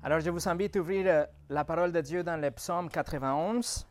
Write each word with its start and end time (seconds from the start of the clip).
Alors 0.00 0.20
je 0.20 0.30
vous 0.30 0.48
invite 0.48 0.76
à 0.76 0.80
ouvrir 0.80 1.06
euh, 1.08 1.26
la 1.48 1.64
parole 1.64 1.90
de 1.90 2.00
Dieu 2.00 2.22
dans 2.22 2.40
le 2.40 2.52
psaume 2.52 2.88
91. 2.88 3.84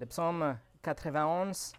Le 0.00 0.06
psaume 0.06 0.56
91. 0.82 1.74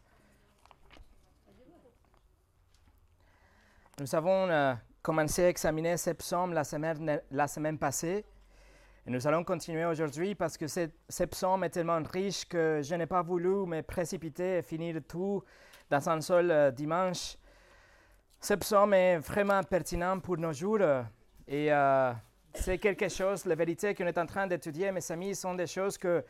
Nous 3.99 4.15
avons 4.15 4.47
euh, 4.49 4.75
commencé 5.01 5.45
à 5.45 5.49
examiner 5.49 5.97
ce 5.97 6.11
psaume 6.11 6.53
la 6.53 6.63
semaine, 6.63 7.19
la 7.31 7.47
semaine 7.47 7.79
passée. 7.79 8.23
Et 9.07 9.09
nous 9.09 9.25
allons 9.27 9.43
continuer 9.43 9.85
aujourd'hui 9.85 10.35
parce 10.35 10.55
que 10.55 10.67
ce, 10.67 11.23
psaume 11.25 11.63
est 11.63 11.71
tellement 11.71 12.01
riche 12.03 12.45
que 12.45 12.81
je 12.83 12.93
n'ai 12.93 13.07
pas 13.07 13.23
voulu 13.23 13.65
me 13.65 13.81
précipiter 13.81 14.59
et 14.59 14.61
finir 14.61 15.01
tout 15.07 15.43
dans 15.89 16.09
un 16.09 16.21
seul 16.21 16.51
euh, 16.51 16.69
dimanche. 16.69 17.37
Ce 18.43 18.55
psaume 18.55 18.93
est 18.93 19.19
vraiment 19.19 19.63
pertinent 19.63 20.19
pour 20.19 20.37
nos 20.37 20.51
jours 20.51 20.81
et 21.47 21.71
euh, 21.71 22.11
c'est 22.53 22.77
quelque 22.77 23.07
chose, 23.07 23.45
la 23.45 23.55
vérité 23.55 23.95
qu'on 23.95 24.05
est 24.05 24.17
en 24.17 24.25
train 24.25 24.47
d'étudier, 24.47 24.91
mes 24.91 25.11
amis, 25.13 25.33
sont 25.33 25.53
des 25.53 25.65
choses 25.65 25.97
que 25.97 26.25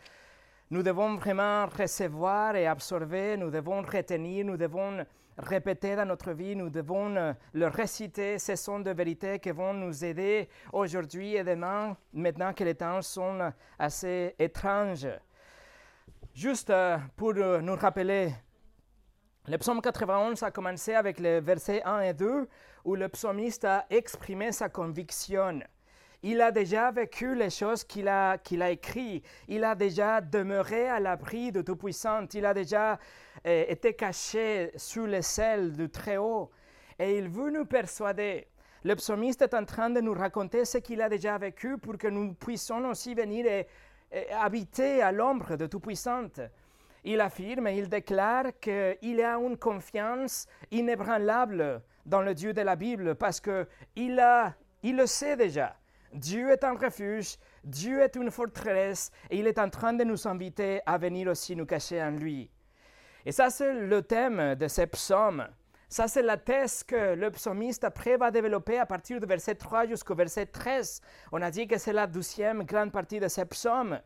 nous 0.69 0.83
devons 0.83 1.15
vraiment 1.15 1.65
recevoir 1.65 2.55
et 2.55 2.67
absorber, 2.67 3.35
nous 3.35 3.49
devons 3.49 3.81
retenir, 3.81 4.45
nous 4.45 4.57
devons 4.57 5.03
répéter 5.39 5.95
dans 5.95 6.05
notre 6.05 6.33
vie, 6.33 6.55
nous 6.55 6.69
devons 6.69 7.15
euh, 7.15 7.33
le 7.53 7.65
réciter. 7.65 8.37
Ce 8.37 8.55
sont 8.57 8.81
des 8.81 8.93
vérités 8.93 9.39
qui 9.39 9.49
vont 9.49 9.73
nous 9.73 10.05
aider 10.05 10.47
aujourd'hui 10.71 11.33
et 11.33 11.43
demain, 11.43 11.97
maintenant 12.13 12.53
que 12.53 12.63
les 12.63 12.75
temps 12.75 13.01
sont 13.01 13.51
assez 13.79 14.35
étranges. 14.37 15.07
Juste 16.35 16.69
euh, 16.69 16.99
pour 17.17 17.33
nous 17.33 17.75
rappeler 17.75 18.35
le 19.45 19.57
psaume 19.57 19.81
91 19.81 20.41
a 20.41 20.51
commencé 20.51 20.93
avec 20.93 21.19
les 21.19 21.41
versets 21.41 21.83
1 21.83 21.99
et 21.99 22.13
2 22.13 22.47
où 22.85 22.95
le 22.95 23.09
psalmiste 23.09 23.65
a 23.65 23.85
exprimé 23.89 24.53
sa 24.53 24.69
conviction. 24.69 25.59
Il 26.21 26.39
a 26.39 26.49
déjà 26.49 26.91
vécu 26.91 27.35
les 27.35 27.49
choses 27.49 27.83
qu'il 27.83 28.07
a, 28.07 28.37
qu'il 28.37 28.61
a 28.61 28.71
écrites. 28.71 29.25
Il 29.49 29.65
a 29.65 29.75
déjà 29.75 30.21
demeuré 30.21 30.87
à 30.87 31.01
l'abri 31.01 31.51
de 31.51 31.61
Tout-Puissant. 31.61 32.25
Il 32.33 32.45
a 32.45 32.53
déjà 32.53 32.97
eh, 33.43 33.69
été 33.69 33.93
caché 33.93 34.71
sous 34.77 35.05
les 35.05 35.41
ailes 35.41 35.73
du 35.73 35.89
Très-Haut. 35.89 36.49
Et 36.97 37.17
il 37.17 37.27
veut 37.27 37.51
nous 37.51 37.65
persuader. 37.65 38.47
Le 38.85 38.95
psalmiste 38.95 39.41
est 39.41 39.53
en 39.53 39.65
train 39.65 39.89
de 39.89 39.99
nous 39.99 40.13
raconter 40.13 40.63
ce 40.63 40.77
qu'il 40.77 41.01
a 41.01 41.09
déjà 41.09 41.37
vécu 41.37 41.77
pour 41.77 41.97
que 41.97 42.07
nous 42.07 42.33
puissions 42.33 42.89
aussi 42.89 43.13
venir 43.13 43.45
et, 43.45 43.67
et 44.09 44.31
habiter 44.31 45.01
à 45.01 45.11
l'ombre 45.11 45.57
de 45.57 45.65
Tout-Puissant 45.65 46.29
il 47.03 47.21
affirme 47.21 47.67
et 47.67 47.77
il 47.77 47.89
déclare 47.89 48.57
qu'il 48.59 49.21
a 49.21 49.37
une 49.37 49.57
confiance 49.57 50.47
inébranlable 50.71 51.81
dans 52.05 52.21
le 52.21 52.33
Dieu 52.33 52.53
de 52.53 52.61
la 52.61 52.75
Bible 52.75 53.15
parce 53.15 53.39
qu'il 53.39 53.67
il 54.83 54.95
le 54.95 55.05
sait 55.05 55.35
déjà. 55.35 55.75
Dieu 56.13 56.51
est 56.51 56.63
un 56.63 56.75
refuge, 56.75 57.37
Dieu 57.63 58.01
est 58.01 58.15
une 58.15 58.29
forteresse 58.29 59.11
et 59.29 59.39
il 59.39 59.47
est 59.47 59.57
en 59.57 59.69
train 59.69 59.93
de 59.93 60.03
nous 60.03 60.27
inviter 60.27 60.81
à 60.85 60.97
venir 60.97 61.27
aussi 61.27 61.55
nous 61.55 61.65
cacher 61.65 62.01
en 62.01 62.11
lui. 62.11 62.51
Et 63.25 63.31
ça, 63.31 63.49
c'est 63.49 63.73
le 63.73 64.01
thème 64.01 64.55
de 64.55 64.67
ces 64.67 64.85
psaumes. 64.85 65.47
Ça, 65.89 66.07
c'est 66.07 66.21
la 66.21 66.37
thèse 66.37 66.83
que 66.83 67.13
le 67.13 67.29
psalmiste 67.31 67.83
après 67.83 68.17
va 68.17 68.31
développer 68.31 68.79
à 68.79 68.85
partir 68.85 69.19
du 69.19 69.25
verset 69.25 69.55
3 69.55 69.87
jusqu'au 69.87 70.15
verset 70.15 70.47
13. 70.47 71.01
On 71.31 71.41
a 71.41 71.51
dit 71.51 71.67
que 71.67 71.77
c'est 71.77 71.93
la 71.93 72.07
douzième 72.07 72.63
grande 72.63 72.91
partie 72.91 73.19
de 73.19 73.27
ces 73.27 73.45
psaumes. 73.45 73.99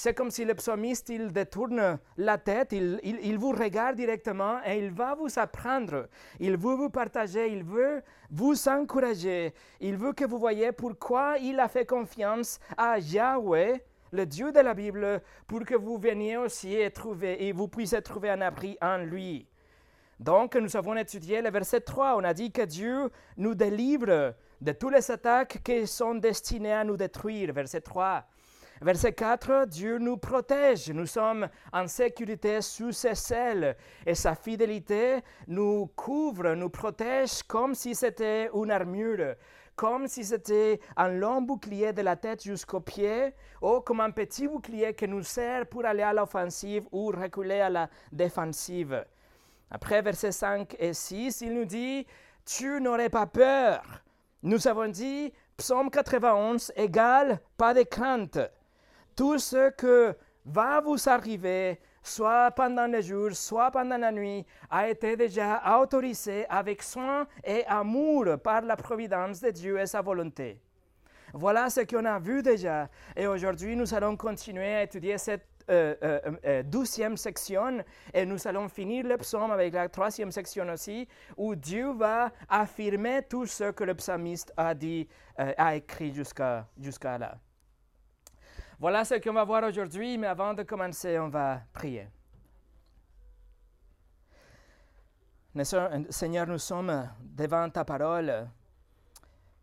C'est 0.00 0.14
comme 0.14 0.30
si 0.30 0.44
le 0.44 0.54
psalmiste, 0.54 1.08
il 1.08 1.32
détourne 1.32 1.98
la 2.16 2.38
tête, 2.38 2.70
il, 2.70 3.00
il, 3.02 3.36
vous 3.36 3.50
regarde 3.50 3.96
directement 3.96 4.60
et 4.64 4.78
il 4.78 4.92
va 4.92 5.16
vous 5.16 5.40
apprendre, 5.40 6.06
il 6.38 6.56
veut 6.56 6.76
vous 6.76 6.88
partager, 6.88 7.48
il 7.48 7.64
veut 7.64 8.00
vous 8.30 8.68
encourager, 8.68 9.52
il 9.80 9.96
veut 9.96 10.12
que 10.12 10.24
vous 10.24 10.38
voyez 10.38 10.70
pourquoi 10.70 11.38
il 11.38 11.58
a 11.58 11.66
fait 11.66 11.84
confiance 11.84 12.60
à 12.76 13.00
Yahweh, 13.00 13.82
le 14.12 14.24
Dieu 14.24 14.52
de 14.52 14.60
la 14.60 14.72
Bible, 14.72 15.20
pour 15.48 15.64
que 15.64 15.74
vous 15.74 15.98
veniez 15.98 16.36
aussi 16.36 16.76
et, 16.76 16.92
trouver, 16.92 17.48
et 17.48 17.50
vous 17.50 17.66
puissiez 17.66 18.00
trouver 18.00 18.30
un 18.30 18.40
abri 18.40 18.78
en 18.80 18.98
lui. 18.98 19.48
Donc, 20.20 20.54
nous 20.54 20.76
avons 20.76 20.94
étudié 20.96 21.42
le 21.42 21.50
verset 21.50 21.80
3. 21.80 22.14
On 22.16 22.22
a 22.22 22.34
dit 22.34 22.52
que 22.52 22.62
Dieu 22.62 23.10
nous 23.36 23.56
délivre 23.56 24.32
de 24.60 24.72
toutes 24.72 24.94
les 24.94 25.10
attaques 25.10 25.58
qui 25.64 25.88
sont 25.88 26.14
destinées 26.14 26.72
à 26.72 26.84
nous 26.84 26.96
détruire. 26.96 27.52
Verset 27.52 27.80
3. 27.80 28.24
Verset 28.80 29.12
4, 29.12 29.66
Dieu 29.66 29.98
nous 29.98 30.18
protège, 30.18 30.90
nous 30.90 31.06
sommes 31.06 31.48
en 31.72 31.88
sécurité 31.88 32.62
sous 32.62 32.92
ses 32.92 33.34
ailes 33.34 33.76
et 34.06 34.14
sa 34.14 34.36
fidélité 34.36 35.18
nous 35.48 35.90
couvre, 35.96 36.54
nous 36.54 36.70
protège 36.70 37.42
comme 37.42 37.74
si 37.74 37.96
c'était 37.96 38.48
une 38.54 38.70
armure, 38.70 39.34
comme 39.74 40.06
si 40.06 40.22
c'était 40.22 40.78
un 40.96 41.08
long 41.08 41.42
bouclier 41.42 41.92
de 41.92 42.02
la 42.02 42.14
tête 42.14 42.44
jusqu'aux 42.44 42.78
pieds 42.78 43.34
ou 43.60 43.80
comme 43.80 44.00
un 44.00 44.12
petit 44.12 44.46
bouclier 44.46 44.94
qui 44.94 45.08
nous 45.08 45.24
sert 45.24 45.66
pour 45.66 45.84
aller 45.84 46.04
à 46.04 46.12
l'offensive 46.12 46.86
ou 46.92 47.08
reculer 47.08 47.60
à 47.60 47.70
la 47.70 47.90
défensive. 48.12 49.04
Après 49.72 50.02
verset 50.02 50.30
5 50.30 50.76
et 50.78 50.94
6, 50.94 51.40
il 51.40 51.52
nous 51.52 51.64
dit, 51.64 52.06
tu 52.44 52.80
n'aurais 52.80 53.10
pas 53.10 53.26
peur. 53.26 53.82
Nous 54.44 54.68
avons 54.68 54.86
dit, 54.86 55.32
psaume 55.56 55.90
91 55.90 56.72
égale 56.76 57.40
pas 57.56 57.74
de 57.74 57.82
crainte 57.82 58.38
tout 59.18 59.36
ce 59.36 59.70
que 59.70 60.16
va 60.44 60.80
vous 60.80 61.08
arriver, 61.08 61.80
soit 62.04 62.52
pendant 62.52 62.86
le 62.86 63.00
jour, 63.00 63.32
soit 63.32 63.68
pendant 63.72 63.98
la 63.98 64.12
nuit, 64.12 64.46
a 64.70 64.88
été 64.88 65.16
déjà 65.16 65.60
autorisé 65.76 66.46
avec 66.48 66.84
soin 66.84 67.26
et 67.42 67.66
amour 67.66 68.38
par 68.40 68.62
la 68.62 68.76
providence 68.76 69.40
de 69.40 69.50
Dieu 69.50 69.80
et 69.80 69.86
sa 69.86 70.02
volonté. 70.02 70.60
Voilà 71.34 71.68
ce 71.68 71.80
qu'on 71.80 72.04
a 72.04 72.20
vu 72.20 72.44
déjà. 72.44 72.88
Et 73.16 73.26
aujourd'hui, 73.26 73.74
nous 73.74 73.92
allons 73.92 74.16
continuer 74.16 74.76
à 74.76 74.82
étudier 74.84 75.18
cette 75.18 75.48
euh, 75.68 75.96
euh, 76.04 76.20
euh, 76.46 76.62
douzième 76.62 77.16
section 77.16 77.82
et 78.14 78.24
nous 78.24 78.46
allons 78.46 78.68
finir 78.68 79.04
le 79.04 79.16
psaume 79.16 79.50
avec 79.50 79.74
la 79.74 79.88
troisième 79.88 80.30
section 80.30 80.68
aussi, 80.68 81.08
où 81.36 81.56
Dieu 81.56 81.92
va 81.92 82.30
affirmer 82.48 83.22
tout 83.28 83.46
ce 83.46 83.72
que 83.72 83.82
le 83.82 83.96
psalmiste 83.96 84.52
a 84.56 84.74
dit, 84.74 85.08
a 85.36 85.74
écrit 85.74 86.14
jusqu'à 86.14 87.18
là. 87.18 87.36
Voilà 88.80 89.04
ce 89.04 89.14
qu'on 89.16 89.32
va 89.32 89.42
voir 89.42 89.64
aujourd'hui, 89.64 90.16
mais 90.16 90.28
avant 90.28 90.54
de 90.54 90.62
commencer, 90.62 91.18
on 91.18 91.28
va 91.28 91.62
prier. 91.72 92.06
Seigneur, 96.10 96.46
nous 96.46 96.58
sommes 96.58 97.10
devant 97.20 97.68
ta 97.70 97.84
parole 97.84 98.48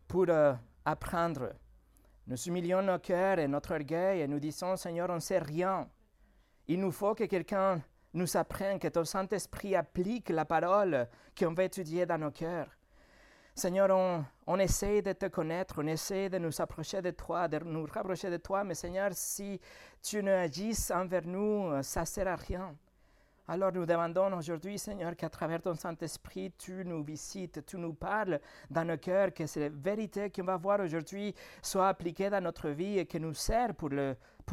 pour 0.06 0.26
euh, 0.28 0.52
apprendre. 0.84 1.54
Nous 2.26 2.36
humilions 2.42 2.82
nos 2.82 2.98
cœurs 2.98 3.38
et 3.38 3.48
notre 3.48 3.74
orgueil 3.74 4.20
et 4.20 4.28
nous 4.28 4.38
disons, 4.38 4.76
Seigneur, 4.76 5.08
on 5.08 5.14
ne 5.14 5.20
sait 5.20 5.38
rien. 5.38 5.88
Il 6.66 6.80
nous 6.80 6.90
faut 6.90 7.14
que 7.14 7.24
quelqu'un 7.24 7.80
nous 8.12 8.36
apprenne, 8.36 8.78
que 8.78 8.88
ton 8.88 9.04
Saint-Esprit 9.04 9.74
applique 9.74 10.28
la 10.28 10.44
parole 10.44 11.08
qu'on 11.38 11.54
va 11.54 11.64
étudier 11.64 12.04
dans 12.04 12.18
nos 12.18 12.32
cœurs. 12.32 12.75
Seigneur, 13.58 13.88
on, 14.46 14.58
essaie 14.58 15.00
de 15.00 15.14
te 15.14 15.26
connaître, 15.28 15.76
on 15.78 15.86
essaie 15.86 16.28
de 16.28 16.36
nous 16.36 16.60
approcher 16.60 17.00
de 17.00 17.10
toi, 17.12 17.48
de 17.48 17.58
nous 17.60 17.86
rapprocher 17.86 18.28
de 18.28 18.36
toi, 18.36 18.62
mais 18.64 18.74
Seigneur, 18.74 19.08
si 19.14 19.58
tu 20.02 20.22
ne 20.22 20.30
agis 20.30 20.92
envers 20.92 21.26
nous, 21.26 21.82
ça 21.82 22.02
ne 22.02 22.04
sert 22.04 22.28
à 22.28 22.36
rien. 22.36 22.76
Alors 23.48 23.72
nous 23.72 23.86
demandons 23.86 24.36
aujourd'hui, 24.36 24.78
Seigneur, 24.78 25.16
qu'à 25.16 25.30
travers 25.30 25.62
ton 25.62 25.74
Saint-Esprit, 25.74 26.52
tu 26.58 26.84
nous 26.84 27.02
visites, 27.02 27.64
tu 27.64 27.78
nous 27.78 27.94
parles 27.94 28.40
dans 28.70 28.84
nos 28.84 28.98
cœurs, 28.98 29.32
que 29.32 29.46
ces 29.46 29.70
vérités 29.70 30.28
qu'on 30.28 30.44
va 30.44 30.58
voir 30.58 30.80
aujourd'hui 30.80 31.34
soient 31.62 31.88
appliquées 31.88 32.28
dans 32.28 32.42
notre 32.42 32.68
vie 32.68 32.98
et 32.98 33.06
que 33.06 33.16
nous 33.16 33.32
servent 33.32 33.72
pour 33.72 33.88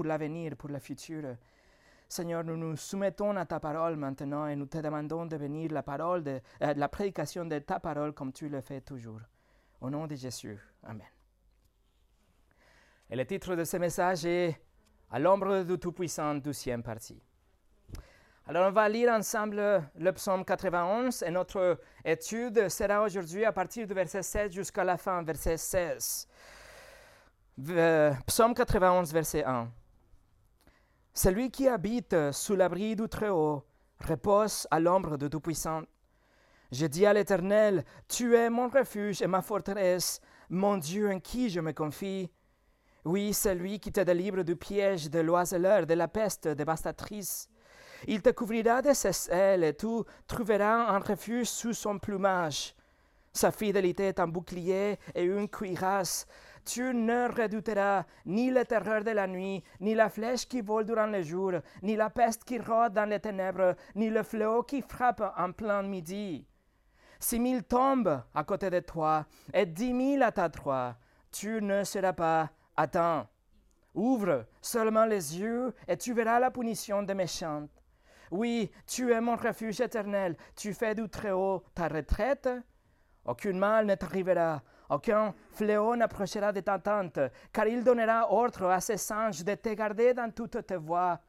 l'avenir, 0.06 0.52
pour, 0.52 0.60
pour 0.60 0.70
le 0.70 0.80
futur. 0.80 1.36
Seigneur, 2.14 2.44
nous 2.44 2.56
nous 2.56 2.78
soumettons 2.78 3.36
à 3.36 3.44
ta 3.44 3.60
parole 3.60 3.96
maintenant 3.96 4.46
et 4.46 4.56
nous 4.56 4.68
te 4.68 4.78
demandons 4.78 5.26
de 5.26 5.36
venir 5.36 5.72
la 5.72 5.82
parole, 5.82 6.24
de, 6.24 6.40
euh, 6.62 6.74
la 6.76 6.88
prédication 6.88 7.44
de 7.44 7.58
ta 7.58 7.80
parole 7.80 8.14
comme 8.14 8.32
tu 8.32 8.48
le 8.50 8.62
fais 8.62 8.82
toujours. 8.82 9.20
Au 9.82 9.90
nom 9.90 10.06
de 10.06 10.14
Jésus. 10.14 10.60
Amen. 10.84 11.08
Et 13.10 13.16
le 13.16 13.26
titre 13.26 13.56
de 13.56 13.64
ce 13.64 13.78
message 13.78 14.28
est 14.28 14.62
À 15.10 15.18
l'ombre 15.18 15.64
du 15.64 15.80
Tout-Puissant, 15.80 16.36
douzième 16.36 16.84
partie. 16.84 17.20
Alors, 18.46 18.68
on 18.68 18.72
va 18.72 18.88
lire 18.88 19.12
ensemble 19.12 19.84
le 19.96 20.12
psaume 20.12 20.46
91 20.46 21.24
et 21.24 21.32
notre 21.32 21.80
étude 22.06 22.70
sera 22.70 23.02
aujourd'hui 23.02 23.44
à 23.44 23.52
partir 23.52 23.88
du 23.88 23.94
verset 23.96 24.22
7 24.22 24.52
jusqu'à 24.52 24.84
la 24.84 24.98
fin, 24.98 25.24
verset 25.24 25.58
16. 25.58 26.28
Psaume 28.28 28.54
91, 28.54 29.12
verset 29.12 29.44
1. 29.44 29.68
Celui 31.16 31.52
qui 31.52 31.68
habite 31.68 32.32
sous 32.32 32.56
l'abri 32.56 32.96
du 32.96 33.08
Très-Haut 33.08 33.64
repose 34.00 34.68
à 34.72 34.80
l'ombre 34.80 35.16
de 35.16 35.28
Tout-Puissant. 35.28 35.84
Je 36.72 36.88
dis 36.88 37.06
à 37.06 37.14
l'Éternel, 37.14 37.86
Tu 38.08 38.36
es 38.36 38.50
mon 38.50 38.68
refuge 38.68 39.22
et 39.22 39.28
ma 39.28 39.44
forteresse, 39.44 40.20
mon 40.50 40.78
Dieu 40.78 41.12
en 41.12 41.20
qui 41.20 41.52
je 41.52 41.60
me 41.60 41.72
confie. 41.72 42.32
Oui, 43.06 43.32
c'est 43.32 43.54
lui 43.54 43.80
qui 43.80 43.92
te 43.92 44.02
délivre 44.02 44.42
du 44.42 44.56
piège 44.56 45.12
de 45.12 45.20
l'oiseleur, 45.20 45.86
de 45.86 45.94
la 45.94 46.08
peste 46.08 46.48
dévastatrice. 46.48 47.48
Il 48.08 48.24
te 48.24 48.32
couvrira 48.32 48.82
de 48.82 48.94
ses 48.94 49.30
ailes 49.30 49.66
et 49.66 49.76
tu 49.76 50.02
trouveras 50.26 50.96
un 50.96 51.00
refuge 51.00 51.46
sous 51.46 51.74
son 51.74 52.00
plumage. 52.00 52.74
Sa 53.32 53.52
fidélité 53.52 54.08
est 54.08 54.20
un 54.20 54.28
bouclier 54.28 54.98
et 55.14 55.24
une 55.24 55.48
cuirasse. 55.48 56.26
Tu 56.66 56.94
ne 56.94 57.28
redouteras 57.28 58.06
ni 58.26 58.50
la 58.50 58.64
terreur 58.64 59.04
de 59.04 59.12
la 59.12 59.28
nuit, 59.28 59.64
ni 59.82 59.96
la 59.96 60.10
flèche 60.10 60.48
qui 60.48 60.62
vole 60.62 60.86
durant 60.86 61.08
le 61.08 61.22
jour, 61.22 61.54
ni 61.82 61.96
la 61.96 62.10
peste 62.10 62.46
qui 62.46 62.58
rôde 62.58 62.94
dans 62.94 63.10
les 63.10 63.20
ténèbres, 63.20 63.76
ni 63.96 64.10
le 64.10 64.24
fléau 64.24 64.64
qui 64.64 64.82
frappe 64.82 65.24
en 65.38 65.52
plein 65.52 65.84
midi. 65.84 66.48
Si 67.20 67.40
mille 67.40 67.64
tombent 67.64 68.22
à 68.34 68.44
côté 68.44 68.70
de 68.70 68.80
toi 68.80 69.26
et 69.54 69.66
dix 69.66 69.94
mille 69.94 70.24
à 70.24 70.32
ta 70.32 70.48
droite, 70.50 70.98
tu 71.32 71.62
ne 71.62 71.84
seras 71.84 72.14
pas 72.14 72.50
atteint. 72.78 73.28
Ouvre 73.94 74.46
seulement 74.62 75.06
les 75.06 75.40
yeux 75.40 75.74
et 75.88 75.98
tu 75.98 76.14
verras 76.14 76.40
la 76.40 76.52
punition 76.52 77.04
des 77.04 77.14
méchants. 77.14 77.68
Oui, 78.32 78.72
tu 78.88 79.12
es 79.12 79.22
mon 79.22 79.36
refuge 79.36 79.82
éternel, 79.82 80.36
tu 80.56 80.74
fais 80.74 80.96
du 80.96 81.08
Très-Haut 81.08 81.64
ta 81.76 81.88
retraite. 81.88 82.50
Aucun 83.26 83.54
mal 83.54 83.86
ne 83.86 83.96
t'arrivera, 83.96 84.62
aucun 84.96 85.34
fléau 85.52 85.96
n'approchera 85.96 86.52
de 86.52 86.62
ta 86.62 86.80
tente, 86.80 87.20
car 87.52 87.68
il 87.68 87.84
donnera 87.84 88.32
ordre 88.32 88.70
à 88.70 88.80
ses 88.80 89.12
anges 89.12 89.44
de 89.44 89.56
te 89.56 89.70
garder 89.74 90.14
dans 90.14 90.32
toutes 90.32 90.66
tes 90.66 90.76
voies. 90.76 91.20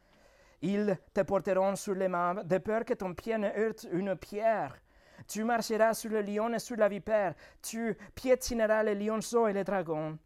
Ils 0.62 0.96
te 1.12 1.20
porteront 1.22 1.76
sur 1.76 1.94
les 1.94 2.08
mains, 2.08 2.42
de 2.42 2.58
peur 2.58 2.84
que 2.84 2.94
ton 2.94 3.14
pied 3.14 3.36
ne 3.36 3.48
heurte 3.48 3.86
une 3.92 4.16
pierre. 4.16 4.76
Tu 5.28 5.44
marcheras 5.44 5.94
sur 5.94 6.10
le 6.10 6.22
lion 6.22 6.52
et 6.52 6.58
sur 6.58 6.76
la 6.76 6.88
vipère, 6.88 7.34
tu 7.62 7.96
piétineras 8.14 8.82
les 8.82 8.94
lionceaux 8.94 9.46
et 9.46 9.52
les 9.52 9.64
dragons. 9.64 10.18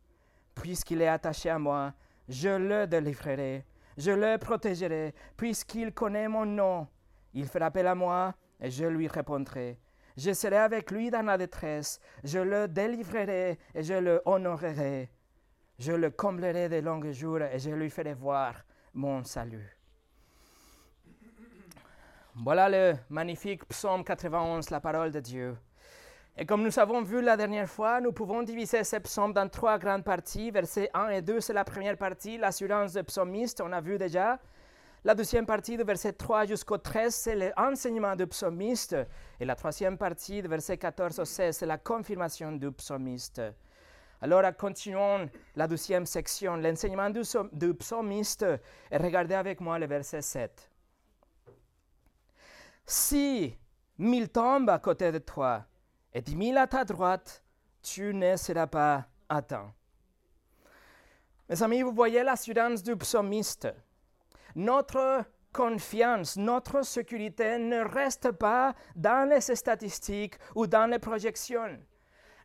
Puisqu'il 0.55 1.03
est 1.03 1.09
attaché 1.09 1.51
à 1.51 1.59
moi, 1.59 1.93
je 2.29 2.49
le 2.49 2.87
délivrerai, 2.87 3.65
je 3.97 4.11
le 4.11 4.39
protégerai, 4.39 5.15
puisqu'il 5.37 5.93
connaît 5.93 6.29
mon 6.29 6.47
nom. 6.47 6.87
Il 7.35 7.47
fera 7.47 7.67
appel 7.67 7.87
à 7.87 7.95
moi 7.95 8.35
et 8.61 8.71
je 8.71 8.85
lui 8.87 9.07
répondrai. 9.07 9.79
Je 10.19 10.33
serai 10.33 10.57
avec 10.57 10.91
lui 10.91 11.11
dans 11.13 11.23
la 11.23 11.39
détresse, 11.39 12.01
je 12.25 12.41
le 12.41 12.67
délivrerai 12.67 13.57
et 13.73 13.83
je 13.85 13.95
le 13.95 14.21
honorerai. 14.25 15.09
Je 15.79 15.93
le 15.93 16.11
comblerai 16.11 16.69
de 16.69 16.81
longs 16.81 17.13
jours 17.13 17.41
et 17.41 17.61
je 17.61 17.71
lui 17.71 17.89
ferai 17.89 18.15
voir 18.15 18.55
mon 18.95 19.23
salut. 19.23 19.79
Voilà 22.35 22.69
le 22.69 22.97
magnifique 23.09 23.65
psaume 23.69 24.03
91, 24.03 24.71
la 24.71 24.81
parole 24.81 25.13
de 25.13 25.21
Dieu. 25.21 25.57
Et 26.37 26.45
comme 26.45 26.65
nous 26.65 26.77
avons 26.81 27.03
vu 27.03 27.23
la 27.23 27.37
dernière 27.37 27.69
fois, 27.69 28.01
nous 28.01 28.11
pouvons 28.11 28.43
diviser 28.43 28.83
ce 28.83 28.97
psaume 28.97 29.33
dans 29.33 29.49
trois 29.49 29.79
grandes 29.79 30.03
parties. 30.03 30.51
Versets 30.51 30.91
1 30.95 31.11
et 31.11 31.23
2, 31.23 31.39
c'est 31.39 31.53
la 31.53 31.65
première 31.65 31.97
partie, 31.97 32.39
l'assurance 32.39 32.95
du 32.95 33.05
psalmiste, 33.05 33.61
on 33.61 33.71
a 33.71 33.81
vu 33.81 33.99
déjà. 33.99 34.41
La 35.05 35.15
deuxième 35.15 35.47
partie, 35.47 35.77
de 35.77 35.85
verset 35.85 36.13
3 36.13 36.47
jusqu'au 36.47 36.77
13, 36.77 37.15
c'est 37.15 37.53
l'enseignement 37.57 38.17
du 38.17 38.27
psalmiste. 38.27 38.97
Et 39.39 39.45
la 39.45 39.55
troisième 39.55 39.97
partie, 39.97 40.43
de 40.43 40.49
verset 40.49 40.77
14 40.77 41.21
au 41.21 41.25
16, 41.25 41.57
c'est 41.57 41.67
la 41.67 41.79
confirmation 41.79 42.53
du 42.53 42.73
psalmiste. 42.73 43.41
Alors, 44.21 44.43
continuons 44.57 45.31
la 45.55 45.69
deuxième 45.69 46.05
section, 46.05 46.57
l'enseignement 46.57 47.11
du, 47.11 47.23
du 47.53 47.75
psalmiste. 47.75 48.45
Et 48.91 48.97
regardez 48.97 49.35
avec 49.35 49.61
moi 49.61 49.79
le 49.79 49.87
verset 49.87 50.21
7. 50.21 50.69
Si 52.85 53.57
mille 53.99 54.29
tombent 54.31 54.71
à 54.71 54.81
côté 54.81 55.13
de 55.13 55.19
toi 55.19 55.65
et 56.13 56.23
dix 56.23 56.35
mille 56.35 56.57
à 56.57 56.67
ta 56.67 56.85
droite, 56.85 57.45
tu 57.83 58.13
ne 58.13 58.35
seras 58.37 58.67
pas 58.67 59.07
atteint. 59.29 59.73
Mes 61.49 61.63
amis, 61.63 61.83
vous 61.83 61.93
voyez 61.93 62.25
l'assurance 62.25 62.83
du 62.83 62.97
psalmiste. 62.97 63.69
Notre 64.55 65.25
confiance, 65.53 66.37
notre 66.37 66.85
sécurité 66.85 67.59
ne 67.59 67.81
reste 67.81 68.33
pas 68.33 68.75
dans 68.95 69.29
les 69.29 69.41
statistiques 69.41 70.37
ou 70.55 70.67
dans 70.67 70.91
les 70.91 70.99
projections. 70.99 71.79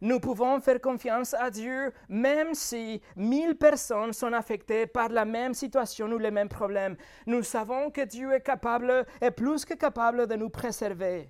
Nous 0.01 0.19
pouvons 0.19 0.59
faire 0.59 0.81
confiance 0.81 1.33
à 1.33 1.49
Dieu 1.49 1.93
même 2.09 2.53
si 2.53 3.01
mille 3.15 3.55
personnes 3.55 4.11
sont 4.11 4.33
affectées 4.33 4.85
par 4.85 5.07
la 5.09 5.23
même 5.23 5.53
situation 5.53 6.07
ou 6.07 6.17
les 6.17 6.31
mêmes 6.31 6.49
problèmes. 6.49 6.97
Nous 7.25 7.41
savons 7.41 7.89
que 7.89 8.01
Dieu 8.01 8.33
est 8.33 8.41
capable 8.41 9.05
et 9.21 9.31
plus 9.31 9.63
que 9.63 9.75
capable 9.75 10.27
de 10.27 10.35
nous 10.35 10.49
préserver. 10.49 11.29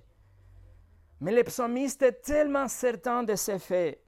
Mais 1.20 1.32
le 1.32 1.44
psalmiste 1.44 2.02
est 2.02 2.20
tellement 2.22 2.66
certain 2.66 3.22
de 3.22 3.36
ces 3.36 3.60
faits 3.60 4.00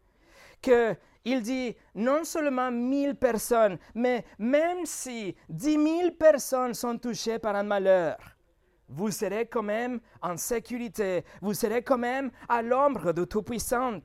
que 0.60 0.96
il 1.26 1.42
dit 1.42 1.76
non 1.96 2.24
seulement 2.24 2.70
mille 2.70 3.16
personnes, 3.16 3.78
mais 3.94 4.24
même 4.38 4.86
si 4.86 5.34
dix 5.48 5.76
mille 5.76 6.16
personnes 6.16 6.72
sont 6.72 6.96
touchées 6.96 7.40
par 7.40 7.56
un 7.56 7.64
malheur, 7.64 8.16
vous 8.88 9.10
serez 9.10 9.46
quand 9.46 9.64
même 9.64 9.98
en 10.22 10.36
sécurité, 10.36 11.24
vous 11.42 11.52
serez 11.52 11.82
quand 11.82 11.98
même 11.98 12.30
à 12.48 12.62
l'ombre 12.62 13.12
de 13.12 13.24
Tout-Puissant. 13.24 13.98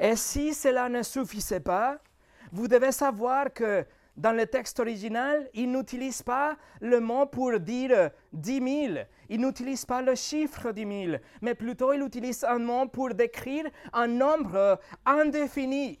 Et 0.00 0.16
si 0.16 0.52
cela 0.52 0.88
ne 0.88 1.04
suffisait 1.04 1.60
pas, 1.60 1.98
vous 2.50 2.66
devez 2.66 2.90
savoir 2.90 3.52
que 3.52 3.86
dans 4.16 4.32
le 4.32 4.46
texte 4.46 4.78
original, 4.80 5.48
il 5.54 5.70
n'utilise 5.70 6.22
pas 6.22 6.56
le 6.80 7.00
mot 7.00 7.26
pour 7.26 7.58
dire 7.58 8.10
dix 8.32 8.60
mille. 8.60 9.06
Il 9.28 9.40
n'utilise 9.40 9.86
pas 9.86 10.02
le 10.02 10.14
chiffre 10.14 10.70
dix 10.72 10.84
mille, 10.84 11.20
mais 11.40 11.54
plutôt 11.54 11.92
il 11.92 12.02
utilise 12.02 12.44
un 12.44 12.58
mot 12.58 12.86
pour 12.88 13.14
décrire 13.14 13.64
un 13.92 14.06
nombre 14.08 14.78
indéfini. 15.06 15.98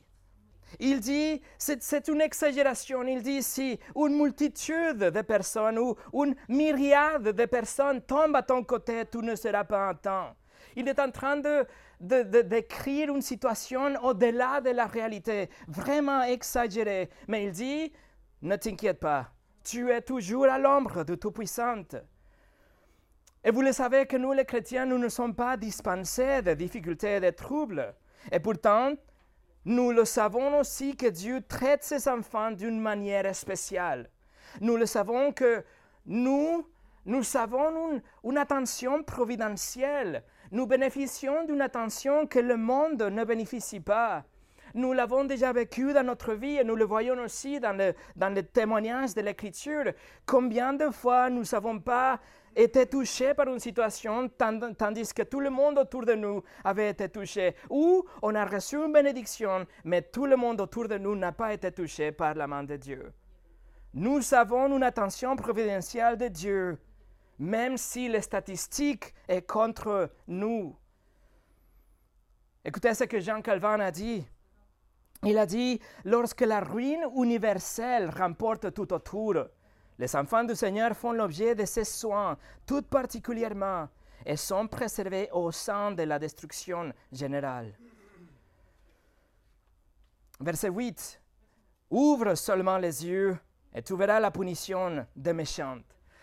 Il 0.78 1.00
dit, 1.00 1.40
c'est 1.58 2.08
une 2.08 2.20
exagération, 2.20 3.02
il 3.02 3.22
dit 3.22 3.42
si 3.42 3.78
une 3.94 4.16
multitude 4.16 4.98
de 4.98 5.20
personnes 5.22 5.78
ou 5.78 5.96
une 6.24 6.34
myriade 6.48 7.28
de 7.28 7.44
personnes 7.44 8.00
tombent 8.02 8.36
à 8.36 8.42
ton 8.42 8.64
côté, 8.64 9.04
tu 9.10 9.18
ne 9.18 9.34
seras 9.34 9.64
pas 9.64 9.88
un 9.88 9.94
temps. 9.94 10.34
Il 10.76 10.88
est 10.88 10.98
en 10.98 11.10
train 11.10 11.36
de, 11.36 11.66
de, 12.02 12.42
décrire 12.42 13.14
une 13.14 13.22
situation 13.22 13.94
au-delà 14.02 14.60
de 14.60 14.70
la 14.70 14.86
réalité, 14.86 15.48
vraiment 15.68 16.22
exagérée. 16.22 17.08
Mais 17.28 17.44
il 17.44 17.52
dit, 17.52 17.92
ne 18.42 18.56
t'inquiète 18.56 19.00
pas, 19.00 19.30
tu 19.64 19.90
es 19.90 20.02
toujours 20.02 20.46
à 20.46 20.58
l'ombre 20.58 21.04
de 21.04 21.14
Tout-Puissant. 21.14 21.84
Et 23.44 23.50
vous 23.50 23.62
le 23.62 23.72
savez 23.72 24.06
que 24.06 24.16
nous, 24.16 24.32
les 24.32 24.44
chrétiens, 24.44 24.86
nous 24.86 24.98
ne 24.98 25.08
sommes 25.08 25.34
pas 25.34 25.56
dispensés 25.56 26.42
de 26.42 26.54
difficultés 26.54 27.16
et 27.16 27.20
de 27.20 27.30
troubles. 27.30 27.94
Et 28.30 28.40
pourtant, 28.40 28.92
nous 29.64 29.92
le 29.92 30.04
savons 30.04 30.58
aussi 30.58 30.96
que 30.96 31.06
Dieu 31.06 31.40
traite 31.46 31.84
ses 31.84 32.08
enfants 32.08 32.50
d'une 32.50 32.80
manière 32.80 33.34
spéciale. 33.34 34.10
Nous 34.60 34.76
le 34.76 34.86
savons 34.86 35.32
que 35.32 35.64
nous, 36.06 36.66
nous 37.06 37.36
avons 37.36 37.92
une, 37.92 38.02
une 38.24 38.38
attention 38.38 39.02
providentielle. 39.02 40.24
Nous 40.52 40.66
bénéficions 40.66 41.44
d'une 41.44 41.62
attention 41.62 42.26
que 42.26 42.38
le 42.38 42.58
monde 42.58 43.00
ne 43.00 43.24
bénéficie 43.24 43.80
pas. 43.80 44.22
Nous 44.74 44.92
l'avons 44.92 45.24
déjà 45.24 45.50
vécu 45.50 45.94
dans 45.94 46.04
notre 46.04 46.34
vie 46.34 46.58
et 46.58 46.64
nous 46.64 46.76
le 46.76 46.84
voyons 46.84 47.18
aussi 47.24 47.58
dans 47.58 47.72
le, 47.74 47.94
dans 48.16 48.34
témoignage 48.44 49.14
de 49.14 49.22
l'Écriture. 49.22 49.92
Combien 50.26 50.74
de 50.74 50.90
fois 50.90 51.30
nous 51.30 51.44
n'avons 51.52 51.80
pas 51.80 52.20
été 52.54 52.84
touchés 52.86 53.32
par 53.32 53.48
une 53.48 53.60
situation 53.60 54.28
tandis 54.28 55.14
que 55.14 55.22
tout 55.22 55.40
le 55.40 55.48
monde 55.48 55.78
autour 55.78 56.04
de 56.04 56.12
nous 56.12 56.42
avait 56.64 56.90
été 56.90 57.08
touché. 57.08 57.56
Ou 57.70 58.04
on 58.20 58.34
a 58.34 58.44
reçu 58.44 58.76
une 58.76 58.92
bénédiction, 58.92 59.66
mais 59.84 60.02
tout 60.02 60.26
le 60.26 60.36
monde 60.36 60.60
autour 60.60 60.86
de 60.86 60.98
nous 60.98 61.16
n'a 61.16 61.32
pas 61.32 61.54
été 61.54 61.72
touché 61.72 62.12
par 62.12 62.34
la 62.34 62.46
main 62.46 62.62
de 62.62 62.76
Dieu. 62.76 63.10
Nous 63.94 64.34
avons 64.34 64.74
une 64.76 64.82
attention 64.82 65.34
providentielle 65.34 66.18
de 66.18 66.28
Dieu, 66.28 66.78
même 67.42 67.76
si 67.76 68.08
les 68.08 68.20
statistiques 68.20 69.12
est 69.26 69.42
contre 69.42 70.10
nous. 70.28 70.76
Écoutez 72.64 72.94
ce 72.94 73.02
que 73.02 73.18
Jean 73.18 73.42
Calvin 73.42 73.80
a 73.80 73.90
dit. 73.90 74.24
Il 75.24 75.36
a 75.36 75.44
dit, 75.44 75.80
lorsque 76.04 76.42
la 76.42 76.60
ruine 76.60 77.04
universelle 77.16 78.10
remporte 78.10 78.72
tout 78.72 78.92
autour, 78.92 79.34
les 79.98 80.14
enfants 80.14 80.44
du 80.44 80.54
Seigneur 80.54 80.96
font 80.96 81.10
l'objet 81.10 81.56
de 81.56 81.64
ses 81.64 81.84
soins, 81.84 82.38
tout 82.64 82.82
particulièrement, 82.82 83.88
et 84.24 84.36
sont 84.36 84.68
préservés 84.68 85.28
au 85.32 85.50
sein 85.50 85.90
de 85.90 86.04
la 86.04 86.20
destruction 86.20 86.92
générale. 87.10 87.76
Verset 90.38 90.68
8. 90.68 91.20
Ouvre 91.90 92.36
seulement 92.36 92.78
les 92.78 93.04
yeux 93.04 93.36
et 93.74 93.82
tu 93.82 93.96
verras 93.96 94.20
la 94.20 94.30
punition 94.30 95.04
des 95.16 95.32
méchants 95.32 95.80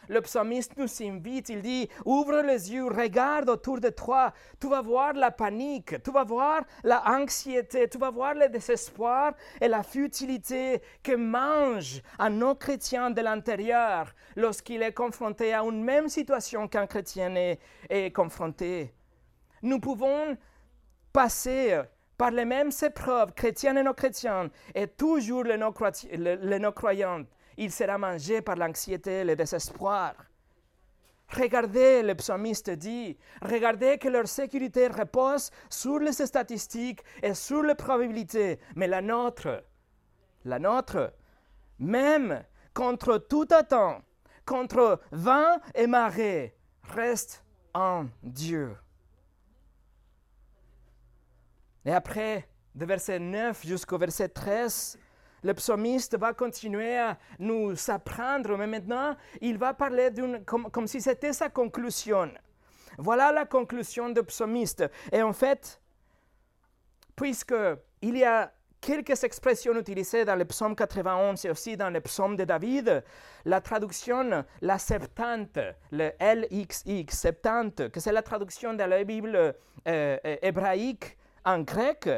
le 0.09 0.21
psalmiste 0.21 0.73
nous 0.75 0.89
invite, 1.01 1.49
il 1.49 1.61
dit, 1.61 1.87
ouvre 2.03 2.41
les 2.41 2.73
yeux, 2.73 2.87
regarde 2.87 3.47
autour 3.47 3.79
de 3.79 3.89
toi, 3.89 4.33
tu 4.59 4.67
vas 4.67 4.81
voir 4.81 5.13
la 5.13 5.29
panique, 5.29 6.01
tu 6.03 6.11
vas 6.11 6.23
voir 6.23 6.63
la 6.83 7.03
anxiété, 7.07 7.87
tu 7.87 7.99
vas 7.99 8.09
voir 8.09 8.33
le 8.33 8.49
désespoir 8.49 9.33
et 9.61 9.67
la 9.67 9.83
futilité 9.83 10.81
que 11.03 11.15
mange 11.15 12.01
un 12.17 12.31
non-chrétien 12.31 13.11
de 13.11 13.21
l'intérieur 13.21 14.13
lorsqu'il 14.35 14.81
est 14.81 14.93
confronté 14.93 15.53
à 15.53 15.61
une 15.61 15.83
même 15.83 16.09
situation 16.09 16.67
qu'un 16.67 16.87
chrétien 16.87 17.35
est, 17.35 18.11
confronté. 18.11 18.91
Nous 19.61 19.79
pouvons 19.79 20.35
passer 21.13 21.81
par 22.17 22.31
les 22.31 22.45
mêmes 22.45 22.71
épreuves, 22.81 23.33
chrétiennes 23.33 23.77
et 23.77 23.83
non 23.83 23.93
chrétiennes, 23.93 24.49
et 24.73 24.87
toujours 24.87 25.43
les 25.43 25.57
non-croyants 25.57 27.25
il 27.59 27.71
sera 27.73 27.97
mangé 27.97 28.41
par 28.41 28.55
l'anxiété, 28.55 29.25
le 29.25 29.35
désespoir. 29.35 30.13
Regardez, 31.27 32.01
le 32.01 32.15
psalmiste 32.15 32.69
dit, 32.69 33.17
regardez 33.41 33.97
que 33.97 34.07
leur 34.07 34.27
sécurité 34.29 34.87
repose 34.87 35.51
sur 35.69 35.99
les 35.99 36.13
statistiques 36.13 37.03
et 37.21 37.33
sur 37.33 37.61
les 37.61 37.75
probabilités, 37.75 38.59
mais 38.75 38.87
la 38.87 39.01
nôtre, 39.01 39.63
la 40.45 40.57
nôtre, 40.57 41.13
même 41.77 42.43
contre 42.73 43.17
tout 43.17 43.47
attente, 43.51 44.03
contre 44.45 45.01
vent 45.11 45.59
et 45.75 45.85
marée, 45.85 46.55
reste 46.83 47.43
en 47.73 48.05
Dieu. 48.23 48.75
Et 51.83 51.91
après, 51.91 52.47
de 52.73 52.85
verset 52.85 53.19
9 53.19 53.65
jusqu'au 53.67 53.97
verset 53.97 54.29
13, 54.29 54.97
le 55.43 55.53
psalmiste 55.53 56.17
va 56.17 56.33
continuer 56.33 56.97
à 56.97 57.17
nous 57.39 57.73
apprendre, 57.89 58.57
mais 58.57 58.67
maintenant, 58.67 59.15
il 59.41 59.57
va 59.57 59.73
parler 59.73 60.09
comme 60.45 60.87
si 60.87 61.01
c'était 61.01 61.33
sa 61.33 61.49
conclusion. 61.49 62.31
Voilà 62.97 63.31
la 63.31 63.45
conclusion 63.45 64.09
du 64.09 64.23
psalmiste. 64.23 64.83
Et 65.11 65.21
en 65.21 65.33
fait, 65.33 65.79
puisque 67.15 67.55
il 68.01 68.17
y 68.17 68.23
a 68.23 68.51
quelques 68.81 69.23
expressions 69.23 69.77
utilisées 69.77 70.25
dans 70.25 70.35
le 70.35 70.45
psaume 70.45 70.75
91 70.75 71.43
et 71.45 71.49
aussi 71.49 71.77
dans 71.77 71.89
le 71.89 72.01
psaume 72.01 72.35
de 72.35 72.43
David, 72.43 73.03
la 73.45 73.61
traduction, 73.61 74.45
la 74.61 74.77
septante, 74.77 75.59
le 75.91 76.11
LXX, 76.19 77.15
septante, 77.15 77.89
que 77.89 77.99
c'est 77.99 78.11
la 78.11 78.21
traduction 78.21 78.73
de 78.73 78.83
la 78.83 79.03
Bible 79.03 79.35
euh, 79.35 79.53
euh, 79.87 80.17
hébraïque 80.41 81.17
en 81.45 81.59
grec, 81.59 82.09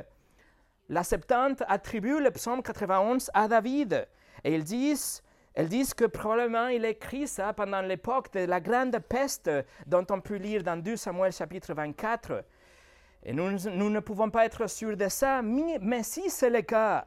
la 0.91 1.05
Septante 1.05 1.63
attribue 1.69 2.19
le 2.19 2.31
psaume 2.31 2.61
91 2.61 3.31
à 3.33 3.47
David. 3.47 4.05
Et 4.43 4.53
ils 4.53 4.63
disent, 4.65 5.23
ils 5.57 5.69
disent 5.69 5.93
que 5.93 6.03
probablement 6.03 6.67
il 6.67 6.83
écrit 6.83 7.29
ça 7.29 7.53
pendant 7.53 7.81
l'époque 7.81 8.33
de 8.33 8.41
la 8.41 8.59
grande 8.59 8.99
peste 8.99 9.49
dont 9.87 10.05
on 10.09 10.19
peut 10.19 10.35
lire 10.35 10.63
dans 10.63 10.75
2 10.75 10.97
Samuel 10.97 11.31
chapitre 11.31 11.73
24. 11.73 12.43
Et 13.23 13.31
nous, 13.31 13.51
ne 13.51 13.99
pouvons 14.01 14.29
pas 14.29 14.45
être 14.45 14.67
sûrs 14.69 14.97
de 14.97 15.07
ça, 15.07 15.41
mais, 15.41 15.77
mais 15.79 16.03
si 16.03 16.29
c'est 16.29 16.49
le 16.49 16.61
cas, 16.61 17.05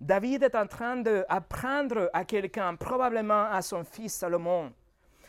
David 0.00 0.42
est 0.42 0.54
en 0.54 0.66
train 0.66 0.96
d'apprendre 0.96 2.08
à 2.14 2.24
quelqu'un, 2.24 2.74
probablement 2.74 3.50
à 3.50 3.60
son 3.60 3.84
fils 3.84 4.14
Salomon. 4.14 4.72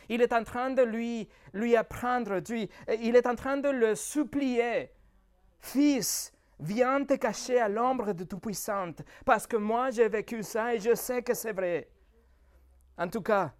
Il 0.08 0.22
est 0.22 0.32
en 0.32 0.44
train 0.44 0.70
de 0.70 0.82
lui, 0.82 1.28
lui 1.52 1.76
apprendre, 1.76 2.38
lui, 2.48 2.70
il 3.02 3.16
est 3.16 3.26
en 3.26 3.34
train 3.34 3.58
de 3.58 3.68
le 3.68 3.94
supplier. 3.94 4.90
Fils, 5.60 6.32
Viens 6.58 7.04
te 7.04 7.14
cacher 7.14 7.60
à 7.60 7.68
l'ombre 7.68 8.12
de 8.12 8.24
Tout-Puissant, 8.24 8.92
parce 9.24 9.46
que 9.46 9.56
moi 9.56 9.90
j'ai 9.90 10.08
vécu 10.08 10.42
ça 10.42 10.74
et 10.74 10.80
je 10.80 10.94
sais 10.94 11.22
que 11.22 11.34
c'est 11.34 11.52
vrai. 11.52 11.90
En 12.96 13.08
tout 13.08 13.20
cas, 13.20 13.52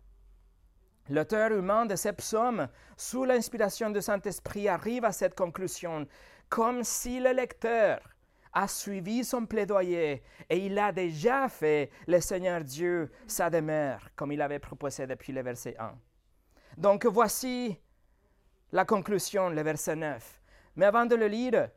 l'auteur 1.11 1.53
humain 1.53 1.85
de 1.85 1.95
ces 1.95 2.13
psaumes, 2.15 2.69
sous 2.97 3.25
l'inspiration 3.25 3.91
du 3.91 4.01
Saint-Esprit, 4.01 4.69
arrive 4.69 5.05
à 5.05 5.13
cette 5.13 5.35
conclusion, 5.35 6.07
comme 6.49 6.85
si 6.85 7.21
le 7.21 7.33
lecteur 7.33 8.01
a 8.55 8.67
suivi 8.67 9.23
son 9.23 9.45
plaidoyer 9.45 10.23
et 10.49 10.57
il 10.57 10.79
a 10.79 10.91
déjà 10.91 11.47
fait 11.51 11.91
le 12.07 12.21
Seigneur 12.21 12.65
Dieu 12.65 13.11
sa 13.27 13.51
demeure, 13.51 14.09
comme 14.17 14.33
il 14.33 14.41
avait 14.41 14.59
proposé 14.59 15.07
depuis 15.07 15.35
le 15.35 15.43
verset 15.43 15.77
1. 15.79 15.93
Donc 16.79 17.05
voici 17.05 17.79
la 18.73 18.87
conclusion, 18.87 19.51
le 19.51 19.61
verset 19.61 19.97
9. 19.97 20.41
Mais 20.77 20.87
avant 20.87 21.05
de 21.05 21.15
le 21.15 21.29
lire, 21.29 21.69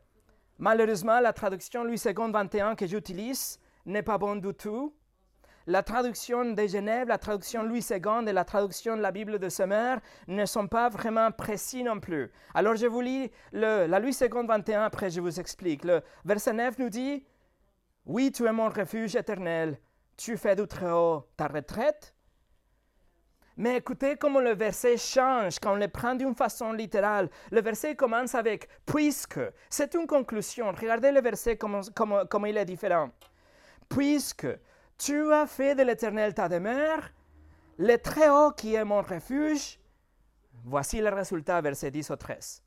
Malheureusement, 0.60 1.20
la 1.20 1.32
traduction 1.32 1.84
Louis 1.84 1.98
II 2.04 2.30
21 2.30 2.74
que 2.74 2.86
j'utilise 2.86 3.58
n'est 3.86 4.02
pas 4.02 4.18
bonne 4.18 4.42
du 4.42 4.52
tout. 4.52 4.94
La 5.66 5.82
traduction 5.82 6.52
de 6.52 6.66
Genève, 6.66 7.08
la 7.08 7.16
traduction 7.16 7.62
Louis 7.62 7.82
II 7.90 8.28
et 8.28 8.32
la 8.34 8.44
traduction 8.44 8.94
de 8.94 9.00
la 9.00 9.10
Bible 9.10 9.38
de 9.38 9.48
Sommer 9.48 9.96
ne 10.28 10.44
sont 10.44 10.66
pas 10.68 10.90
vraiment 10.90 11.30
précis 11.30 11.82
non 11.82 11.98
plus. 11.98 12.30
Alors 12.52 12.76
je 12.76 12.86
vous 12.86 13.00
lis 13.00 13.30
la 13.52 13.98
Louis 13.98 14.14
II 14.20 14.46
21, 14.46 14.82
après 14.82 15.08
je 15.08 15.22
vous 15.22 15.40
explique. 15.40 15.82
Le 15.82 16.02
verset 16.26 16.52
9 16.52 16.78
nous 16.78 16.90
dit 16.90 17.24
Oui, 18.04 18.30
tu 18.30 18.44
es 18.44 18.52
mon 18.52 18.68
refuge 18.68 19.16
éternel, 19.16 19.78
tu 20.18 20.36
fais 20.36 20.56
du 20.56 20.66
Très-Haut 20.66 21.26
ta 21.38 21.46
retraite 21.46 22.14
mais 23.56 23.76
écoutez 23.76 24.16
comment 24.16 24.40
le 24.40 24.54
verset 24.54 24.96
change 24.96 25.58
quand 25.58 25.72
on 25.72 25.76
le 25.76 25.88
prend 25.88 26.14
d'une 26.14 26.34
façon 26.34 26.72
littérale. 26.72 27.28
Le 27.50 27.60
verset 27.60 27.94
commence 27.96 28.34
avec 28.34 28.68
puisque. 28.86 29.40
C'est 29.68 29.94
une 29.94 30.06
conclusion. 30.06 30.72
Regardez 30.72 31.10
le 31.10 31.20
verset 31.20 31.56
comme, 31.56 31.82
comme, 31.94 32.46
il 32.46 32.56
est 32.56 32.64
différent. 32.64 33.10
Puisque 33.88 34.46
tu 34.96 35.32
as 35.32 35.46
fait 35.46 35.74
de 35.74 35.82
l'Éternel 35.82 36.34
ta 36.34 36.48
demeure, 36.48 37.10
le 37.78 37.96
Très-Haut 37.96 38.52
qui 38.52 38.74
est 38.74 38.84
mon 38.84 39.02
refuge, 39.02 39.78
voici 40.64 41.00
le 41.00 41.08
résultat, 41.08 41.60
verset 41.60 41.90
10 41.90 42.10
au 42.10 42.16
13. 42.16 42.62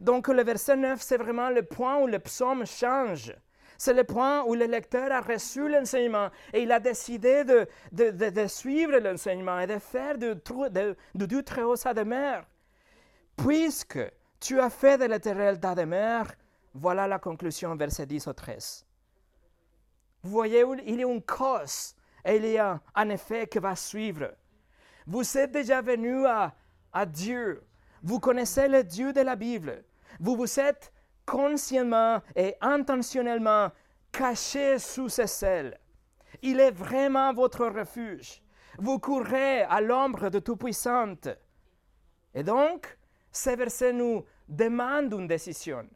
Donc 0.00 0.28
le 0.28 0.42
verset 0.42 0.76
9, 0.76 1.00
c'est 1.00 1.18
vraiment 1.18 1.50
le 1.50 1.62
point 1.62 1.98
où 1.98 2.06
le 2.06 2.18
psaume 2.18 2.64
change. 2.66 3.34
C'est 3.82 3.94
le 3.94 4.04
point 4.04 4.44
où 4.44 4.54
le 4.54 4.66
lecteur 4.66 5.10
a 5.10 5.20
reçu 5.20 5.68
l'enseignement 5.68 6.30
et 6.52 6.62
il 6.62 6.70
a 6.70 6.78
décidé 6.78 7.42
de, 7.42 7.66
de, 7.90 8.46
suivre 8.46 8.96
l'enseignement 8.98 9.58
et 9.58 9.66
de 9.66 9.80
faire 9.80 10.16
du, 10.16 10.36
du 11.16 11.42
très 11.42 11.62
haut 11.62 11.74
sa 11.74 11.92
demeure. 11.92 12.44
Puisque 13.36 13.98
tu 14.38 14.60
as 14.60 14.70
fait 14.70 14.98
de 14.98 15.06
l'éternel 15.06 15.58
ta 15.58 15.74
demeure, 15.74 16.28
voilà 16.72 17.08
la 17.08 17.18
conclusion, 17.18 17.74
verset 17.74 18.06
10 18.06 18.28
au 18.28 18.32
13. 18.32 18.86
Vous 20.22 20.30
voyez, 20.30 20.64
il 20.86 21.00
y 21.00 21.02
a 21.02 21.08
une 21.08 21.20
cause 21.20 21.96
et 22.24 22.36
il 22.36 22.46
y 22.46 22.58
a 22.58 22.80
un 22.94 23.08
effet 23.08 23.48
qui 23.48 23.58
va 23.58 23.74
suivre. 23.74 24.30
Vous 25.08 25.36
êtes 25.36 25.50
déjà 25.50 25.82
venu 25.82 26.24
à, 26.24 26.54
à 26.92 27.04
Dieu. 27.04 27.64
Vous 28.00 28.20
connaissez 28.20 28.68
le 28.68 28.84
Dieu 28.84 29.12
de 29.12 29.22
la 29.22 29.34
Bible. 29.34 29.82
Vous 30.20 30.36
vous 30.36 30.60
êtes 30.60 30.92
consciemment 31.26 32.20
et 32.36 32.54
intentionnellement 32.60 33.70
caché 34.10 34.78
sous 34.78 35.08
ses 35.08 35.44
ailes. 35.44 35.78
Il 36.42 36.60
est 36.60 36.70
vraiment 36.70 37.32
votre 37.32 37.66
refuge. 37.66 38.42
Vous 38.78 38.98
courez 38.98 39.62
à 39.62 39.80
l'ombre 39.80 40.30
de 40.30 40.38
Tout-Puissante. 40.38 41.28
Et 42.34 42.42
donc, 42.42 42.98
ce 43.30 43.50
verset 43.50 43.92
nous 43.92 44.24
demande 44.48 45.12
une 45.12 45.26
décision. 45.26 45.86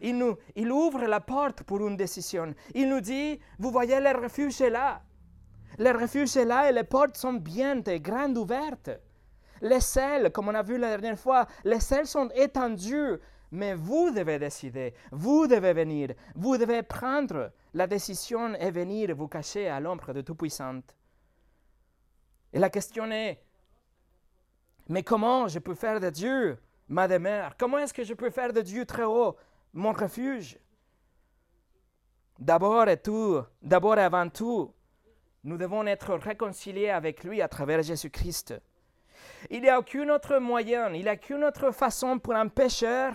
Il, 0.00 0.16
nous, 0.16 0.36
il 0.54 0.70
ouvre 0.70 1.04
la 1.06 1.20
porte 1.20 1.62
pour 1.62 1.86
une 1.86 1.96
décision. 1.96 2.54
Il 2.74 2.88
nous 2.88 3.00
dit, 3.00 3.40
vous 3.58 3.70
voyez, 3.70 3.98
le 4.00 4.16
refuge 4.16 4.60
est 4.60 4.70
là. 4.70 5.02
Le 5.78 5.90
refuge 5.90 6.36
est 6.36 6.44
là 6.44 6.68
et 6.68 6.72
les 6.72 6.84
portes 6.84 7.16
sont 7.16 7.34
bien 7.34 7.82
et 7.84 8.00
grandes 8.00 8.36
ouvertes. 8.36 8.90
Les 9.60 9.98
ailes, 9.98 10.30
comme 10.32 10.48
on 10.48 10.54
a 10.54 10.62
vu 10.62 10.78
la 10.78 10.90
dernière 10.90 11.18
fois, 11.18 11.46
les 11.64 11.92
ailes 11.92 12.06
sont 12.06 12.28
étendues 12.34 13.18
mais 13.50 13.74
vous 13.74 14.10
devez 14.10 14.38
décider, 14.38 14.94
vous 15.10 15.46
devez 15.46 15.72
venir, 15.72 16.14
vous 16.34 16.56
devez 16.56 16.82
prendre 16.82 17.52
la 17.74 17.86
décision 17.86 18.54
et 18.54 18.70
venir 18.70 19.14
vous 19.14 19.28
cacher 19.28 19.68
à 19.68 19.80
l'ombre 19.80 20.12
de 20.12 20.20
Tout-Puissant. 20.20 20.80
Et 22.52 22.58
la 22.58 22.70
question 22.70 23.10
est, 23.10 23.40
mais 24.88 25.02
comment 25.02 25.48
je 25.48 25.58
peux 25.58 25.74
faire 25.74 26.00
de 26.00 26.10
Dieu 26.10 26.58
ma 26.88 27.06
demeure? 27.08 27.56
Comment 27.58 27.78
est-ce 27.78 27.94
que 27.94 28.04
je 28.04 28.14
peux 28.14 28.30
faire 28.30 28.52
de 28.52 28.62
Dieu 28.62 28.86
très 28.86 29.04
haut 29.04 29.36
mon 29.72 29.92
refuge? 29.92 30.58
D'abord 32.38 32.88
et 32.88 33.00
tout, 33.00 33.42
avant 33.70 34.28
tout, 34.30 34.72
nous 35.44 35.56
devons 35.56 35.86
être 35.86 36.14
réconciliés 36.14 36.90
avec 36.90 37.24
lui 37.24 37.42
à 37.42 37.48
travers 37.48 37.82
Jésus-Christ. 37.82 38.54
Il 39.50 39.62
n'y 39.62 39.68
a 39.68 39.78
aucun 39.78 40.08
autre 40.08 40.38
moyen, 40.38 40.92
il 40.94 41.02
n'y 41.02 41.08
a 41.08 41.14
aucune 41.14 41.44
autre 41.44 41.70
façon 41.70 42.18
pour 42.18 42.34
un 42.34 42.48
pécheur 42.48 43.14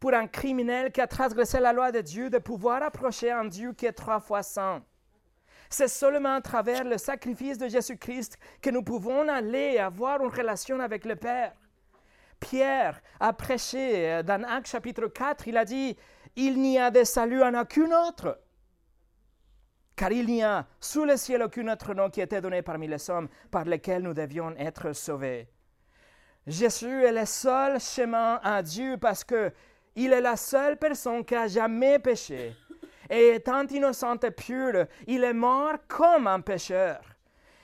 pour 0.00 0.14
un 0.14 0.26
criminel 0.26 0.92
qui 0.92 1.00
a 1.00 1.06
transgressé 1.06 1.60
la 1.60 1.72
loi 1.72 1.92
de 1.92 2.00
Dieu 2.00 2.30
de 2.30 2.38
pouvoir 2.38 2.82
approcher 2.82 3.30
un 3.30 3.44
Dieu 3.44 3.72
qui 3.72 3.86
est 3.86 3.92
trois 3.92 4.20
fois 4.20 4.42
saint. 4.42 4.82
C'est 5.68 5.88
seulement 5.88 6.34
à 6.34 6.40
travers 6.40 6.84
le 6.84 6.98
sacrifice 6.98 7.58
de 7.58 7.68
Jésus-Christ 7.68 8.38
que 8.62 8.70
nous 8.70 8.82
pouvons 8.82 9.28
aller 9.28 9.78
avoir 9.78 10.22
une 10.22 10.30
relation 10.30 10.78
avec 10.80 11.04
le 11.04 11.16
Père. 11.16 11.52
Pierre 12.38 13.00
a 13.18 13.32
prêché 13.32 14.12
euh, 14.12 14.22
dans 14.22 14.42
Actes 14.44 14.68
chapitre 14.68 15.06
4, 15.06 15.48
il 15.48 15.56
a 15.56 15.64
dit, 15.64 15.96
Il 16.36 16.60
n'y 16.60 16.78
a 16.78 16.90
de 16.90 17.02
salut 17.02 17.42
en 17.42 17.54
aucun 17.54 17.90
autre, 18.06 18.38
car 19.96 20.12
il 20.12 20.26
n'y 20.26 20.42
a 20.42 20.66
sous 20.78 21.04
le 21.04 21.16
ciel 21.16 21.42
aucun 21.42 21.66
autre 21.68 21.94
nom 21.94 22.10
qui 22.10 22.20
était 22.20 22.42
donné 22.42 22.60
parmi 22.62 22.86
les 22.86 23.10
hommes 23.10 23.28
par 23.50 23.64
lesquels 23.64 24.02
nous 24.02 24.12
devions 24.12 24.54
être 24.58 24.92
sauvés. 24.92 25.48
Jésus 26.46 27.02
est 27.02 27.12
le 27.12 27.24
seul 27.24 27.80
chemin 27.80 28.38
à 28.44 28.62
Dieu 28.62 28.98
parce 28.98 29.24
que 29.24 29.52
il 29.96 30.12
est 30.12 30.20
la 30.20 30.36
seule 30.36 30.76
personne 30.76 31.24
qui 31.24 31.34
a 31.34 31.48
jamais 31.48 31.98
péché. 31.98 32.54
Et 33.08 33.34
étant 33.34 33.66
innocent 33.66 34.18
et 34.18 34.30
pur, 34.30 34.86
il 35.06 35.24
est 35.24 35.32
mort 35.32 35.76
comme 35.88 36.26
un 36.26 36.40
pécheur. 36.40 37.00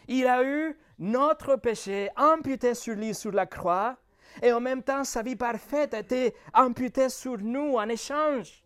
Il 0.09 0.27
a 0.27 0.43
eu 0.43 0.77
notre 0.99 1.57
péché 1.57 2.11
amputé 2.17 2.75
sur 2.75 2.95
lui 2.95 3.15
sur 3.15 3.33
la 3.33 3.47
croix, 3.47 3.97
et 4.41 4.53
en 4.53 4.61
même 4.61 4.83
temps 4.83 5.05
sa 5.05 5.23
vie 5.23 5.37
parfaite 5.37 5.95
a 5.95 5.99
été 5.99 6.35
amputée 6.55 7.09
sur 7.09 7.39
nous 7.39 7.75
en 7.77 7.89
échange. 7.89 8.63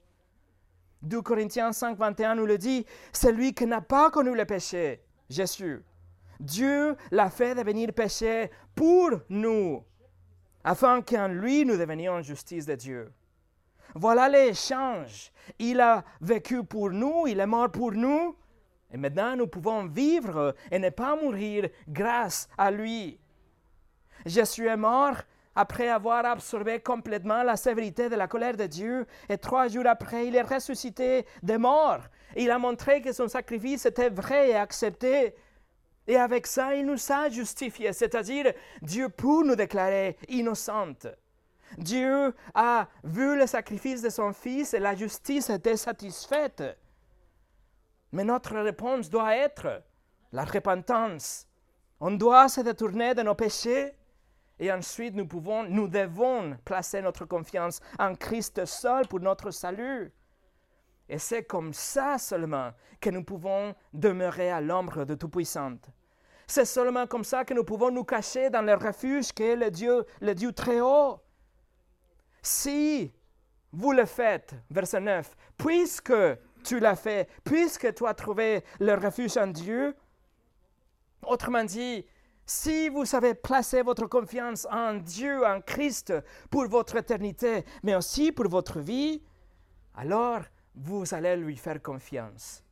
2 1.03 1.23
Corinthiens 1.23 1.73
5, 1.73 1.99
21 1.99 2.37
nous 2.37 2.47
le 2.47 2.59
dit, 2.59 2.85
c'est 3.13 3.33
lui 3.33 3.53
qui 3.53 3.67
n'a 3.67 3.81
pas 3.81 4.11
connu 4.11 4.35
le 4.35 4.45
péché, 4.45 5.03
Jésus. 5.29 5.83
Dieu 6.41 6.97
l'a 7.11 7.31
fait 7.31 7.55
devenir 7.55 7.93
péché 7.93 8.51
pour 8.75 9.11
nous, 9.29 9.85
afin 10.63 11.01
qu'en 11.03 11.29
lui 11.29 11.65
nous 11.65 11.77
devenions 11.77 12.23
justice 12.23 12.67
de 12.67 12.75
Dieu. 12.75 13.13
Voilà 13.95 14.29
l'échange. 14.29 15.33
Il 15.59 15.81
a 15.81 16.05
vécu 16.21 16.65
pour 16.65 16.91
nous, 16.91 17.27
il 17.27 17.41
est 17.41 17.47
mort 17.47 17.71
pour 17.71 17.93
nous, 17.93 18.37
et 18.93 18.97
maintenant 18.97 19.37
nous 19.37 19.47
pouvons 19.47 19.87
vivre 19.87 20.55
et 20.71 20.79
ne 20.79 20.91
pas 20.91 21.17
mourir 21.17 21.69
grâce 21.89 22.49
à 22.59 22.71
lui. 22.71 23.19
Jésus 24.25 24.67
est 24.67 24.77
mort 24.77 25.17
après 25.55 25.89
avoir 25.89 26.27
absorbé 26.27 26.81
complètement 26.81 27.43
la 27.43 27.57
sévérité 27.57 28.09
de 28.11 28.17
la 28.17 28.29
colère 28.29 28.57
de 28.57 28.67
Dieu, 28.67 29.07
et 29.29 29.39
trois 29.39 29.69
jours 29.69 29.87
après, 29.87 30.27
il 30.27 30.37
est 30.37 30.43
ressuscité 30.43 31.25
des 31.43 31.57
morts. 31.57 32.03
Il 32.37 32.51
a 32.51 32.59
montré 32.59 33.01
que 33.01 33.13
son 33.13 33.27
sacrifice 33.27 33.87
était 33.87 34.11
vrai 34.11 34.51
et 34.51 34.57
accepté. 34.57 35.35
Et 36.07 36.17
avec 36.17 36.47
ça, 36.47 36.75
il 36.77 36.87
nous 36.87 36.99
a 37.11 37.31
justifiés, 37.31 37.93
c'est-à-dire 37.93 38.53
Dieu 38.83 39.09
peut 39.09 39.45
nous 39.45 39.57
déclarer 39.57 40.17
innocentes. 40.29 41.09
Dieu 41.79 42.35
a 42.55 42.89
vu 43.05 43.37
le 43.37 43.47
sacrifice 43.47 44.03
de 44.03 44.09
son 44.09 44.33
Fils 44.33 44.75
et 44.75 44.79
la 44.79 44.95
justice 44.95 45.51
était 45.51 45.77
satisfaite. 45.77 46.63
Mais 48.13 48.25
notre 48.25 48.57
réponse 48.59 49.11
doit 49.11 49.37
être 49.37 49.83
la 50.33 50.45
repentance. 50.45 51.47
On 52.01 52.11
doit 52.13 52.49
se 52.49 52.61
détourner 52.61 53.15
de 53.15 53.23
nos 53.23 53.35
péchés 53.35 53.95
et 54.59 54.73
ensuite 54.73 55.15
nous 55.15 55.27
pouvons, 55.27 55.65
nous 55.65 55.89
devons 55.89 56.57
placer 56.65 57.03
notre 57.03 57.25
confiance 57.25 57.81
en 57.99 58.15
Christ 58.15 58.65
seul 58.65 59.07
pour 59.07 59.21
notre 59.21 59.51
salut. 59.51 60.13
Et 61.09 61.19
c'est 61.19 61.45
comme 61.45 61.73
ça 61.73 62.19
seulement 62.19 62.73
que 63.01 63.11
nous 63.11 63.23
pouvons 63.23 63.75
demeurer 63.93 64.51
à 64.51 64.61
l'ombre 64.61 65.05
de 65.05 65.15
Tout-Puissant. 65.15 65.77
C'est 66.47 66.65
seulement 66.65 67.07
comme 67.07 67.25
ça 67.25 67.45
que 67.45 67.55
nous 67.55 67.65
pouvons 67.65 67.91
nous 67.91 68.05
cacher 68.05 68.51
dans 68.51 68.63
le 68.63 68.75
refuge 68.75 69.33
qu'est 69.33 69.57
le 69.57 69.71
Dieu, 69.71 70.05
le 70.21 70.35
Dieu 70.35 70.53
très 70.53 70.81
haut. 70.81 71.21
Si 72.47 73.13
vous 73.73 73.91
le 73.91 74.07
faites, 74.07 74.55
verset 74.71 75.01
9, 75.01 75.37
puisque 75.59 76.15
tu 76.63 76.79
l'as 76.79 76.95
fait, 76.95 77.29
puisque 77.43 77.93
tu 77.93 78.07
as 78.07 78.15
trouvé 78.15 78.63
le 78.79 78.95
refuge 78.95 79.37
en 79.37 79.49
Dieu, 79.49 79.97
autrement 81.23 81.65
dit, 81.65 82.07
si 82.45 82.89
vous 82.89 83.05
savez 83.05 83.35
placer 83.35 83.83
votre 83.83 84.07
confiance 84.07 84.65
en 84.71 84.95
Dieu, 84.95 85.45
en 85.45 85.61
Christ, 85.61 86.15
pour 86.49 86.69
votre 86.69 86.95
éternité, 86.95 87.65
mais 87.83 87.97
aussi 87.97 88.31
pour 88.31 88.47
votre 88.47 88.79
vie, 88.79 89.25
alors 89.97 90.43
vous 90.77 91.03
allez 91.15 91.37
lui 91.37 91.57
faire 91.57 91.83
confiance. 91.83 92.63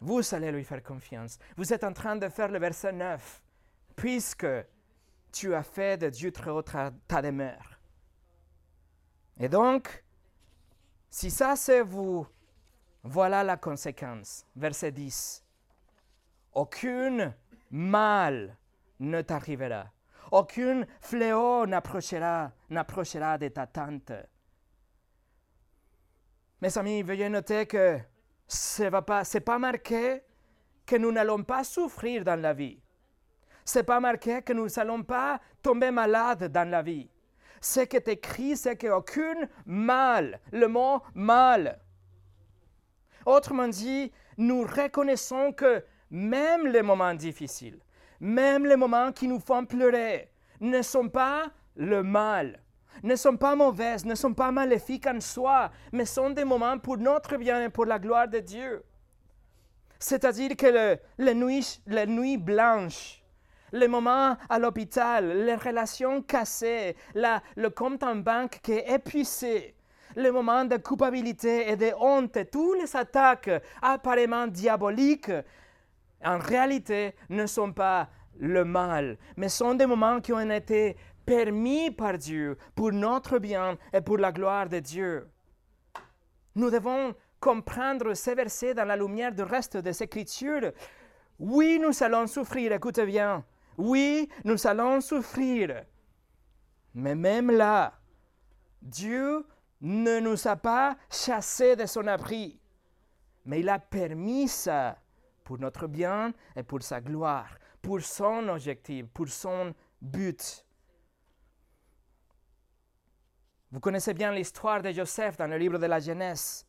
Vous 0.00 0.34
allez 0.34 0.50
lui 0.50 0.64
faire 0.64 0.82
confiance. 0.82 1.38
Vous 1.56 1.72
êtes 1.72 1.84
en 1.84 1.92
train 1.92 2.16
de 2.16 2.28
faire 2.28 2.48
le 2.48 2.58
verset 2.58 2.92
9. 2.92 3.40
Puisque 3.94 4.48
tu 5.30 5.54
as 5.54 5.62
fait 5.62 5.96
de 5.96 6.10
Dieu 6.10 6.32
très 6.32 6.50
haut 6.50 6.62
ta 6.62 7.22
demeure. 7.22 7.77
Et 9.40 9.48
donc, 9.48 10.04
si 11.10 11.30
ça 11.30 11.54
c'est 11.54 11.82
vous, 11.82 12.26
voilà 13.04 13.44
la 13.44 13.56
conséquence. 13.56 14.44
Verset 14.56 14.92
10. 14.92 15.44
Aucune 16.54 17.34
mal 17.70 18.56
ne 18.98 19.22
t'arrivera. 19.22 19.86
Aucune 20.32 20.86
fléau 21.00 21.66
n'approchera, 21.66 22.52
n'approchera 22.68 23.38
de 23.38 23.48
ta 23.48 23.66
tente. 23.66 24.12
Mes 26.60 26.76
amis, 26.76 27.02
veuillez 27.02 27.28
noter 27.28 27.66
que 27.66 27.98
ce 28.46 28.82
n'est 28.82 28.90
pas, 28.90 29.22
pas 29.24 29.58
marqué 29.58 30.22
que 30.84 30.96
nous 30.96 31.12
n'allons 31.12 31.44
pas 31.44 31.62
souffrir 31.62 32.24
dans 32.24 32.40
la 32.40 32.52
vie. 32.52 32.82
Ce 33.64 33.78
n'est 33.78 33.84
pas 33.84 34.00
marqué 34.00 34.42
que 34.42 34.52
nous 34.52 34.66
n'allons 34.66 35.04
pas 35.04 35.40
tomber 35.62 35.92
malades 35.92 36.50
dans 36.50 36.68
la 36.68 36.82
vie 36.82 37.08
ce 37.60 37.80
qui 37.80 37.96
est 37.96 38.08
écrit, 38.08 38.56
c'est 38.56 38.76
qu'aucune 38.76 39.48
mal, 39.66 40.40
le 40.52 40.66
mot 40.68 41.02
mal. 41.14 41.78
Autrement 43.26 43.68
dit, 43.68 44.12
nous 44.36 44.62
reconnaissons 44.62 45.52
que 45.52 45.84
même 46.10 46.66
les 46.66 46.82
moments 46.82 47.14
difficiles, 47.14 47.78
même 48.20 48.66
les 48.66 48.76
moments 48.76 49.12
qui 49.12 49.28
nous 49.28 49.40
font 49.40 49.64
pleurer, 49.64 50.30
ne 50.60 50.82
sont 50.82 51.08
pas 51.08 51.50
le 51.76 52.02
mal, 52.02 52.60
ne 53.02 53.16
sont 53.16 53.36
pas 53.36 53.54
mauvaises, 53.54 54.04
ne 54.04 54.14
sont 54.14 54.34
pas 54.34 54.50
maléfiques 54.50 55.06
en 55.06 55.20
soi, 55.20 55.70
mais 55.92 56.04
sont 56.04 56.30
des 56.30 56.44
moments 56.44 56.78
pour 56.78 56.96
notre 56.98 57.36
bien 57.36 57.64
et 57.64 57.68
pour 57.68 57.86
la 57.86 57.98
gloire 57.98 58.28
de 58.28 58.38
Dieu. 58.38 58.82
C'est-à-dire 59.98 60.56
que 60.56 60.66
le, 60.66 60.98
la, 61.18 61.34
nuit, 61.34 61.80
la 61.86 62.06
nuit 62.06 62.36
blanche, 62.36 63.17
les 63.72 63.88
moments 63.88 64.36
à 64.48 64.58
l'hôpital, 64.58 65.44
les 65.44 65.54
relations 65.54 66.22
cassées, 66.22 66.96
le 67.14 67.68
compte 67.68 68.02
en 68.02 68.16
banque 68.16 68.60
qui 68.62 68.72
est 68.72 68.94
épuisé, 68.94 69.74
les 70.16 70.30
moments 70.30 70.64
de 70.64 70.76
culpabilité 70.76 71.70
et 71.70 71.76
de 71.76 71.92
honte, 71.98 72.38
tous 72.50 72.74
les 72.74 72.96
attaques 72.96 73.50
apparemment 73.82 74.46
diaboliques, 74.46 75.30
en 76.24 76.38
réalité 76.38 77.14
ne 77.28 77.46
sont 77.46 77.72
pas 77.72 78.08
le 78.38 78.64
mal, 78.64 79.18
mais 79.36 79.48
sont 79.48 79.74
des 79.74 79.86
moments 79.86 80.20
qui 80.20 80.32
ont 80.32 80.50
été 80.50 80.96
permis 81.24 81.90
par 81.90 82.16
Dieu 82.16 82.56
pour 82.74 82.92
notre 82.92 83.38
bien 83.38 83.76
et 83.92 84.00
pour 84.00 84.18
la 84.18 84.32
gloire 84.32 84.68
de 84.68 84.78
Dieu. 84.78 85.28
Nous 86.54 86.70
devons 86.70 87.14
comprendre 87.38 88.14
ces 88.14 88.34
versets 88.34 88.74
dans 88.74 88.84
la 88.84 88.96
lumière 88.96 89.32
du 89.32 89.42
reste 89.42 89.76
des 89.76 90.02
Écritures. 90.02 90.72
Oui, 91.38 91.78
nous 91.80 92.02
allons 92.02 92.26
souffrir, 92.26 92.72
écoutez 92.72 93.06
bien, 93.06 93.44
oui, 93.78 94.28
nous 94.44 94.66
allons 94.66 95.00
souffrir. 95.00 95.84
Mais 96.94 97.14
même 97.14 97.50
là, 97.50 97.94
Dieu 98.82 99.46
ne 99.80 100.18
nous 100.18 100.48
a 100.48 100.56
pas 100.56 100.96
chassés 101.08 101.76
de 101.76 101.86
son 101.86 102.06
abri. 102.08 102.60
Mais 103.44 103.60
il 103.60 103.68
a 103.68 103.78
permis 103.78 104.48
ça 104.48 104.98
pour 105.44 105.58
notre 105.58 105.86
bien 105.86 106.34
et 106.56 106.62
pour 106.64 106.82
sa 106.82 107.00
gloire, 107.00 107.56
pour 107.80 108.00
son 108.00 108.48
objectif, 108.48 109.06
pour 109.06 109.28
son 109.28 109.72
but. 110.02 110.66
Vous 113.70 113.80
connaissez 113.80 114.12
bien 114.12 114.32
l'histoire 114.32 114.82
de 114.82 114.90
Joseph 114.90 115.36
dans 115.36 115.46
le 115.46 115.56
livre 115.56 115.78
de 115.78 115.86
la 115.86 116.00
Genèse. 116.00 116.67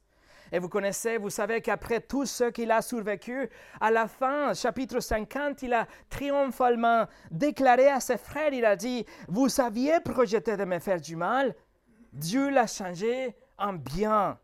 Et 0.51 0.59
vous 0.59 0.69
connaissez, 0.69 1.17
vous 1.17 1.29
savez 1.29 1.61
qu'après 1.61 2.01
tout 2.01 2.25
ce 2.25 2.45
qu'il 2.45 2.71
a 2.71 2.81
survécu, 2.81 3.49
à 3.79 3.91
la 3.91 4.07
fin, 4.07 4.53
chapitre 4.53 4.99
50, 4.99 5.63
il 5.63 5.73
a 5.73 5.87
triomphalement 6.09 7.05
déclaré 7.29 7.87
à 7.87 7.99
ses 7.99 8.17
frères, 8.17 8.53
il 8.53 8.65
a 8.65 8.75
dit, 8.75 9.05
vous 9.27 9.49
saviez 9.49 9.99
projeter 9.99 10.57
de 10.57 10.65
me 10.65 10.79
faire 10.79 10.99
du 11.01 11.15
mal, 11.15 11.55
Dieu 12.11 12.49
l'a 12.49 12.67
changé 12.67 13.35
en 13.57 13.73
bien. 13.73 14.39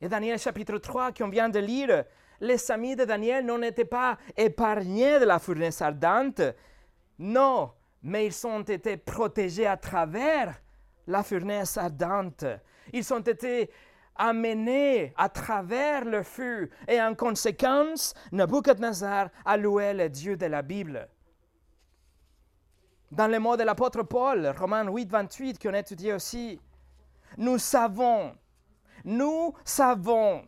Et 0.00 0.08
Daniel 0.08 0.38
chapitre 0.38 0.78
3 0.78 1.12
qu'on 1.12 1.28
vient 1.28 1.48
de 1.48 1.60
lire, 1.60 2.04
les 2.40 2.70
amis 2.70 2.96
de 2.96 3.04
Daniel 3.04 3.46
n'ont 3.46 3.62
été 3.62 3.84
pas 3.84 4.18
épargnés 4.36 5.20
de 5.20 5.24
la 5.24 5.38
fournaise 5.38 5.80
ardente, 5.80 6.42
non, 7.18 7.72
mais 8.02 8.26
ils 8.26 8.46
ont 8.46 8.62
été 8.62 8.96
protégés 8.96 9.66
à 9.66 9.76
travers 9.76 10.60
la 11.06 11.22
fournaise 11.22 11.78
ardente. 11.78 12.44
Ils 12.92 13.14
ont 13.14 13.20
été 13.20 13.70
amené 14.16 15.12
à 15.16 15.28
travers 15.28 16.04
le 16.04 16.22
feu 16.22 16.70
et 16.88 17.00
en 17.00 17.14
conséquence, 17.14 18.14
Nebuchadnezzar 18.32 19.28
a 19.44 19.56
loué 19.56 19.92
le 19.94 20.08
Dieu 20.08 20.36
de 20.36 20.46
la 20.46 20.62
Bible. 20.62 21.08
Dans 23.10 23.26
les 23.26 23.38
mots 23.38 23.56
de 23.56 23.62
l'apôtre 23.62 24.02
Paul, 24.02 24.52
Romains 24.58 24.90
8, 24.90 25.10
28, 25.10 25.62
qu'on 25.62 25.74
a 25.74 25.78
étudié 25.78 26.12
aussi, 26.12 26.60
nous 27.36 27.58
savons, 27.58 28.34
nous 29.04 29.54
savons 29.64 30.44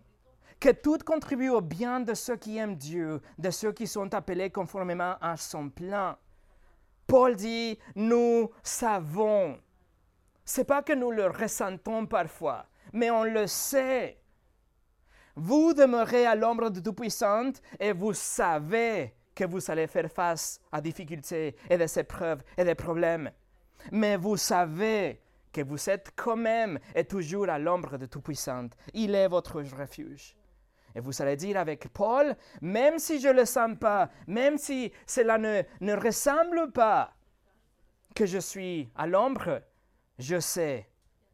que 0.58 0.70
tout 0.70 0.98
contribue 1.04 1.50
au 1.50 1.60
bien 1.60 2.00
de 2.00 2.14
ceux 2.14 2.36
qui 2.36 2.56
aiment 2.56 2.76
Dieu, 2.76 3.20
de 3.38 3.50
ceux 3.50 3.72
qui 3.72 3.86
sont 3.86 4.12
appelés 4.14 4.50
conformément 4.50 5.14
à 5.20 5.36
son 5.36 5.68
plan. 5.68 6.16
Paul 7.06 7.36
dit, 7.36 7.78
nous 7.94 8.50
savons. 8.62 9.58
C'est 10.44 10.64
pas 10.64 10.82
que 10.82 10.92
nous 10.92 11.10
le 11.10 11.26
ressentons 11.26 12.06
parfois, 12.06 12.66
mais 12.96 13.10
on 13.10 13.24
le 13.24 13.46
sait. 13.46 14.18
Vous 15.36 15.74
demeurez 15.74 16.24
à 16.24 16.34
l'ombre 16.34 16.70
de 16.70 16.80
Tout-Puissant 16.80 17.52
et 17.78 17.92
vous 17.92 18.14
savez 18.14 19.14
que 19.34 19.44
vous 19.44 19.70
allez 19.70 19.86
faire 19.86 20.10
face 20.10 20.58
à 20.72 20.80
difficultés 20.80 21.56
et 21.68 21.76
des 21.76 21.98
épreuves 21.98 22.42
et 22.56 22.64
des 22.64 22.74
problèmes. 22.74 23.30
Mais 23.92 24.16
vous 24.16 24.38
savez 24.38 25.20
que 25.52 25.60
vous 25.60 25.90
êtes 25.90 26.12
quand 26.16 26.36
même 26.36 26.78
et 26.94 27.04
toujours 27.04 27.50
à 27.50 27.58
l'ombre 27.58 27.98
de 27.98 28.06
Tout-Puissant. 28.06 28.68
Il 28.94 29.14
est 29.14 29.28
votre 29.28 29.60
refuge. 29.60 30.34
Et 30.94 31.00
vous 31.00 31.20
allez 31.20 31.36
dire 31.36 31.58
avec 31.58 31.88
Paul, 31.92 32.34
même 32.62 32.98
si 32.98 33.20
je 33.20 33.28
ne 33.28 33.34
le 33.34 33.44
sens 33.44 33.76
pas, 33.78 34.08
même 34.26 34.56
si 34.56 34.90
cela 35.06 35.36
ne, 35.36 35.62
ne 35.82 35.94
ressemble 35.94 36.72
pas 36.72 37.12
que 38.14 38.24
je 38.24 38.38
suis 38.38 38.90
à 38.96 39.06
l'ombre, 39.06 39.60
je 40.18 40.40
sais, 40.40 40.88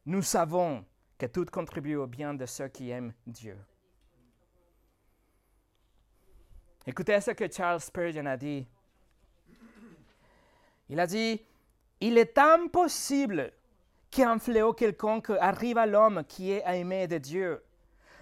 nous 0.07 0.23
savons 0.23 0.85
que 1.23 1.27
tout 1.29 1.45
contribue 1.45 1.95
au 1.95 2.09
bien 2.09 2.35
de 2.35 2.45
ceux 2.47 2.67
qui 2.67 2.91
aiment 2.91 3.13
Dieu. 3.25 3.57
Écoutez 6.85 7.21
ce 7.21 7.31
que 7.31 7.49
Charles 7.49 7.81
Spurgeon 7.81 8.27
a 8.27 8.37
dit. 8.37 8.67
Il 10.89 10.99
a 10.99 11.07
dit, 11.07 11.41
Il 12.01 12.19
est 12.19 12.37
impossible 12.37 13.53
qu'un 14.11 14.41
fléau 14.41 14.73
quelconque 14.73 15.31
arrive 15.39 15.79
à 15.79 15.87
l'homme 15.87 16.25
qui 16.25 16.51
est 16.51 16.65
aimé 16.67 17.07
de 17.07 17.19
Dieu. 17.19 17.63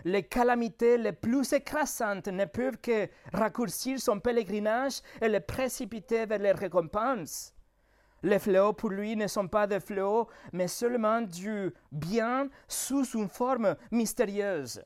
Les 0.04 0.24
calamités 0.24 0.98
les 0.98 1.12
plus 1.12 1.54
écrasantes 1.54 2.28
ne 2.28 2.44
peuvent 2.44 2.82
que 2.82 3.08
raccourcir 3.32 3.98
son 3.98 4.20
pèlerinage 4.20 5.00
et 5.22 5.28
le 5.30 5.40
précipiter 5.40 6.26
vers 6.26 6.38
les 6.38 6.52
récompenses. 6.52 7.54
Les 8.22 8.38
fléaux 8.38 8.72
pour 8.72 8.90
lui 8.90 9.16
ne 9.16 9.26
sont 9.26 9.48
pas 9.48 9.66
des 9.66 9.80
fléaux, 9.80 10.28
mais 10.52 10.68
seulement 10.68 11.22
du 11.22 11.72
bien 11.90 12.48
sous 12.68 13.04
une 13.16 13.28
forme 13.28 13.76
mystérieuse. 13.90 14.82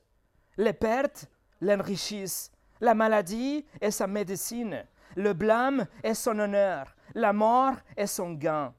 Les 0.57 0.73
pertes 0.73 1.29
l'enrichissent, 1.59 2.51
la 2.79 2.93
maladie 2.93 3.65
est 3.81 3.91
sa 3.91 4.07
médecine, 4.07 4.85
le 5.15 5.33
blâme 5.33 5.85
est 6.03 6.13
son 6.13 6.39
honneur, 6.39 6.95
la 7.13 7.33
mort 7.33 7.75
est 7.97 8.07
son 8.07 8.33
gain. 8.33 8.73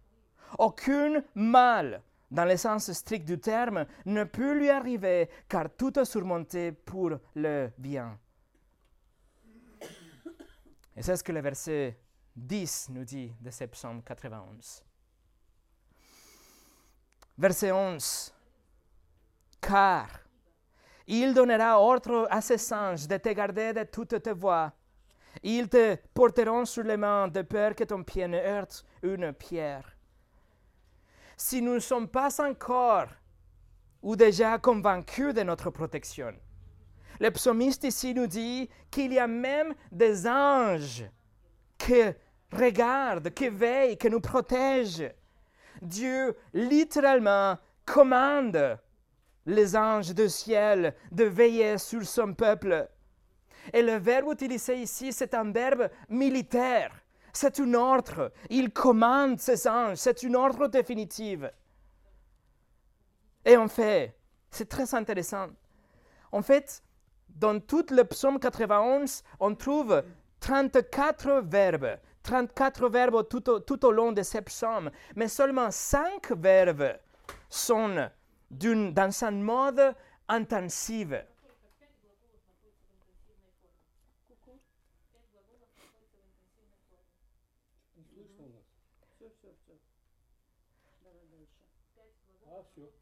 Aucun 0.58 1.22
mal, 1.34 2.02
dans 2.30 2.44
le 2.44 2.56
sens 2.56 2.90
strict 2.92 3.26
du 3.26 3.38
terme, 3.38 3.84
ne 4.06 4.24
peut 4.24 4.52
lui 4.52 4.70
arriver 4.70 5.28
car 5.48 5.68
tout 5.76 5.98
est 5.98 6.04
surmonté 6.04 6.72
pour 6.72 7.12
le 7.34 7.70
bien. 7.76 8.18
Et 10.96 11.02
c'est 11.02 11.16
ce 11.16 11.22
que 11.22 11.32
le 11.32 11.40
verset 11.40 11.98
10 12.36 12.90
nous 12.90 13.04
dit 13.04 13.34
de 13.40 13.50
ce 13.50 13.64
psaume 13.64 14.02
91. 14.02 14.84
Verset 17.38 17.72
11. 17.72 18.34
Car 19.60 20.08
il 21.06 21.32
donnera 21.32 21.80
ordre 21.80 22.26
à 22.30 22.40
ses 22.40 22.72
anges 22.72 23.06
de 23.06 23.16
te 23.16 23.28
garder 23.30 23.72
de 23.72 23.84
toutes 23.84 24.22
tes 24.22 24.32
voies. 24.32 24.72
Ils 25.42 25.68
te 25.68 25.96
porteront 26.12 26.64
sur 26.64 26.82
les 26.82 26.96
mains 26.96 27.28
de 27.28 27.42
peur 27.42 27.74
que 27.74 27.84
ton 27.84 28.02
pied 28.02 28.26
ne 28.26 28.38
heurte 28.38 28.84
une 29.02 29.32
pierre. 29.32 29.96
Si 31.36 31.62
nous 31.62 31.74
ne 31.74 31.78
sommes 31.78 32.08
pas 32.08 32.40
encore 32.40 33.08
ou 34.02 34.16
déjà 34.16 34.58
convaincus 34.58 35.34
de 35.34 35.42
notre 35.42 35.70
protection, 35.70 36.34
le 37.20 37.30
psalmiste 37.30 37.84
ici 37.84 38.14
nous 38.14 38.26
dit 38.26 38.68
qu'il 38.90 39.12
y 39.12 39.18
a 39.18 39.26
même 39.26 39.74
des 39.90 40.26
anges 40.26 41.04
qui 41.78 42.02
regardent, 42.52 43.30
qui 43.30 43.48
veillent, 43.48 43.96
qui 43.96 44.10
nous 44.10 44.20
protègent. 44.20 45.12
Dieu 45.82 46.36
littéralement 46.54 47.58
commande 47.84 48.78
les 49.46 49.76
anges 49.76 50.14
du 50.14 50.28
ciel 50.28 50.94
de 51.12 51.24
veiller 51.24 51.78
sur 51.78 52.04
son 52.04 52.34
peuple. 52.34 52.88
Et 53.72 53.82
le 53.82 53.96
verbe 53.96 54.32
utilisé 54.32 54.76
ici, 54.76 55.12
c'est 55.12 55.34
un 55.34 55.50
verbe 55.50 55.88
militaire. 56.08 56.92
C'est 57.32 57.60
un 57.60 57.74
ordre. 57.74 58.32
Il 58.48 58.72
commande 58.72 59.38
ses 59.38 59.68
anges. 59.68 59.98
C'est 59.98 60.22
une 60.22 60.36
ordre 60.36 60.68
définitive. 60.68 61.50
Et 63.44 63.56
en 63.56 63.68
fait, 63.68 64.16
c'est 64.50 64.68
très 64.68 64.94
intéressant. 64.94 65.48
En 66.32 66.42
fait, 66.42 66.82
dans 67.28 67.60
tout 67.60 67.86
le 67.90 68.04
psaume 68.04 68.38
91, 68.40 69.22
on 69.38 69.54
trouve 69.54 70.02
34 70.40 71.42
verbes. 71.44 71.98
34 72.26 72.88
verbes 72.88 73.28
tout 73.28 73.84
au, 73.86 73.92
long 73.92 74.10
de 74.10 74.22
ce 74.22 74.38
psaume. 74.38 74.90
Mais 75.14 75.28
seulement 75.28 75.70
5 75.70 76.32
verbes 76.32 76.98
sont 77.48 78.10
dans 78.50 79.24
un 79.24 79.30
mode 79.30 79.94
intensif. 80.28 81.08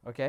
OK 0.07 0.21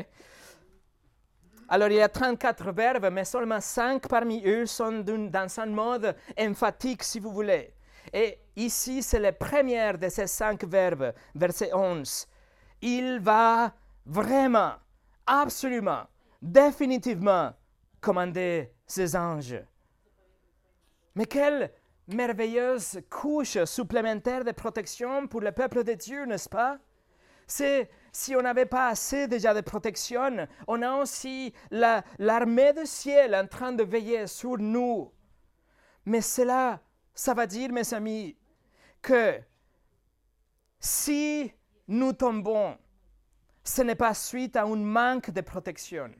Alors, 1.68 1.88
il 1.88 1.96
y 1.96 2.00
a 2.00 2.08
34 2.08 2.72
verbes, 2.72 3.10
mais 3.12 3.26
seulement 3.26 3.60
5 3.60 4.08
parmi 4.08 4.42
eux 4.46 4.64
sont 4.64 5.04
dans 5.04 5.60
un 5.60 5.66
mode 5.66 6.16
emphatique, 6.38 7.02
si 7.02 7.20
vous 7.20 7.30
voulez. 7.30 7.75
Et 8.12 8.38
ici, 8.56 9.02
c'est 9.02 9.18
le 9.18 9.32
premier 9.32 9.92
de 9.94 10.08
ces 10.08 10.26
5 10.26 10.64
verbes, 10.64 11.12
verset 11.34 11.72
11. 11.72 12.26
Il 12.82 13.20
va 13.20 13.74
vraiment, 14.04 14.74
absolument, 15.26 16.04
définitivement 16.40 17.52
commander 18.00 18.72
ses 18.86 19.16
anges. 19.16 19.60
Mais 21.14 21.26
quelle 21.26 21.72
merveilleuse 22.08 23.00
couche 23.10 23.64
supplémentaire 23.64 24.44
de 24.44 24.52
protection 24.52 25.26
pour 25.26 25.40
le 25.40 25.50
peuple 25.50 25.82
de 25.82 25.94
Dieu, 25.94 26.24
n'est-ce 26.24 26.48
pas? 26.48 26.78
C'est 27.46 27.90
si 28.12 28.34
on 28.34 28.42
n'avait 28.42 28.66
pas 28.66 28.88
assez 28.88 29.28
déjà 29.28 29.54
de 29.54 29.60
protection, 29.60 30.46
on 30.66 30.82
a 30.82 30.96
aussi 30.96 31.52
l'armée 31.70 32.72
du 32.72 32.86
ciel 32.86 33.34
en 33.34 33.46
train 33.46 33.72
de 33.72 33.82
veiller 33.82 34.26
sur 34.26 34.58
nous. 34.58 35.12
Mais 36.04 36.20
cela, 36.20 36.80
ça 37.16 37.34
va 37.34 37.46
dire, 37.46 37.72
mes 37.72 37.94
amis, 37.94 38.36
que 39.02 39.40
si 40.78 41.50
nous 41.88 42.12
tombons, 42.12 42.76
ce 43.64 43.82
n'est 43.82 43.96
pas 43.96 44.14
suite 44.14 44.54
à 44.54 44.64
un 44.64 44.76
manque 44.76 45.30
de 45.30 45.40
protection. 45.40 46.10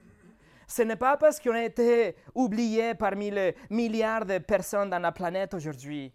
Ce 0.67 0.83
n'est 0.83 0.97
pas 0.97 1.17
parce 1.17 1.39
qu'on 1.39 1.53
a 1.53 1.63
été 1.63 2.17
oublié 2.35 2.95
parmi 2.95 3.31
les 3.31 3.55
milliards 3.71 4.25
de 4.25 4.39
personnes 4.39 4.91
dans 4.91 4.99
la 4.99 5.13
planète 5.13 5.55
aujourd'hui. 5.55 6.13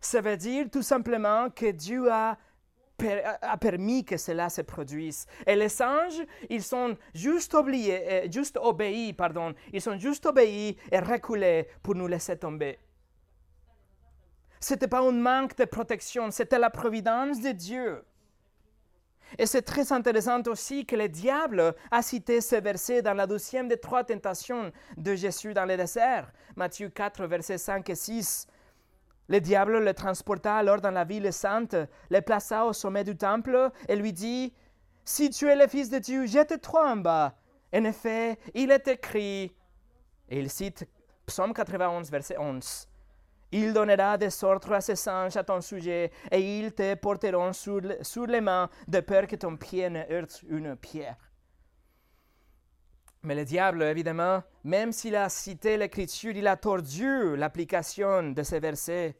Ça 0.00 0.20
veut 0.20 0.36
dire 0.36 0.70
tout 0.70 0.82
simplement 0.82 1.50
que 1.50 1.72
Dieu 1.72 2.12
a 2.12 2.38
a 3.42 3.56
permis 3.56 4.04
que 4.04 4.16
cela 4.16 4.48
se 4.48 4.62
produise. 4.62 5.26
Et 5.46 5.54
les 5.54 5.80
anges, 5.80 6.20
ils 6.50 6.64
sont 6.64 6.96
juste, 7.14 7.54
oubliés, 7.54 8.24
euh, 8.24 8.28
juste 8.28 8.58
obéis, 8.60 9.12
pardon, 9.12 9.54
ils 9.72 9.80
sont 9.80 9.96
juste 9.96 10.26
obéis 10.26 10.76
et 10.90 10.98
reculés 10.98 11.68
pour 11.80 11.94
nous 11.94 12.08
laisser 12.08 12.36
tomber. 12.36 12.76
Ce 14.60 14.74
n'était 14.74 14.88
pas 14.88 15.00
un 15.00 15.12
manque 15.12 15.56
de 15.56 15.64
protection, 15.64 16.30
c'était 16.30 16.58
la 16.58 16.70
providence 16.70 17.40
de 17.40 17.52
Dieu. 17.52 18.04
Et 19.36 19.46
c'est 19.46 19.62
très 19.62 19.92
intéressant 19.92 20.40
aussi 20.46 20.86
que 20.86 20.96
le 20.96 21.08
diable 21.08 21.74
a 21.90 22.02
cité 22.02 22.40
ce 22.40 22.56
verset 22.56 23.02
dans 23.02 23.14
la 23.14 23.26
deuxième 23.26 23.68
des 23.68 23.78
trois 23.78 24.04
tentations 24.04 24.72
de 24.96 25.14
Jésus 25.14 25.52
dans 25.52 25.66
le 25.66 25.76
désert, 25.76 26.32
Matthieu 26.56 26.88
4, 26.88 27.26
versets 27.26 27.58
5 27.58 27.90
et 27.90 27.94
6. 27.94 28.46
Le 29.28 29.40
diable 29.40 29.84
le 29.84 29.92
transporta 29.92 30.56
alors 30.56 30.80
dans 30.80 30.90
la 30.90 31.04
ville 31.04 31.30
sainte, 31.32 31.76
le 32.08 32.20
plaça 32.22 32.64
au 32.64 32.72
sommet 32.72 33.04
du 33.04 33.16
temple 33.16 33.70
et 33.86 33.96
lui 33.96 34.14
dit, 34.14 34.54
Si 35.04 35.28
tu 35.28 35.46
es 35.48 35.56
le 35.56 35.66
Fils 35.66 35.90
de 35.90 35.98
Dieu, 35.98 36.24
jette-toi 36.26 36.92
en 36.92 36.96
bas. 36.96 37.34
En 37.74 37.84
effet, 37.84 38.38
il 38.54 38.70
est 38.70 38.88
écrit, 38.88 39.54
et 40.30 40.38
il 40.38 40.48
cite 40.48 40.88
Psaume 41.26 41.52
91, 41.52 42.10
verset 42.10 42.38
11, 42.38 42.87
Il 43.50 43.72
donnera 43.72 44.18
des 44.18 44.44
ordres 44.44 44.72
à 44.72 44.80
ses 44.80 45.08
anges 45.08 45.36
à 45.36 45.44
ton 45.44 45.60
sujet, 45.60 46.10
et 46.30 46.58
ils 46.58 46.72
te 46.72 46.94
porteront 46.94 47.52
sur, 47.52 47.80
sur 48.02 48.26
les 48.26 48.42
mains, 48.42 48.68
de 48.86 49.00
peur 49.00 49.26
que 49.26 49.36
ton 49.36 49.56
pied 49.56 49.88
ne 49.88 50.02
heurte 50.10 50.44
une 50.48 50.76
pierre. 50.76 51.16
Mais 53.22 53.34
le 53.34 53.44
diable, 53.44 53.82
évidemment, 53.82 54.42
même 54.64 54.92
s'il 54.92 55.16
a 55.16 55.28
cité 55.28 55.76
l'Écriture, 55.76 56.36
il 56.36 56.46
a 56.46 56.56
tordu 56.56 57.36
l'application 57.36 58.30
de 58.30 58.42
ces 58.42 58.60
versets. 58.60 59.16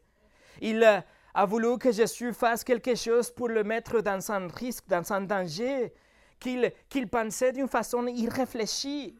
Il 0.61 0.83
a 0.83 1.45
voulu 1.45 1.77
que 1.77 1.91
Jésus 1.91 2.33
fasse 2.33 2.63
quelque 2.63 2.95
chose 2.95 3.29
pour 3.31 3.49
le 3.49 3.63
mettre 3.63 4.01
dans 4.01 4.31
un 4.31 4.47
risque, 4.47 4.87
dans 4.87 5.11
un 5.11 5.21
danger, 5.21 5.93
qu'il 6.39 7.09
pensait 7.09 7.51
d'une 7.51 7.67
façon 7.67 8.07
irréfléchie. 8.07 9.17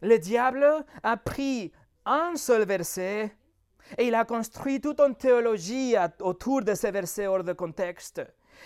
Le 0.00 0.18
diable 0.18 0.84
a 1.02 1.16
pris 1.16 1.70
un 2.04 2.34
seul 2.36 2.64
verset 2.64 3.36
et 3.98 4.08
il 4.08 4.14
a 4.14 4.24
construit 4.24 4.80
toute 4.80 5.00
une 5.00 5.14
théologie 5.14 5.94
autour 6.20 6.62
de 6.62 6.74
ces 6.74 6.90
versets 6.90 7.26
hors 7.26 7.44
de 7.44 7.52
contexte. 7.52 8.22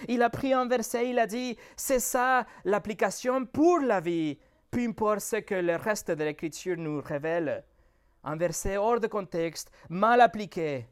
Il 0.09 0.23
a 0.23 0.31
pris 0.31 0.53
un 0.53 0.67
verset, 0.67 1.09
il 1.09 1.19
a 1.19 1.27
dit, 1.27 1.57
c'est 1.77 2.01
ça 2.01 2.47
l'application 2.65 3.47
pour 3.47 3.79
la 3.79 4.01
vie 4.01 4.39
peu 4.71 4.87
importe 4.87 5.21
ce 5.21 5.37
que 5.37 5.55
le 5.55 5.77
reste 5.77 6.11
de 6.11 6.23
l'Écriture 6.23 6.77
nous 6.77 7.01
révèle. 7.01 7.65
Un 8.25 8.37
verset 8.37 8.77
hors 8.77 9.01
de 9.01 9.07
contexte, 9.07 9.71
mal 9.89 10.21
appliqué. 10.21 10.87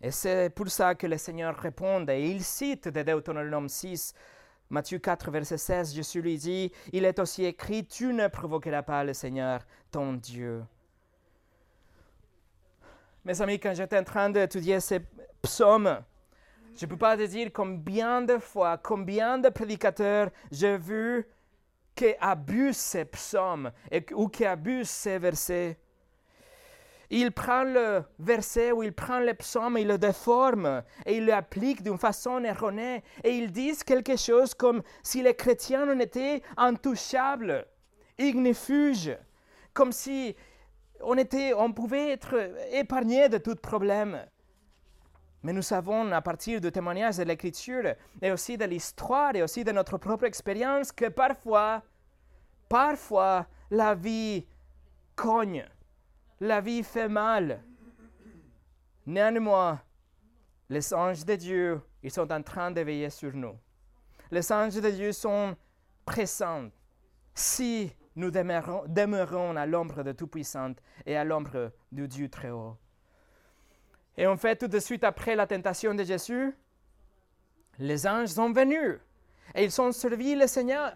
Et 0.00 0.10
c'est 0.10 0.50
pour 0.54 0.68
ça 0.68 0.94
que 0.94 1.06
le 1.06 1.16
Seigneur 1.16 1.56
répond 1.56 2.06
et 2.08 2.30
il 2.30 2.44
cite 2.44 2.88
de 2.88 3.02
Deutéronome 3.02 3.68
6, 3.68 4.14
Matthieu 4.70 4.98
4, 4.98 5.30
verset 5.30 5.56
16, 5.56 5.94
Jésus 5.94 6.20
lui 6.20 6.36
dit, 6.36 6.70
il 6.92 7.06
est 7.06 7.18
aussi 7.18 7.46
écrit, 7.46 7.86
tu 7.86 8.12
ne 8.12 8.28
provoqueras 8.28 8.82
pas 8.82 9.02
le 9.02 9.14
Seigneur, 9.14 9.60
ton 9.90 10.12
Dieu. 10.12 10.62
Mes 13.28 13.42
amis, 13.42 13.60
quand 13.60 13.74
j'étais 13.74 13.98
en 13.98 14.04
train 14.04 14.30
d'étudier 14.30 14.80
ces 14.80 15.00
psaumes, 15.42 15.98
je 16.74 16.86
ne 16.86 16.90
peux 16.90 16.96
pas 16.96 17.14
te 17.14 17.26
dire 17.26 17.50
combien 17.52 18.22
de 18.22 18.38
fois, 18.38 18.78
combien 18.78 19.36
de 19.36 19.50
prédicateurs 19.50 20.30
j'ai 20.50 20.78
vu 20.78 21.26
qui 21.94 22.14
abusent 22.20 22.78
ces 22.78 23.04
psaumes 23.04 23.70
ou 24.14 24.28
qui 24.28 24.46
abusent 24.46 24.88
ces 24.88 25.18
versets. 25.18 25.78
il 27.10 27.30
prend 27.32 27.64
le 27.64 28.02
verset 28.18 28.72
ou 28.72 28.82
il 28.82 28.94
prend 28.94 29.18
le 29.18 29.34
psaume, 29.34 29.76
il 29.76 29.88
le 29.88 29.98
déforme 29.98 30.82
et 31.04 31.18
il 31.18 31.26
l'applique 31.26 31.82
d'une 31.82 31.98
façon 31.98 32.42
erronée. 32.42 33.02
Et 33.22 33.32
ils 33.36 33.52
disent 33.52 33.84
quelque 33.84 34.16
chose 34.16 34.54
comme 34.54 34.82
si 35.02 35.22
les 35.22 35.34
chrétiens 35.34 35.86
en 35.86 35.98
étaient 35.98 36.40
intouchables, 36.56 37.66
ignifuges, 38.16 39.18
comme 39.74 39.92
si 39.92 40.34
on, 41.00 41.72
pouvait 41.72 42.10
être 42.12 42.34
épargné 42.72 43.28
de 43.28 43.38
tout 43.38 43.56
problème. 43.56 44.24
Mais 45.42 45.52
nous 45.52 45.62
savons 45.62 46.10
à 46.12 46.20
partir 46.20 46.60
du 46.60 46.70
témoignage 46.72 47.16
de 47.16 47.22
l'Écriture 47.22 47.94
et 48.20 48.32
aussi 48.32 48.56
de 48.56 48.64
l'histoire 48.64 49.34
et 49.36 49.42
aussi 49.42 49.64
de 49.64 49.72
notre 49.72 49.98
propre 49.98 50.24
expérience 50.24 50.90
que 50.92 51.08
parfois, 51.08 51.82
parfois, 52.68 53.46
la 53.70 53.94
vie 53.94 54.46
cogne 55.14 55.64
la 56.40 56.60
vie 56.60 56.82
fait 56.82 57.08
mal. 57.08 57.62
Néanmoins, 59.06 59.80
les 60.68 60.92
anges 60.92 61.24
de 61.24 61.34
Dieu, 61.34 61.80
ils 62.02 62.10
sont 62.10 62.30
en 62.30 62.42
train 62.42 62.70
de 62.70 62.80
veiller 62.80 63.10
sur 63.10 63.34
nous. 63.34 63.58
Les 64.30 64.52
anges 64.52 64.74
de 64.74 64.90
Dieu 64.90 65.12
sont 65.12 65.56
présents 66.04 66.68
si 67.34 67.92
nous 68.18 68.30
demeurons, 68.30 69.56
à 69.56 69.66
l'ombre 69.66 70.02
de 70.02 70.12
Tout-Puissant 70.12 70.72
et 71.06 71.16
à 71.16 71.24
l'ombre 71.24 71.72
du 71.92 72.08
Dieu 72.08 72.28
très 72.28 72.50
haut. 72.50 72.76
Et 74.16 74.26
en 74.26 74.36
fait, 74.36 74.56
tout 74.56 74.66
de 74.66 74.80
suite 74.80 75.04
après 75.04 75.36
la 75.36 75.46
tentation 75.46 75.94
de 75.94 76.02
Jésus, 76.02 76.52
les 77.78 78.06
anges 78.06 78.30
sont 78.30 78.52
venus 78.52 78.98
et 79.54 79.64
ils 79.64 79.80
ont 79.80 79.92
servi 79.92 80.34
le 80.34 80.48
Seigneur. 80.48 80.94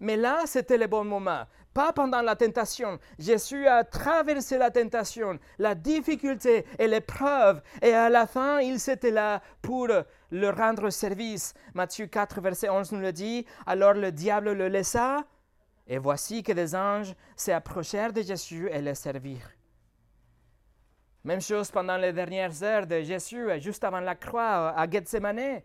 Mais 0.00 0.16
là, 0.16 0.44
c'était 0.46 0.78
le 0.78 0.86
bon 0.86 1.04
moment 1.04 1.44
pas 1.74 1.92
pendant 1.92 2.22
la 2.22 2.36
tentation. 2.36 2.98
Jésus 3.18 3.66
a 3.66 3.82
traversé 3.82 4.56
la 4.56 4.70
tentation, 4.70 5.38
la 5.58 5.74
difficulté 5.74 6.64
et 6.78 6.86
l'épreuve, 6.86 7.60
et 7.82 7.92
à 7.92 8.08
la 8.08 8.26
fin, 8.26 8.60
il 8.60 8.78
s'était 8.78 9.10
là 9.10 9.42
pour 9.60 9.88
le 9.88 10.50
rendre 10.50 10.88
service. 10.90 11.52
Matthieu 11.74 12.06
4, 12.06 12.40
verset 12.40 12.68
11 12.68 12.92
nous 12.92 13.00
le 13.00 13.12
dit. 13.12 13.44
Alors 13.66 13.94
le 13.94 14.12
diable 14.12 14.52
le 14.52 14.68
laissa, 14.68 15.24
et 15.86 15.98
voici 15.98 16.42
que 16.42 16.52
des 16.52 16.74
anges 16.74 17.14
s'approchèrent 17.36 18.12
de 18.12 18.22
Jésus 18.22 18.68
et 18.70 18.80
le 18.80 18.94
servirent. 18.94 19.50
Même 21.24 21.40
chose 21.40 21.70
pendant 21.70 21.96
les 21.96 22.12
dernières 22.12 22.62
heures 22.62 22.86
de 22.86 23.00
Jésus, 23.00 23.48
juste 23.58 23.82
avant 23.84 24.00
la 24.00 24.14
croix 24.14 24.70
à 24.70 24.88
Gethsemane. 24.90 25.62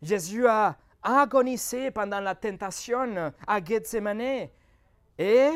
Jésus 0.00 0.46
a 0.46 0.76
agonisé 1.02 1.90
pendant 1.90 2.20
la 2.20 2.34
tentation 2.34 3.32
à 3.46 3.62
Gethsemane. 3.62 4.48
Et 5.18 5.50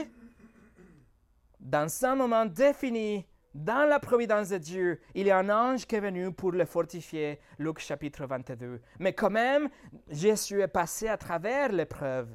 dans 1.58 2.04
un 2.04 2.14
moment 2.14 2.44
défini, 2.44 3.26
dans 3.54 3.88
la 3.88 3.98
providence 3.98 4.50
de 4.50 4.58
Dieu, 4.58 5.00
il 5.14 5.26
y 5.26 5.30
a 5.30 5.38
un 5.38 5.48
ange 5.48 5.86
qui 5.86 5.96
est 5.96 6.00
venu 6.00 6.30
pour 6.32 6.52
le 6.52 6.66
fortifier, 6.66 7.40
Luc 7.58 7.78
chapitre 7.78 8.26
22. 8.26 8.80
Mais 8.98 9.14
quand 9.14 9.30
même, 9.30 9.68
Jésus 10.08 10.60
est 10.60 10.68
passé 10.68 11.08
à 11.08 11.16
travers 11.16 11.72
l'épreuve. 11.72 12.28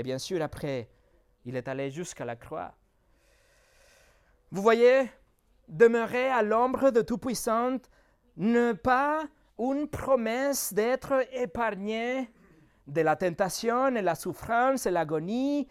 Et 0.00 0.02
bien 0.02 0.16
sûr, 0.16 0.40
après, 0.40 0.88
il 1.44 1.56
est 1.56 1.68
allé 1.68 1.90
jusqu'à 1.90 2.24
la 2.24 2.34
croix. 2.34 2.72
Vous 4.50 4.62
voyez, 4.62 5.10
demeurer 5.68 6.30
à 6.30 6.42
l'ombre 6.42 6.90
de 6.90 7.02
Tout-Puissant 7.02 7.76
n'est 8.38 8.72
pas 8.72 9.24
une 9.58 9.88
promesse 9.88 10.72
d'être 10.72 11.22
épargné 11.34 12.30
de 12.86 13.02
la 13.02 13.14
tentation 13.14 13.94
et 13.94 14.00
la 14.00 14.14
souffrance 14.14 14.86
et 14.86 14.90
l'agonie, 14.90 15.68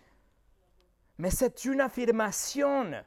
mais 1.17 1.31
c'est 1.31 1.65
une 1.65 1.81
affirmation 1.81 3.03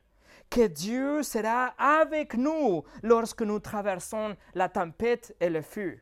que 0.50 0.66
Dieu 0.66 1.22
sera 1.22 1.66
avec 1.78 2.34
nous 2.34 2.82
lorsque 3.04 3.42
nous 3.42 3.60
traversons 3.60 4.36
la 4.54 4.68
tempête 4.68 5.36
et 5.38 5.50
le 5.50 5.62
feu. 5.62 6.00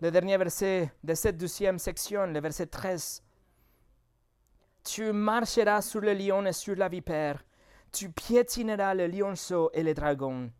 Le 0.00 0.10
dernier 0.10 0.36
verset 0.36 0.90
de 1.04 1.14
cette 1.14 1.36
deuxième 1.36 1.78
section, 1.78 2.26
le 2.26 2.40
verset 2.40 2.66
13. 2.66 3.22
Tu 4.82 5.12
marcheras 5.12 5.82
sur 5.82 6.00
le 6.00 6.12
lion 6.12 6.44
et 6.44 6.52
sur 6.52 6.74
la 6.74 6.88
vipère, 6.88 7.44
tu 7.92 8.10
piétineras 8.10 8.94
le 8.94 9.06
lionceau 9.06 9.70
et 9.72 9.84
le 9.84 9.94
dragon. 9.94 10.50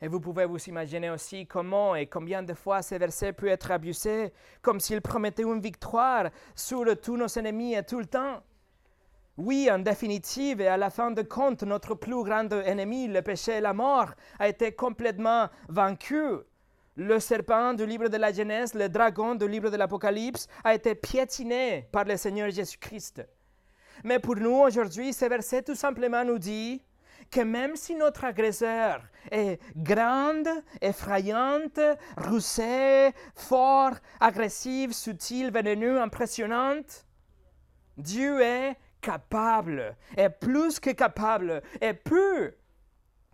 Et 0.00 0.06
vous 0.06 0.20
pouvez 0.20 0.46
vous 0.46 0.62
imaginer 0.68 1.10
aussi 1.10 1.46
comment 1.48 1.96
et 1.96 2.06
combien 2.06 2.44
de 2.44 2.54
fois 2.54 2.80
ces 2.80 2.96
versets 2.96 3.32
peuvent 3.32 3.48
être 3.48 3.72
abusés, 3.72 4.32
comme 4.62 4.78
s'ils 4.78 5.02
promettaient 5.02 5.42
une 5.42 5.60
victoire 5.60 6.30
sur 6.54 6.84
tous 7.00 7.16
nos 7.16 7.26
ennemis 7.26 7.74
et 7.74 7.82
tout 7.82 7.98
le 7.98 8.06
temps. 8.06 8.40
Oui, 9.36 9.68
en 9.68 9.80
définitive, 9.80 10.60
et 10.60 10.68
à 10.68 10.76
la 10.76 10.90
fin 10.90 11.10
de 11.10 11.22
compte, 11.22 11.64
notre 11.64 11.96
plus 11.96 12.22
grand 12.22 12.52
ennemi, 12.52 13.08
le 13.08 13.20
péché 13.20 13.56
et 13.56 13.60
la 13.60 13.72
mort, 13.72 14.12
a 14.38 14.46
été 14.46 14.72
complètement 14.76 15.48
vaincu. 15.68 16.44
Le 16.96 17.18
serpent 17.18 17.74
du 17.74 17.86
livre 17.86 18.06
de 18.08 18.16
la 18.16 18.32
Genèse, 18.32 18.72
le 18.74 18.88
dragon 18.88 19.34
du 19.34 19.48
livre 19.48 19.68
de 19.68 19.76
l'Apocalypse, 19.76 20.46
a 20.62 20.74
été 20.74 20.94
piétiné 20.94 21.88
par 21.90 22.04
le 22.04 22.16
Seigneur 22.16 22.50
Jésus-Christ. 22.50 23.26
Mais 24.04 24.20
pour 24.20 24.36
nous, 24.36 24.60
aujourd'hui, 24.60 25.12
ce 25.12 25.24
verset 25.24 25.62
tout 25.62 25.74
simplement 25.74 26.24
nous 26.24 26.38
dit 26.38 26.80
que 27.32 27.40
même 27.40 27.74
si 27.74 27.96
notre 27.96 28.24
agresseur 28.24 29.02
est 29.32 29.60
grande, 29.74 30.48
effrayante, 30.80 31.80
roussée, 32.16 33.10
fort, 33.34 33.94
agressive, 34.20 34.92
subtile, 34.92 35.50
vénéneux, 35.50 36.00
impressionnante, 36.00 37.06
Dieu 37.96 38.40
est 38.40 38.76
capable, 39.00 39.96
est 40.16 40.30
plus 40.30 40.78
que 40.78 40.90
capable, 40.90 41.60
et 41.80 41.92
peut, 41.92 42.54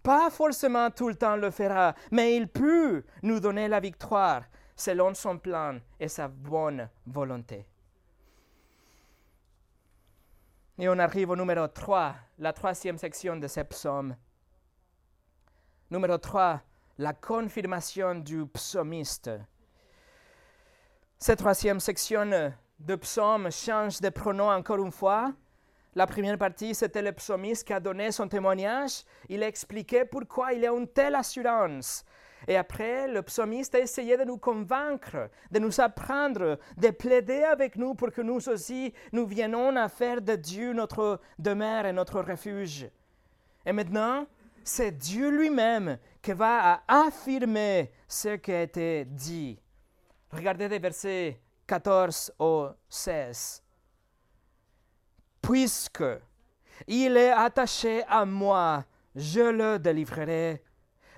pas 0.03 0.31
forcément 0.31 0.91
tout 0.91 1.09
le 1.09 1.15
temps 1.15 1.37
le 1.37 1.51
fera, 1.51 1.95
mais 2.11 2.37
il 2.37 2.49
peut 2.49 3.05
nous 3.23 3.41
donner 3.41 3.69
la 3.69 3.81
victoire 3.81 4.43
selon 4.75 5.15
son 5.15 5.39
plan 5.39 5.79
et 5.99 6.09
sa 6.09 6.29
bonne 6.29 6.89
volonté. 7.07 7.67
Et 10.79 10.89
on 10.89 10.99
arrive 10.99 11.31
au 11.31 11.37
numéro 11.37 11.69
3, 11.69 12.15
la 12.39 12.53
troisième 12.55 12.97
section 12.97 13.37
de 13.37 13.47
ce 13.47 13.61
psaume. 13.61 14.17
Numéro 15.91 16.17
3, 16.17 16.63
la 16.97 17.13
confirmation 17.13 18.15
du 18.15 18.47
psaumiste. 18.47 19.31
Cette 21.19 21.41
troisième 21.41 21.81
section 21.81 22.53
de 22.79 22.95
psaume 22.97 23.51
change 23.51 24.01
de 24.01 24.09
pronom 24.09 24.51
encore 24.51 24.79
une 24.79 24.91
fois. 24.91 25.35
La 25.95 26.07
première 26.07 26.39
partie, 26.39 26.75
c'était 26.75 27.03
le 27.03 27.13
psaumiste 27.13 27.67
qui 27.67 27.73
a 27.73 27.81
donné 27.81 28.13
son 28.13 28.29
témoignage. 28.29 29.03
Il 29.29 29.43
a 29.43 29.49
expliqué 29.49 30.05
pourquoi 30.05 30.53
il 30.53 30.65
a 30.65 30.73
une 30.73 30.87
telle 30.87 31.17
assurance 31.17 32.05
et 32.49 32.57
après, 32.57 33.09
le 33.09 33.23
psalmiste 33.23 33.75
a 33.75 33.81
essayé 33.81 34.17
de 34.17 34.25
nous 34.25 34.39
convaincre, 34.39 35.29
de 35.51 35.59
nous 35.59 35.81
apprendre, 35.81 36.59
de 36.77 36.91
plaider 36.91 37.43
avec 37.43 37.77
nous 37.77 37.95
pour 37.95 38.11
que 38.11 38.23
nous 38.23 38.49
aussi, 38.49 38.93
nous 39.13 39.27
viennions 39.27 39.77
à 39.77 39.89
faire 39.89 40.23
de 40.23 40.37
Dieu 40.37 40.73
notre 40.73 41.21
demeure 41.39 41.87
et 41.87 41.93
notre 41.93 42.21
refuge. 42.21 42.89
Et 43.67 43.73
maintenant, 43.73 44.27
c'est 44.65 44.93
Dieu 44.93 45.31
lui-même 45.31 45.99
qui 46.23 46.33
va 46.33 46.83
affirmer 46.89 47.93
ce 48.09 48.37
qui 48.37 48.53
a 48.53 48.63
été 48.63 49.05
dit. 49.05 49.59
Regardez 50.33 50.69
les 50.69 50.79
versets 50.79 51.41
14 51.67 52.33
au 52.39 52.69
16. 52.89 53.63
Puisque 55.43 56.05
il 56.87 57.17
est 57.17 57.31
attaché 57.31 58.03
à 58.09 58.25
moi, 58.25 58.85
je 59.15 59.41
le 59.41 59.79
délivrerai 59.79 60.63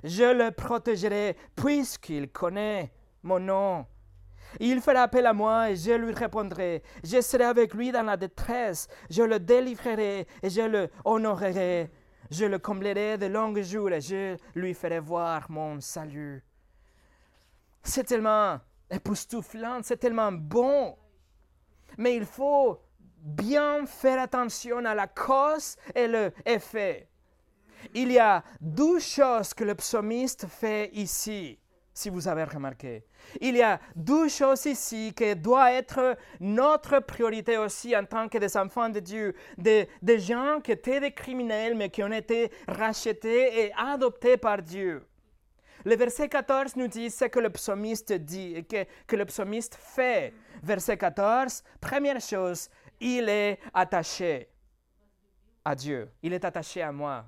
je 0.04 0.24
le 0.24 0.50
protégerai 0.50 1.36
puisqu'il 1.54 2.30
connaît 2.30 2.92
mon 3.22 3.38
nom. 3.38 3.86
Il 4.60 4.80
fera 4.80 5.02
appel 5.02 5.26
à 5.26 5.32
moi 5.32 5.70
et 5.70 5.76
je 5.76 5.92
lui 5.92 6.12
répondrai. 6.12 6.82
Je 7.04 7.20
serai 7.20 7.44
avec 7.44 7.72
lui 7.72 7.90
dans 7.90 8.02
la 8.02 8.16
détresse. 8.16 8.88
Je 9.08 9.22
le 9.22 9.38
délivrerai 9.38 10.26
et 10.42 10.50
je 10.50 10.62
le 10.62 10.90
honorerai. 11.04 11.90
Je 12.30 12.44
le 12.44 12.58
comblerai 12.58 13.16
de 13.16 13.26
longs 13.26 13.54
jours 13.62 13.90
et 13.90 14.00
je 14.00 14.36
lui 14.54 14.74
ferai 14.74 15.00
voir 15.00 15.50
mon 15.50 15.80
salut. 15.80 16.42
C'est 17.82 18.04
tellement 18.04 18.58
époustouflant, 18.90 19.80
c'est 19.82 19.96
tellement 19.96 20.32
bon. 20.32 20.96
Mais 21.96 22.16
il 22.16 22.24
faut 22.24 22.80
bien 23.22 23.86
faire 23.86 24.20
attention 24.20 24.84
à 24.84 24.94
la 24.94 25.06
cause 25.06 25.76
et 25.94 26.06
l'effet 26.06 27.08
il 27.94 28.12
y 28.12 28.18
a 28.18 28.42
deux 28.60 28.98
choses 28.98 29.54
que 29.54 29.64
le 29.64 29.74
psalmiste 29.74 30.46
fait 30.46 30.90
ici, 30.92 31.58
si 31.92 32.10
vous 32.10 32.28
avez 32.28 32.44
remarqué. 32.44 33.04
Il 33.40 33.56
y 33.56 33.62
a 33.62 33.80
deux 33.94 34.28
choses 34.28 34.66
ici 34.66 35.12
qui 35.16 35.34
doivent 35.36 35.72
être 35.72 36.16
notre 36.40 37.00
priorité 37.00 37.58
aussi 37.58 37.96
en 37.96 38.04
tant 38.04 38.28
que 38.28 38.38
des 38.38 38.56
enfants 38.56 38.88
de 38.88 39.00
Dieu, 39.00 39.34
des, 39.56 39.88
des 40.00 40.18
gens 40.18 40.60
qui 40.62 40.72
étaient 40.72 41.00
des 41.00 41.12
criminels 41.12 41.74
mais 41.76 41.90
qui 41.90 42.02
ont 42.02 42.12
été 42.12 42.50
rachetés 42.66 43.64
et 43.64 43.72
adoptés 43.76 44.36
par 44.36 44.62
Dieu. 44.62 45.06
Le 45.84 45.96
verset 45.96 46.28
14 46.28 46.76
nous 46.76 46.86
dit 46.86 47.10
ce 47.10 47.24
que 47.24 47.40
le 47.40 47.50
psalmiste 47.50 48.12
dit, 48.12 48.64
que, 48.70 48.86
que 49.06 49.16
le 49.16 49.24
psalmiste 49.24 49.74
fait. 49.74 50.32
Verset 50.62 50.96
14, 50.96 51.64
première 51.80 52.20
chose, 52.20 52.68
il 53.02 53.28
est 53.28 53.58
attaché. 53.74 54.48
à 55.64 55.74
Dieu. 55.74 56.10
Il 56.22 56.32
est 56.32 56.44
attaché 56.44 56.82
à 56.82 56.90
moi. 56.90 57.24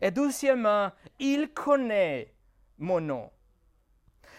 Et 0.00 0.10
deuxièmement, 0.10 0.90
il 1.18 1.52
connaît 1.52 2.34
mon 2.78 3.00
nom. 3.00 3.30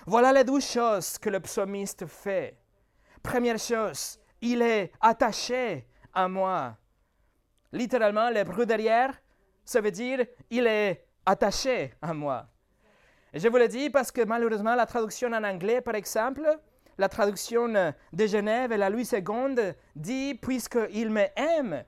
Voilà 0.07 0.33
les 0.33 0.43
deux 0.43 0.59
choses 0.59 1.17
que 1.17 1.29
le 1.29 1.39
psalmiste 1.39 2.05
fait. 2.07 2.57
Première 3.21 3.59
chose, 3.59 4.19
il 4.41 4.61
est 4.61 4.91
attaché 5.01 5.87
à 6.13 6.27
moi. 6.27 6.77
Littéralement, 7.71 8.29
l'hébreu 8.29 8.65
derrière, 8.65 9.13
ça 9.63 9.81
veut 9.81 9.91
dire 9.91 10.25
il 10.49 10.67
est 10.67 11.05
attaché 11.25 11.93
à 12.01 12.13
moi. 12.13 12.47
Je 13.33 13.47
vous 13.47 13.57
le 13.57 13.67
dis 13.67 13.89
parce 13.89 14.11
que 14.11 14.23
malheureusement, 14.23 14.75
la 14.75 14.85
traduction 14.85 15.31
en 15.31 15.43
anglais, 15.43 15.81
par 15.81 15.95
exemple, 15.95 16.59
la 16.97 17.09
traduction 17.09 17.67
de 17.67 18.27
Genève 18.27 18.71
et 18.71 18.77
la 18.77 18.89
Louis 18.89 19.07
II 19.11 19.73
dit 19.95 20.35
puisqu'il 20.35 21.09
m'aime. 21.09 21.83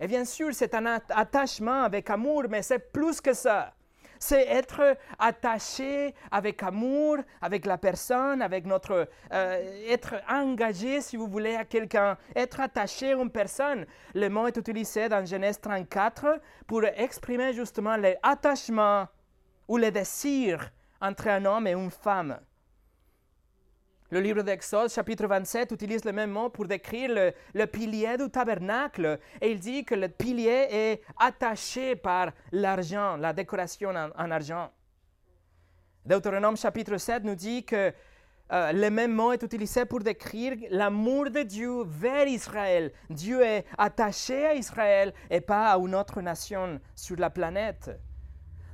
Et 0.00 0.06
bien 0.08 0.24
sûr, 0.24 0.48
c'est 0.52 0.74
un 0.74 0.86
attachement 1.10 1.84
avec 1.84 2.10
amour, 2.10 2.44
mais 2.50 2.62
c'est 2.62 2.92
plus 2.92 3.20
que 3.20 3.32
ça. 3.32 3.72
C'est 4.18 4.46
être 4.48 4.96
attaché 5.18 6.14
avec 6.30 6.62
amour, 6.62 7.18
avec 7.40 7.66
la 7.66 7.76
personne, 7.76 8.40
avec 8.40 8.66
notre... 8.66 9.08
Euh, 9.32 9.88
être 9.88 10.14
engagé, 10.28 11.00
si 11.00 11.16
vous 11.16 11.26
voulez, 11.26 11.56
à 11.56 11.64
quelqu'un. 11.64 12.16
Être 12.34 12.60
attaché 12.60 13.12
à 13.12 13.16
une 13.16 13.30
personne. 13.30 13.84
Le 14.14 14.28
mot 14.28 14.46
est 14.46 14.56
utilisé 14.56 15.08
dans 15.08 15.24
Genèse 15.24 15.60
34 15.60 16.40
pour 16.68 16.84
exprimer 16.84 17.52
justement 17.52 17.96
l'attachement 17.96 19.08
ou 19.66 19.76
le 19.76 19.90
désir 19.90 20.70
entre 21.00 21.28
un 21.28 21.44
homme 21.44 21.66
et 21.66 21.72
une 21.72 21.90
femme. 21.90 22.38
Le 24.12 24.20
livre 24.20 24.42
d'Exode, 24.42 24.90
chapitre 24.90 25.26
27, 25.26 25.72
utilise 25.72 26.04
le 26.04 26.12
même 26.12 26.32
mot 26.32 26.50
pour 26.50 26.66
décrire 26.66 27.32
le, 27.54 27.64
pilier 27.64 28.18
du 28.18 28.28
tabernacle. 28.28 29.18
Et 29.40 29.52
il 29.52 29.58
dit 29.58 29.86
que 29.86 29.94
le 29.94 30.08
pilier 30.10 30.66
est 30.70 31.00
attaché 31.18 31.96
par 31.96 32.30
l'argent, 32.52 33.16
la 33.16 33.32
décoration 33.32 33.88
en, 33.88 34.30
argent. 34.30 34.68
Deutéronome 36.04 36.58
chapitre 36.58 36.98
7 36.98 37.24
nous 37.24 37.34
dit 37.34 37.64
que 37.64 37.90
euh, 38.52 38.72
le 38.72 38.90
même 38.90 39.14
mot 39.14 39.32
est 39.32 39.42
utilisé 39.42 39.86
pour 39.86 40.00
décrire 40.00 40.58
l'amour 40.68 41.30
de 41.30 41.40
Dieu 41.40 41.82
vers 41.86 42.26
Israël. 42.26 42.92
Dieu 43.08 43.40
est 43.40 43.64
attaché 43.78 44.44
à 44.44 44.54
Israël 44.54 45.14
et 45.30 45.40
pas 45.40 45.72
à 45.72 45.78
une 45.78 45.94
autre 45.94 46.20
nation 46.20 46.78
sur 46.94 47.16
la 47.16 47.30
planète. 47.30 47.90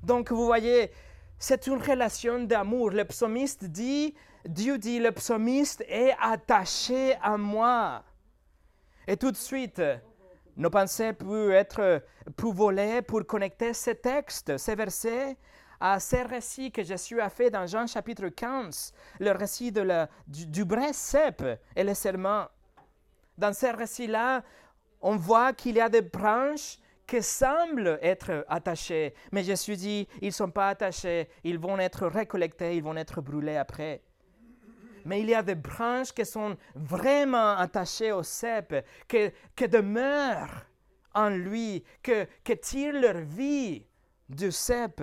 Donc 0.02 0.32
vous 0.32 0.46
voyez, 0.46 0.90
c'est 1.38 1.66
une 1.66 1.82
relation 1.82 2.40
d'amour. 2.40 2.90
Le 2.90 3.04
psalmiste 3.04 3.64
dit 3.64 4.14
Dieu 4.44 4.78
dit, 4.78 4.98
le 4.98 5.12
psalmiste 5.12 5.84
est 5.88 6.14
attaché 6.20 7.14
à 7.22 7.36
moi. 7.36 8.02
Et 9.06 9.16
tout 9.16 9.30
de 9.30 9.36
suite, 9.36 9.82
nos 10.56 10.70
pensées 10.70 11.12
peuvent 11.12 11.52
être 11.52 12.02
pour 12.36 12.54
voler, 12.54 13.02
pour 13.02 13.26
connecter 13.26 13.72
ces 13.72 13.94
textes, 13.94 14.56
ces 14.58 14.74
versets 14.74 15.36
à 15.80 16.00
ces 16.00 16.22
récits 16.22 16.72
que 16.72 16.82
Jésus 16.82 17.20
a 17.20 17.28
fait 17.28 17.50
dans 17.50 17.66
Jean 17.66 17.86
chapitre 17.86 18.28
15, 18.28 18.92
le 19.20 19.30
récit 19.30 19.70
de 19.70 19.82
la, 19.82 20.08
du, 20.26 20.46
du 20.46 20.64
et 21.76 21.84
le 21.84 21.94
serment. 21.94 22.46
Dans 23.36 23.52
ces 23.52 23.70
récits-là, 23.70 24.42
on 25.00 25.16
voit 25.16 25.52
qu'il 25.52 25.76
y 25.76 25.80
a 25.80 25.88
des 25.88 26.02
branches 26.02 26.78
qui 27.08 27.22
semblent 27.22 27.98
être 28.02 28.44
attachées, 28.48 29.14
mais 29.32 29.42
Jésus 29.42 29.74
dit, 29.74 30.06
ils 30.20 30.28
ne 30.28 30.32
sont 30.32 30.50
pas 30.50 30.68
attachés, 30.68 31.28
ils 31.42 31.58
vont 31.58 31.78
être 31.78 32.06
récollectés, 32.06 32.76
ils 32.76 32.82
vont 32.82 32.96
être 32.96 33.20
brûlés 33.20 33.56
après 33.56 34.02
mais 35.08 35.22
il 35.22 35.30
y 35.30 35.34
a 35.34 35.42
des 35.42 35.54
branches 35.54 36.12
qui 36.12 36.26
sont 36.26 36.56
vraiment 36.74 37.56
attachées 37.56 38.12
au 38.12 38.22
cep, 38.22 38.84
qui, 39.08 39.68
demeurent 39.68 40.66
en 41.14 41.30
lui, 41.30 41.82
qui, 42.02 42.58
tirent 42.58 43.00
leur 43.00 43.16
vie 43.22 43.86
du 44.28 44.52
cep. 44.52 45.02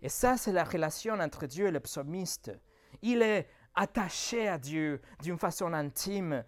Et 0.00 0.08
ça, 0.08 0.38
c'est 0.38 0.52
la 0.52 0.64
relation 0.64 1.14
entre 1.14 1.46
Dieu 1.46 1.66
et 1.66 1.70
le 1.70 1.80
psalmiste. 1.80 2.52
Il 3.02 3.20
est 3.20 3.48
attaché 3.74 4.48
à 4.48 4.56
Dieu 4.56 5.02
d'une 5.22 5.38
façon 5.38 5.74
intime. 5.74 6.42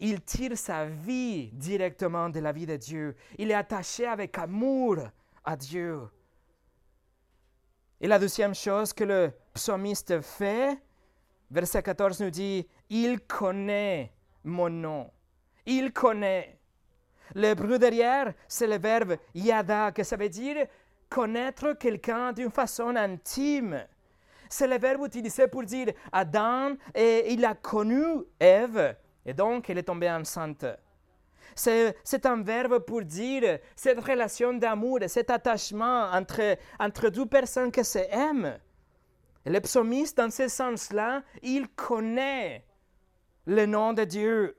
Il 0.00 0.20
tire 0.22 0.56
sa 0.56 0.86
vie 0.86 1.50
directement 1.52 2.28
de 2.28 2.40
la 2.40 2.52
vie 2.52 2.66
de 2.66 2.76
Dieu. 2.76 3.16
Il 3.38 3.50
est 3.50 3.54
attaché 3.54 4.06
avec 4.06 4.36
amour 4.38 4.98
à 5.44 5.56
Dieu. 5.56 6.00
Et 8.00 8.06
la 8.06 8.18
deuxième 8.18 8.54
chose 8.54 8.92
que 8.92 9.04
le 9.04 9.32
psalmiste 9.54 10.20
fait, 10.20 10.78
Verset 11.50 11.82
14 11.82 12.20
nous 12.20 12.30
dit, 12.30 12.66
il 12.90 13.20
connaît 13.20 14.12
mon 14.42 14.68
nom. 14.68 15.10
Il 15.66 15.92
connaît. 15.92 16.58
Le 17.34 17.54
bruit 17.54 17.78
derrière, 17.78 18.34
c'est 18.48 18.66
le 18.66 18.78
verbe 18.78 19.16
yada, 19.34 19.92
que 19.92 20.02
ça 20.02 20.16
veut 20.16 20.28
dire 20.28 20.66
connaître 21.08 21.74
quelqu'un 21.74 22.32
d'une 22.32 22.50
façon 22.50 22.96
intime. 22.96 23.86
C'est 24.48 24.66
le 24.66 24.78
verbe 24.78 25.06
utilisé 25.06 25.46
pour 25.46 25.62
dire 25.62 25.92
Adam, 26.12 26.74
et 26.94 27.32
il 27.32 27.44
a 27.44 27.54
connu 27.54 28.04
Ève, 28.40 28.96
et 29.26 29.34
donc 29.34 29.70
elle 29.70 29.78
est 29.78 29.84
tombée 29.84 30.10
enceinte. 30.10 30.66
C'est 31.54 32.26
un 32.26 32.42
verbe 32.42 32.80
pour 32.80 33.02
dire 33.02 33.58
cette 33.76 34.00
relation 34.00 34.54
d'amour, 34.54 34.98
cet 35.06 35.30
attachement 35.30 36.10
entre, 36.10 36.56
entre 36.80 37.10
deux 37.10 37.26
personnes 37.26 37.70
qui 37.70 37.84
s'aiment. 37.84 38.58
Le 39.46 39.60
psalmiste, 39.60 40.16
dans 40.16 40.30
ce 40.30 40.48
sens-là, 40.48 41.22
il 41.42 41.68
connaît 41.68 42.64
le 43.46 43.66
nom 43.66 43.92
de 43.92 44.04
Dieu. 44.04 44.56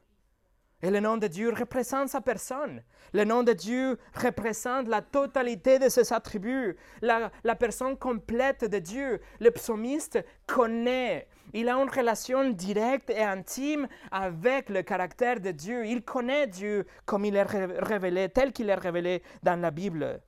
Et 0.82 0.92
le 0.92 1.00
nom 1.00 1.18
de 1.18 1.28
Dieu 1.28 1.52
représente 1.52 2.10
sa 2.10 2.22
personne. 2.22 2.84
Le 3.14 3.24
nom 3.24 3.44
de 3.44 3.54
Dieu 3.54 3.98
représente 4.14 4.88
la 4.88 5.02
totalité 5.02 5.80
de 5.80 5.90
ses 5.90 6.12
attributs, 6.12 6.76
la, 7.02 7.32
personne 7.56 7.98
complète 7.98 8.66
de 8.66 8.80
Dieu. 8.80 9.22
Le 9.40 9.52
psalmiste 9.52 10.24
connaît, 10.46 11.28
il 11.54 11.70
a 11.70 11.76
une 11.76 11.90
relation 11.90 12.50
directe 12.50 13.10
et 13.10 13.24
intime 13.24 13.88
avec 14.12 14.70
le 14.70 14.82
caractère 14.82 15.40
de 15.40 15.52
Dieu. 15.52 15.86
Il 15.86 16.04
connaît 16.04 16.48
Dieu 16.48 16.86
comme 17.06 17.24
il 17.26 17.36
est 17.36 17.44
révélé, 17.44 18.30
tel 18.30 18.52
qu'il 18.52 18.70
est 18.70 18.76
révélé 18.76 19.24
dans 19.44 19.60
la 19.60 19.72
Bible. 19.72 20.22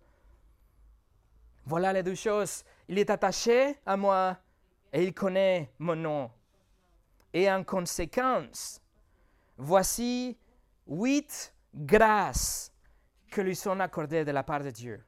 Voilà 1.65 1.91
les 1.91 2.03
deux 2.03 2.15
choses. 2.15 2.63
Il 2.87 2.97
est 2.97 3.09
attaché 3.09 3.75
à 3.85 3.97
moi 3.97 4.37
et 4.93 5.03
il 5.03 5.13
connaît 5.13 5.69
mon 5.79 5.97
nom. 5.97 6.31
Et 7.33 7.51
en 7.51 7.65
conséquence, 7.65 8.81
voici 9.57 10.37
huit 10.87 11.53
grâces 11.73 12.71
que 13.31 13.41
lui 13.41 13.55
sont 13.55 13.79
accordées 13.79 14.25
de 14.25 14.31
la 14.31 14.43
part 14.43 14.63
de 14.63 14.71
Dieu. 14.71 15.03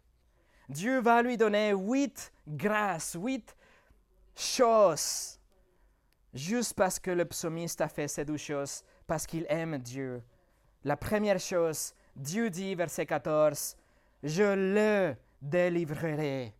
Dieu 0.67 0.99
va 0.99 1.21
lui 1.21 1.37
donner 1.37 1.71
huit 1.71 2.31
grâces, 2.47 3.15
huit 3.19 3.55
choses, 4.35 5.39
juste 6.33 6.73
parce 6.73 6.99
que 6.99 7.11
le 7.11 7.25
psalmiste 7.25 7.81
a 7.81 7.87
fait 7.87 8.07
ces 8.07 8.25
deux 8.25 8.37
choses, 8.37 8.83
parce 9.07 9.25
qu'il 9.25 9.45
aime 9.49 9.77
Dieu. 9.79 10.21
La 10.83 10.95
première 10.95 11.39
chose, 11.39 11.93
Dieu 12.15 12.49
dit, 12.49 12.75
verset 12.75 13.05
14, 13.05 13.75
je 14.23 14.43
le 14.43 15.15
délivrerai. 15.41 16.53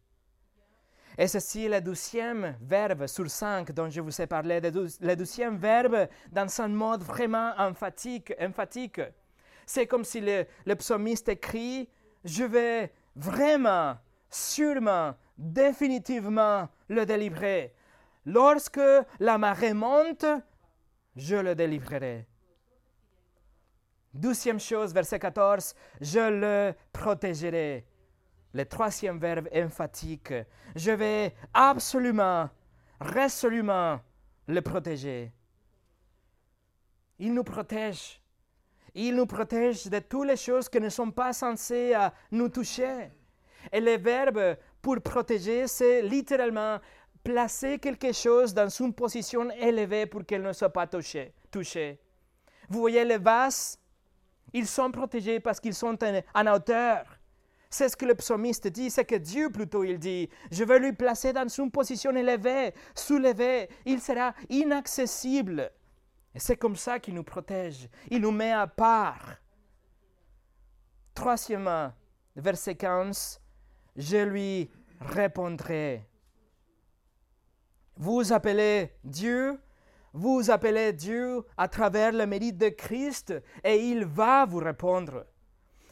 Et 1.22 1.28
ceci 1.28 1.66
est 1.66 1.70
le 1.70 1.82
douzième 1.82 2.56
verbe 2.62 3.06
sur 3.06 3.30
cinq 3.30 3.74
dont 3.74 3.90
je 3.90 4.00
vous 4.00 4.22
ai 4.22 4.26
parlé, 4.26 4.62
le 4.62 5.16
douzième 5.18 5.58
verbe 5.58 6.08
dans 6.32 6.62
un 6.62 6.70
mode 6.70 7.04
vraiment 7.04 7.52
emphatique. 7.58 8.34
emphatique. 8.40 9.02
C'est 9.66 9.86
comme 9.86 10.06
si 10.06 10.22
le, 10.22 10.46
le 10.66 11.30
écrit, 11.30 11.90
je 12.24 12.46
vais 12.46 12.94
vraiment, 13.18 13.98
sûrement, 14.30 15.14
définitivement 15.38 16.70
le 16.88 17.06
délivrer. 17.06 17.74
Lorsque 18.26 18.80
la 19.20 19.38
marée 19.38 19.74
monte, 19.74 20.26
je 21.18 21.36
le 21.36 21.54
délivrerai. 21.54 22.26
Douzième 24.14 24.62
chose, 24.62 24.94
verset 24.94 25.20
14, 25.20 25.76
je 26.00 26.20
le 26.20 26.74
protégerai. 26.94 27.86
Le 28.54 28.66
troisième 28.66 29.20
verbe 29.20 29.48
emphatique, 29.54 30.34
je 30.76 30.92
vais 30.92 31.34
absolument, 31.54 32.50
résolument 33.00 34.00
le 34.48 34.62
protéger. 34.62 35.32
Il 37.20 37.34
nous 37.34 37.44
protège. 37.44 38.22
Il 38.96 39.16
nous 39.16 39.28
protège 39.28 39.86
de 39.86 40.00
toutes 40.00 40.28
les 40.28 40.38
choses 40.38 40.68
qui 40.68 40.80
ne 40.80 40.90
sont 40.90 41.12
pas 41.12 41.32
censées 41.32 41.94
nous 42.32 42.50
toucher. 42.50 43.12
Et 43.72 43.80
le 43.80 43.98
verbe 43.98 44.58
pour 44.82 45.00
protéger, 45.02 45.68
c'est 45.68 46.02
littéralement 46.02 46.80
placer 47.24 47.78
quelque 47.78 48.12
chose 48.14 48.54
dans 48.54 48.70
une 48.70 48.94
position 48.94 49.52
élevée 49.52 50.06
pour 50.06 50.26
qu'elle 50.26 50.42
ne 50.42 50.54
soit 50.54 50.74
pas 50.74 50.88
touchée. 50.88 51.34
touchée. 51.52 52.00
Vous 52.70 52.80
voyez 52.80 53.04
les 53.04 53.18
vases, 53.18 53.78
ils 54.54 54.68
sont 54.68 54.92
protégés 54.92 55.40
parce 55.40 55.60
qu'ils 55.60 55.76
sont 55.76 55.98
en 56.34 56.48
hauteur. 56.48 57.19
C'est 57.70 57.88
ce 57.88 57.96
que 57.96 58.06
le 58.06 58.16
psalmiste 58.16 58.68
dit, 58.68 58.90
c'est 58.90 59.06
que 59.06 59.16
Dieu 59.16 59.52
plutôt, 59.52 59.84
il 59.84 60.00
dit, 60.00 60.28
je 60.52 60.64
vais 60.64 60.80
lui 60.80 60.92
placer 60.92 61.34
dans 61.34 61.48
une 61.48 61.70
position 61.70 62.16
élevée, 62.16 62.74
soulevée, 62.96 63.70
il 63.86 64.02
sera 64.02 64.34
inaccessible. 64.50 65.72
Et 66.34 66.40
c'est 66.40 66.58
comme 66.58 66.76
ça 66.76 67.00
qu'il 67.00 67.14
nous 67.14 67.24
protège, 67.24 67.88
il 68.10 68.22
nous 68.22 68.32
met 68.32 68.52
à 68.52 68.66
part. 68.66 69.36
Troisièmement, 71.14 71.94
verset 72.36 72.76
15, 72.76 73.40
je 73.96 74.18
lui 74.18 74.72
répondrai. 75.00 76.08
Vous 77.98 78.34
appelez 78.34 78.94
Dieu, 79.04 79.60
vous 80.14 80.50
appelez 80.50 80.94
Dieu 80.94 81.44
à 81.56 81.68
travers 81.68 82.14
le 82.14 82.26
mérite 82.26 82.58
de 82.58 82.70
Christ 82.70 83.34
et 83.64 83.76
il 83.76 84.06
va 84.06 84.46
vous 84.46 84.60
répondre. 84.60 85.26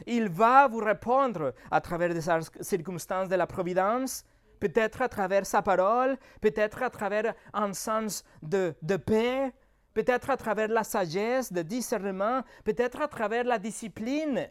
Il 0.06 0.28
va 0.28 0.68
vous 0.68 0.78
répondre 0.78 1.54
à 1.70 1.80
travers 1.80 2.14
des 2.14 2.22
circonstances 2.60 3.28
de 3.28 3.36
la 3.36 3.46
providence, 3.46 4.24
peut-être 4.60 5.02
à 5.02 5.08
travers 5.08 5.46
sa 5.46 5.62
parole, 5.62 6.16
peut-être 6.40 6.82
à 6.82 6.90
travers 6.90 7.34
un 7.52 7.72
sens 7.72 8.24
de, 8.42 8.74
de 8.82 8.96
paix, 8.96 9.52
peut-être 9.94 10.30
à 10.30 10.36
travers 10.36 10.68
la 10.68 10.84
sagesse, 10.84 11.50
le 11.50 11.64
discernement, 11.64 12.42
peut-être 12.64 13.00
à 13.00 13.08
travers 13.08 13.44
la 13.44 13.58
discipline, 13.58 14.48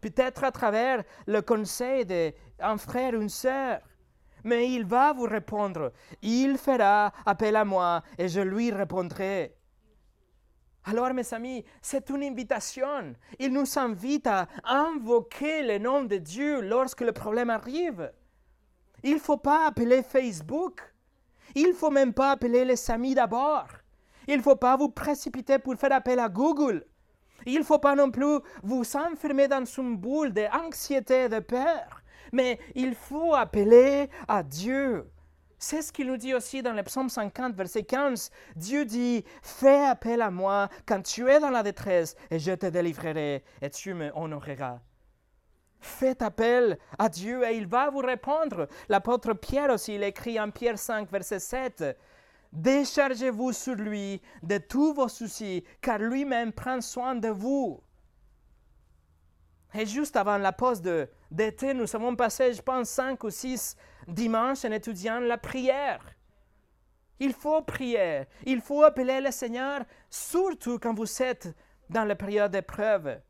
peut-être 0.00 0.44
à 0.44 0.50
travers 0.50 1.04
le 1.26 1.40
conseil 1.42 2.04
d'un 2.06 2.76
frère 2.78 3.14
une 3.14 3.28
sœur. 3.28 3.80
Mais 4.42 4.72
il 4.72 4.86
va 4.86 5.12
vous 5.12 5.26
répondre. 5.26 5.92
Il 6.22 6.56
fera 6.56 7.12
appel 7.26 7.56
à 7.56 7.64
moi 7.64 8.02
et 8.16 8.28
je 8.28 8.40
lui 8.40 8.70
répondrai. 8.70 9.54
Alors, 10.84 11.12
mes 11.12 11.34
amis, 11.34 11.64
c'est 11.82 12.08
une 12.10 12.22
invitation. 12.22 13.14
Il 13.38 13.52
nous 13.52 13.78
invite 13.78 14.26
à 14.26 14.48
invoquer 14.64 15.62
le 15.62 15.78
nom 15.78 16.04
de 16.04 16.16
Dieu 16.16 16.60
lorsque 16.60 17.02
le 17.02 17.12
problème 17.12 17.50
arrive. 17.50 18.10
Il 19.02 19.14
ne 19.14 19.18
faut 19.18 19.36
pas 19.36 19.66
appeler 19.66 20.02
Facebook. 20.02 20.80
Il 21.54 21.68
ne 21.68 21.72
faut 21.72 21.90
même 21.90 22.12
pas 22.12 22.32
appeler 22.32 22.64
les 22.64 22.90
amis 22.90 23.14
d'abord. 23.14 23.66
Il 24.26 24.38
ne 24.38 24.42
faut 24.42 24.56
pas 24.56 24.76
vous 24.76 24.88
précipiter 24.90 25.58
pour 25.58 25.74
faire 25.76 25.92
appel 25.92 26.18
à 26.18 26.28
Google. 26.28 26.86
Il 27.46 27.58
ne 27.58 27.64
faut 27.64 27.78
pas 27.78 27.94
non 27.94 28.10
plus 28.10 28.38
vous 28.62 28.84
enfermer 28.96 29.48
dans 29.48 29.64
une 29.64 29.96
boule 29.96 30.32
d'anxiété, 30.32 31.28
de 31.28 31.40
peur. 31.40 32.02
Mais 32.32 32.58
il 32.74 32.94
faut 32.94 33.34
appeler 33.34 34.08
à 34.28 34.42
Dieu. 34.42 35.10
C'est 35.62 35.82
ce 35.82 35.92
qu'il 35.92 36.06
nous 36.06 36.16
dit 36.16 36.32
aussi 36.32 36.62
dans 36.62 36.72
le 36.72 36.82
psaume 36.82 37.10
50, 37.10 37.54
verset 37.54 37.82
15. 37.82 38.30
Dieu 38.56 38.86
dit, 38.86 39.22
fais 39.42 39.84
appel 39.84 40.22
à 40.22 40.30
moi 40.30 40.70
quand 40.86 41.02
tu 41.02 41.28
es 41.28 41.38
dans 41.38 41.50
la 41.50 41.62
détresse 41.62 42.16
et 42.30 42.38
je 42.38 42.52
te 42.52 42.64
délivrerai 42.64 43.44
et 43.60 43.68
tu 43.68 43.92
me 43.92 44.10
honoreras. 44.16 44.78
Faites 45.78 46.22
appel 46.22 46.78
à 46.98 47.10
Dieu 47.10 47.46
et 47.46 47.58
il 47.58 47.66
va 47.66 47.90
vous 47.90 47.98
répondre. 47.98 48.68
L'apôtre 48.88 49.34
Pierre 49.34 49.70
aussi, 49.70 49.96
il 49.96 50.02
écrit 50.02 50.40
en 50.40 50.50
Pierre 50.50 50.78
5, 50.78 51.10
verset 51.10 51.40
7. 51.40 51.84
Déchargez-vous 52.54 53.52
sur 53.52 53.74
lui 53.74 54.22
de 54.42 54.56
tous 54.56 54.94
vos 54.94 55.08
soucis, 55.08 55.62
car 55.82 55.98
lui-même 55.98 56.52
prend 56.52 56.80
soin 56.80 57.14
de 57.14 57.28
vous. 57.28 57.82
Et 59.74 59.86
juste 59.86 60.16
avant 60.16 60.38
la 60.38 60.52
pause 60.52 60.82
d'été, 61.30 61.74
nous 61.74 61.94
avons 61.94 62.16
passé, 62.16 62.52
je 62.52 62.62
pense, 62.62 62.88
cinq 62.88 63.22
ou 63.24 63.30
six 63.30 63.76
dimanches 64.08 64.64
en 64.64 64.72
étudiant 64.72 65.20
la 65.20 65.38
prière. 65.38 66.04
Il 67.18 67.34
faut 67.34 67.62
prier, 67.62 68.24
il 68.46 68.60
faut 68.60 68.82
appeler 68.82 69.20
le 69.20 69.30
Seigneur, 69.30 69.84
surtout 70.08 70.78
quand 70.78 70.94
vous 70.94 71.22
êtes 71.22 71.54
dans 71.88 72.04
la 72.04 72.16
période 72.16 72.50
d'épreuve. 72.50 73.20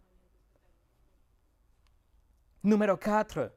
Numéro 2.63 2.97
4, 2.97 3.53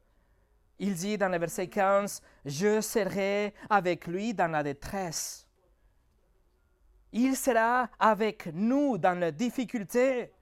il 0.80 0.96
dit 0.96 1.18
dans 1.18 1.30
le 1.30 1.38
verset 1.38 1.68
15, 1.68 2.22
Je 2.46 2.82
serai 2.82 3.54
avec 3.70 4.08
lui 4.08 4.34
dans 4.34 4.48
la 4.48 4.64
détresse. 4.64 5.48
Il 7.12 7.36
sera 7.36 7.90
avec 8.00 8.48
nous 8.54 8.98
dans 8.98 9.18
la 9.20 9.32
difficulté. 9.32 10.34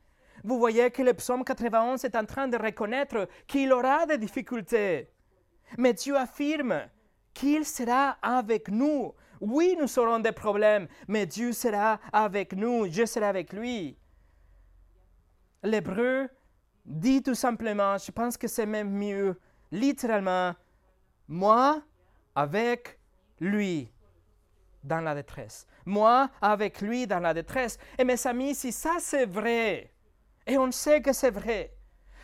Vous 0.44 0.58
voyez 0.58 0.90
que 0.92 1.02
le 1.02 1.14
psaume 1.14 1.44
91 1.44 2.04
est 2.04 2.16
en 2.16 2.26
train 2.26 2.48
de 2.48 2.58
reconnaître 2.58 3.28
qu'il 3.48 3.72
aura 3.72 4.06
des 4.06 4.18
difficultés. 4.18 5.10
Mais 5.78 5.94
Dieu 5.94 6.18
affirme 6.18 6.88
qu'il 7.34 7.66
sera 7.66 8.18
avec 8.22 8.70
nous. 8.70 9.14
Oui, 9.40 9.76
nous 9.80 10.00
aurons 10.00 10.20
des 10.20 10.32
problèmes, 10.32 10.88
mais 11.08 11.26
Dieu 11.26 11.52
sera 11.52 12.00
avec 12.12 12.54
nous, 12.54 12.92
je 12.92 13.06
serai 13.06 13.26
avec 13.26 13.54
lui. 13.54 13.98
L'hébreu 15.64 16.30
dit 16.86 17.22
tout 17.24 17.36
simplement, 17.36 17.98
je 17.98 18.12
pense 18.12 18.38
que 18.38 18.48
c'est 18.48 18.66
même 18.66 18.92
mieux, 18.92 19.40
littéralement, 19.72 20.54
moi 21.28 21.82
avec 22.36 23.00
lui 23.40 23.92
dans 24.84 25.02
la 25.02 25.16
détresse. 25.16 25.68
Moi 25.86 26.30
avec 26.42 26.82
lui 26.82 27.08
dans 27.08 27.20
la 27.20 27.34
détresse. 27.34 27.78
Et 27.98 28.04
mes 28.04 28.28
amis, 28.28 28.56
si 28.56 28.72
ça 28.72 28.96
c'est 29.00 29.26
vrai, 29.26 29.92
et 30.48 30.58
on 30.58 30.72
sait 30.72 31.02
que 31.02 31.14
c'est 31.14 31.32
vrai, 31.32 31.74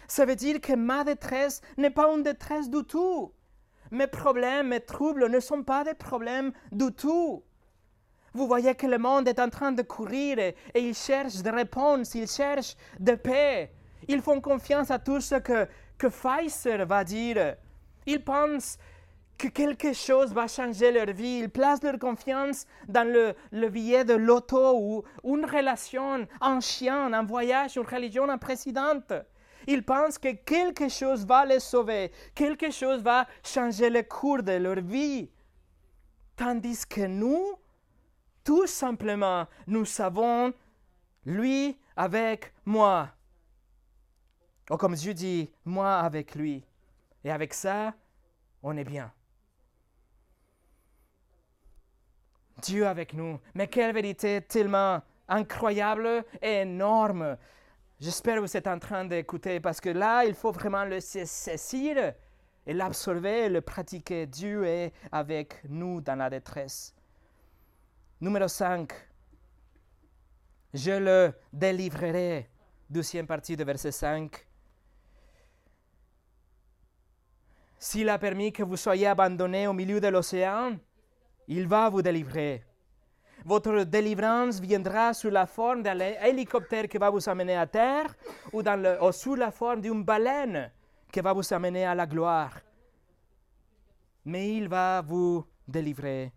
ça 0.08 0.26
veut 0.26 0.36
dire 0.36 0.62
que 0.62 0.74
ma 0.74 1.04
détresse 1.04 1.62
n'est 1.78 1.90
pas 1.90 2.08
une 2.14 2.24
détresse 2.24 2.70
du 2.70 2.84
tout. 2.84 3.34
Mes 3.92 4.08
problèmes, 4.08 4.70
mes 4.70 4.80
troubles 4.80 5.30
ne 5.30 5.40
sont 5.40 5.64
pas 5.64 5.84
des 5.84 5.94
problèmes 5.94 6.52
du 6.72 6.92
tout. 6.92 7.44
Vous 8.34 8.48
voyez 8.48 8.76
que 8.76 8.88
le 8.88 8.98
monde 8.98 9.28
est 9.28 9.40
en 9.40 9.50
train 9.50 9.72
de 9.72 9.82
courir 9.82 10.38
et, 10.40 10.56
il 10.76 10.94
cherche 10.94 11.38
des 11.38 11.50
réponses, 11.50 12.14
il 12.16 12.28
cherche 12.28 12.76
de 13.00 13.16
paix. 13.16 13.72
Ils 14.08 14.22
font 14.22 14.42
confiance 14.42 14.92
à 14.92 15.00
tout 15.00 15.22
ce 15.22 15.36
que, 15.36 15.68
que 15.98 16.08
Pfizer 16.08 16.86
va 16.86 17.04
dire. 17.04 17.56
Ils 18.06 18.24
pensent 18.24 18.78
que 19.38 19.48
quelque 19.48 19.94
chose 19.94 20.34
va 20.34 20.48
changer 20.48 20.92
leur 20.92 21.14
vie. 21.14 21.40
Ils 21.44 21.50
placent 21.50 21.84
leur 21.84 22.00
confiance 22.00 22.66
dans 22.88 23.08
le, 23.08 23.36
le 23.52 23.70
billet 23.70 24.04
de 24.04 24.14
l'auto 24.14 24.78
ou 24.80 25.04
une 25.24 25.46
relation, 25.46 26.28
un 26.42 26.60
chien, 26.60 27.14
un 27.14 27.24
voyage, 27.24 27.78
une 27.78 27.86
religion, 27.86 28.30
un 28.30 28.38
présidente. 28.38 29.14
Ils 29.68 29.84
pensent 29.84 30.18
que 30.18 30.34
quelque 30.34 30.88
chose 30.88 31.26
va 31.26 31.46
les 31.46 31.60
sauver, 31.60 32.12
quelque 32.34 32.72
chose 32.72 33.02
va 33.02 33.28
changer 33.44 33.90
le 33.90 34.04
cours 34.04 34.42
de 34.42 34.54
leur 34.54 34.80
vie. 34.80 35.30
Tandis 36.36 36.86
que 36.88 37.06
nous, 37.06 37.60
tout 38.44 38.68
simplement, 38.68 39.46
nous 39.68 39.86
savons, 39.86 40.54
lui 41.26 41.78
avec 41.98 42.54
moi. 42.66 43.10
Ou 44.70 44.78
comme 44.78 44.96
Dieu 44.96 45.14
dit, 45.14 45.52
moi 45.66 45.98
avec 46.00 46.36
lui. 46.36 46.64
Et 47.24 47.32
avec 47.32 47.54
ça, 47.54 47.94
on 48.64 48.78
est 48.78 48.86
bien. 48.86 49.12
Dieu 52.62 52.88
avec 52.88 53.14
nous. 53.14 53.40
Mais 53.54 53.68
quelle 53.68 53.94
vérité 53.94 54.42
tellement 54.42 55.02
incroyable 55.28 56.24
et 56.42 56.62
énorme. 56.62 57.38
J'espère 58.00 58.36
que 58.36 58.42
vous 58.42 58.58
êtes 58.58 58.68
en 58.68 58.80
train 58.80 59.06
d'écouter 59.06 59.60
parce 59.60 59.82
que 59.82 59.90
là, 59.90 60.24
il 60.26 60.34
faut 60.34 60.52
vraiment 60.52 60.86
le 60.86 61.00
saisir 61.00 62.14
et 62.66 62.74
l'absorber, 62.74 63.50
le 63.50 63.62
pratiquer. 63.62 64.26
Dieu 64.28 64.66
est 64.66 64.94
avec 65.12 65.64
nous 65.68 66.02
dans 66.02 66.16
la 66.16 66.30
détresse. 66.30 66.94
Numéro 68.22 68.48
5. 68.48 68.92
Je 70.74 70.92
le 70.92 71.34
délivrerai. 71.52 72.50
Deuxième 72.90 73.28
partie 73.28 73.58
de 73.58 73.64
verset 73.64 73.92
5. 73.92 74.46
S'il 77.80 78.10
a 78.10 78.18
permis 78.18 78.52
que 78.52 78.64
vous 78.64 78.78
soyez 78.78 79.08
abandonnés 79.08 79.68
au 79.68 79.74
milieu 79.74 80.00
de 80.00 80.08
l'océan, 80.08 80.78
il 81.48 81.68
va 81.68 81.90
vous 81.90 82.02
délivrer. 82.02 82.64
Votre 83.46 83.84
délivrance 83.84 84.60
viendra 84.60 85.14
sous 85.14 85.30
la 85.30 85.46
forme 85.46 85.84
d'un 85.84 86.00
hélicoptère 86.00 86.88
qui 86.88 86.98
va 86.98 87.10
vous 87.10 87.30
amener 87.30 87.56
à 87.56 87.66
terre 87.66 88.14
ou, 88.52 88.62
le, 88.62 89.12
sous 89.12 89.36
la 89.36 89.52
forme 89.52 89.82
d'une 89.82 90.04
baleine 90.04 90.72
qui 91.12 91.22
va 91.22 91.34
vous 91.34 91.54
amener 91.54 91.86
à 91.86 91.96
la 91.96 92.06
gloire. 92.06 92.60
Mais 94.26 94.56
il 94.56 94.68
va 94.68 95.02
vous 95.02 95.46
délivrer. 95.68 96.34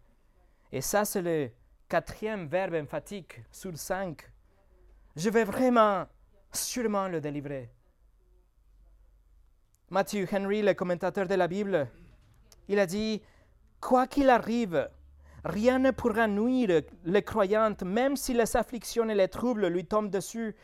Et 0.70 0.80
ça, 0.80 1.04
c'est 1.04 1.22
le 1.22 1.50
quatrième 1.88 2.46
verbe 2.46 2.74
emphatique 2.74 3.40
sur 3.50 3.76
cinq. 3.76 4.30
Je 5.16 5.28
vais 5.30 5.42
vraiment, 5.42 6.06
sûrement 6.52 7.08
le 7.08 7.20
délivrer. 7.20 7.70
Matthew 9.90 10.32
Henry, 10.32 10.62
le 10.62 10.74
commentateur 10.74 11.26
de 11.26 11.34
la 11.34 11.48
Bible, 11.48 11.88
il 12.68 12.78
a 12.78 12.86
dit, 12.86 13.20
quoi 13.80 14.06
qu'il 14.06 14.30
arrive, 14.30 14.88
Rien 15.44 15.78
ne 15.78 15.90
pourra 15.90 16.26
nuire 16.26 16.82
les 17.04 17.22
croyantes, 17.22 17.82
même 17.82 18.16
si 18.16 18.34
les 18.34 18.56
afflictions 18.56 19.08
et 19.08 19.14
les 19.14 19.28
troubles 19.28 19.68
lui 19.68 19.86
tombent 19.86 20.10
dessus. 20.10 20.54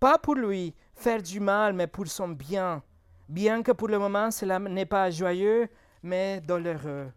Pas 0.00 0.18
pour 0.18 0.34
lui 0.34 0.74
faire 0.94 1.22
du 1.22 1.40
mal, 1.40 1.72
mais 1.72 1.86
pour 1.86 2.06
son 2.08 2.28
bien. 2.28 2.82
Bien 3.28 3.62
que 3.62 3.72
pour 3.72 3.88
le 3.88 3.98
moment 3.98 4.30
cela 4.30 4.58
n'est 4.58 4.86
pas 4.86 5.10
joyeux, 5.10 5.68
mais 6.02 6.40
douloureux. 6.40 7.10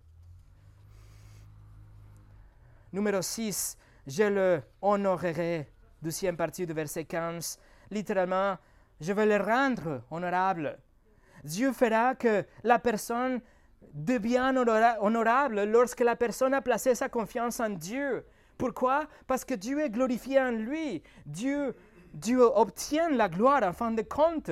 Numéro 2.92 3.22
6. 3.22 3.78
Je 4.08 4.24
le 4.24 4.62
honorerai. 4.82 5.68
Deuxième 6.02 6.36
partie 6.36 6.66
du 6.66 6.74
verset 6.74 7.06
15. 7.06 7.60
Littéralement, 7.92 8.58
je 9.00 9.14
vais 9.14 9.26
le 9.26 9.44
rendre 9.44 10.02
honorable. 10.10 10.80
Dieu 11.44 11.72
fera 11.72 12.16
que 12.16 12.46
la 12.64 12.80
personne 12.80 13.42
devient 13.94 14.54
honorable 15.02 15.64
lorsque 15.64 16.02
la 16.02 16.16
personne 16.16 16.54
a 16.54 16.62
placé 16.62 16.96
sa 16.96 17.10
confiance 17.10 17.60
en 17.60 17.70
Dieu. 17.70 18.26
Pourquoi? 18.58 19.08
Parce 19.28 19.46
que 19.46 19.54
Dieu 19.54 19.80
est 19.80 19.90
glorifié 19.90 20.40
en 20.40 20.52
lui. 20.52 21.02
Dieu, 21.26 21.76
Dieu 22.14 22.42
obtient 22.42 23.10
la 23.10 23.30
gloire 23.30 23.64
en 23.64 23.74
fin 23.74 23.92
de 23.92 24.02
compte 24.02 24.52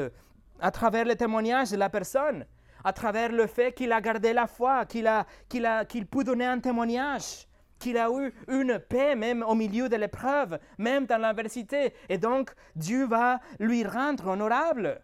à 0.59 0.71
travers 0.71 1.05
le 1.05 1.15
témoignage 1.15 1.71
de 1.71 1.77
la 1.77 1.89
personne. 1.89 2.45
à 2.83 2.93
travers 2.93 3.33
le 3.33 3.47
fait 3.47 3.73
qu'il 3.73 3.91
a 3.91 3.99
gardé 3.99 4.31
la 4.31 4.47
foi, 4.47 4.85
qu'il 4.85 5.07
a, 5.07 5.25
qu'il 5.49 5.65
a, 5.65 5.83
peut 5.85 6.23
donner 6.23 6.45
un 6.45 6.59
témoignage, 6.59 7.47
qu'il 7.79 7.97
a 7.97 8.09
eu 8.09 8.33
une 8.47 8.79
paix 8.79 9.13
même 9.15 9.43
au 9.43 9.55
milieu 9.55 9.89
de 9.89 9.97
l'épreuve, 9.97 10.57
même 10.77 11.05
dans 11.05 11.17
l'adversité. 11.17 11.93
Et 12.07 12.17
donc, 12.17 12.53
Dieu 12.75 13.05
va 13.05 13.39
lui 13.59 13.83
rendre 13.83 14.27
honorable. 14.27 15.01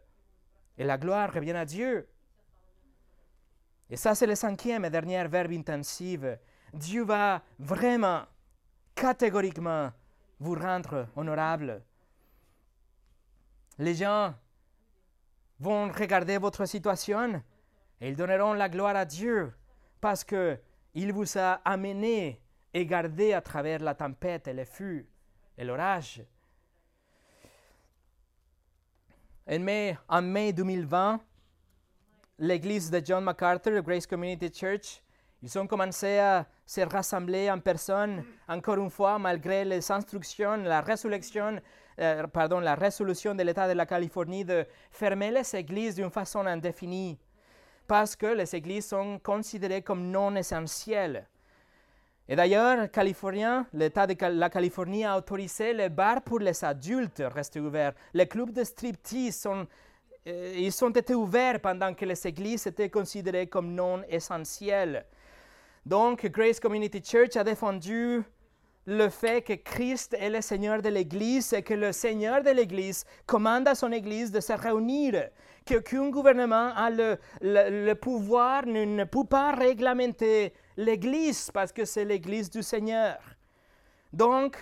Et 0.77 0.85
la 0.85 0.97
gloire 0.97 1.33
revient 1.33 1.51
à 1.51 1.65
Dieu. 1.65 2.07
Et 3.93 3.95
ça, 3.95 4.15
c'est 4.15 4.25
le 4.25 4.33
cinquième 4.33 4.85
et 4.85 4.89
dernier 4.89 5.27
verbe 5.27 5.51
intensif. 5.51 6.21
Dieu 6.73 7.03
va 7.03 7.43
vraiment, 7.59 8.23
catégoriquement, 8.95 9.91
vous 10.39 10.55
rendre 10.55 11.09
honorable. 11.15 11.79
Les 13.77 13.93
gens 13.93 14.33
vont 15.59 15.91
regarder 15.91 16.39
votre 16.39 16.65
situation 16.65 17.39
et 18.01 18.09
ils 18.09 18.15
donneront 18.15 18.53
la 18.53 18.67
gloire 18.67 18.95
à 18.95 19.05
Dieu 19.05 19.53
parce 20.01 20.23
qu'il 20.23 21.13
vous 21.13 21.37
a 21.37 21.61
amené 21.63 22.41
et 22.73 22.87
gardé 22.87 23.33
à 23.33 23.41
travers 23.41 23.83
la 23.83 23.93
tempête 23.93 24.47
et 24.47 24.53
les 24.53 24.65
fûts 24.65 25.07
et 25.55 25.63
l'orage. 25.63 26.23
En 29.47 29.59
mai, 29.59 29.95
en 30.09 30.23
mai 30.23 30.51
2020, 30.51 31.21
l'église 32.39 32.89
de 32.89 33.01
John 33.03 33.23
MacArthur, 33.23 33.81
Grace 33.81 34.07
Community 34.07 34.51
Church, 34.53 35.01
ils 35.41 35.59
ont 35.59 35.67
commencé 35.67 36.19
à 36.19 36.45
se 36.65 36.81
rassembler 36.81 37.51
en 37.51 37.59
personne, 37.59 38.23
encore 38.47 38.77
une 38.77 38.89
fois, 38.89 39.19
malgré 39.19 39.65
les 39.65 39.91
instructions, 39.91 40.55
la 40.57 40.81
résurrection 40.81 41.59
euh, 41.99 42.25
pardon, 42.27 42.59
la 42.59 42.75
résolution 42.75 43.35
de 43.35 43.43
l'État 43.43 43.67
de 43.67 43.73
la 43.73 43.85
Californie 43.85 44.43
de 44.43 44.65
fermer 44.91 45.31
les 45.31 45.55
églises 45.55 45.95
d'une 45.95 46.09
façon 46.09 46.45
indéfinie, 46.45 47.19
parce 47.87 48.15
que 48.15 48.27
les 48.27 48.55
églises 48.55 48.87
sont 48.87 49.19
considérées 49.19 49.81
comme 49.81 50.09
non 50.09 50.35
essentielles. 50.35 51.27
Et 52.27 52.35
d'ailleurs, 52.35 52.87
l'État 53.73 54.07
de 54.07 54.25
la 54.25 54.49
Californie 54.49 55.03
a 55.03 55.17
autorisé 55.17 55.73
les 55.73 55.89
bars 55.89 56.21
pour 56.21 56.39
les 56.39 56.63
adultes 56.63 57.21
rester 57.33 57.59
ouverts. 57.59 57.93
Les 58.13 58.27
clubs 58.27 58.51
de 58.51 58.63
striptease 58.63 59.35
sont, 59.35 59.67
euh, 60.25 60.53
ils 60.57 60.83
ont 60.83 60.89
été 60.89 61.13
ouverts 61.13 61.59
pendant 61.59 61.93
que 61.93 62.05
les 62.05 62.27
églises 62.27 62.65
étaient 62.67 62.89
considérées 62.89 63.47
comme 63.47 63.73
non 63.73 64.01
essentielles. 64.07 65.05
Donc, 65.85 66.25
Grace 66.27 66.59
Community 66.59 67.01
Church 67.03 67.35
a 67.35 67.43
défendu 67.43 68.23
le 68.85 69.09
fait 69.09 69.41
que 69.41 69.53
Christ 69.53 70.15
est 70.19 70.29
le 70.29 70.41
Seigneur 70.41 70.81
de 70.81 70.89
l'Église 70.89 71.53
et 71.53 71.61
que 71.61 71.73
le 71.73 71.91
Seigneur 71.91 72.41
de 72.41 72.49
l'Église 72.51 73.05
commande 73.25 73.67
à 73.67 73.75
son 73.75 73.91
Église 73.91 74.31
de 74.31 74.39
se 74.39 74.53
réunir, 74.53 75.29
qu'aucun 75.65 76.09
gouvernement 76.09 76.73
a 76.75 76.89
le, 76.89 77.93
pouvoir, 77.93 78.65
ne, 78.65 78.83
ne, 78.83 79.03
peut 79.05 79.25
pas 79.25 79.53
réglementer 79.53 80.53
l'Église 80.75 81.49
parce 81.51 81.71
que 81.71 81.85
c'est 81.85 82.05
l'Église 82.05 82.49
du 82.49 82.61
Seigneur. 82.61 83.17
Donc, 84.11 84.57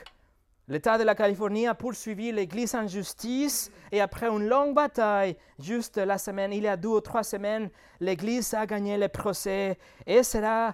l'État 0.71 0.97
de 0.97 1.03
la 1.03 1.15
Californie 1.15 1.67
a 1.67 1.75
poursuivi 1.75 2.31
l'Église 2.31 2.75
en 2.75 2.87
justice 2.87 3.69
et 3.91 3.99
après 3.99 4.27
une 4.27 4.47
longue 4.47 4.73
bataille, 4.73 5.35
juste 5.59 5.97
la 5.97 6.17
semaine, 6.17 6.53
il 6.53 6.63
y 6.63 6.67
a 6.69 6.77
deux 6.77 6.87
ou 6.87 7.01
trois 7.01 7.23
semaines, 7.23 7.69
l'Église 7.99 8.53
a 8.53 8.65
gagné 8.65 8.97
le 8.97 9.09
procès 9.09 9.77
et 10.07 10.23
sera 10.23 10.73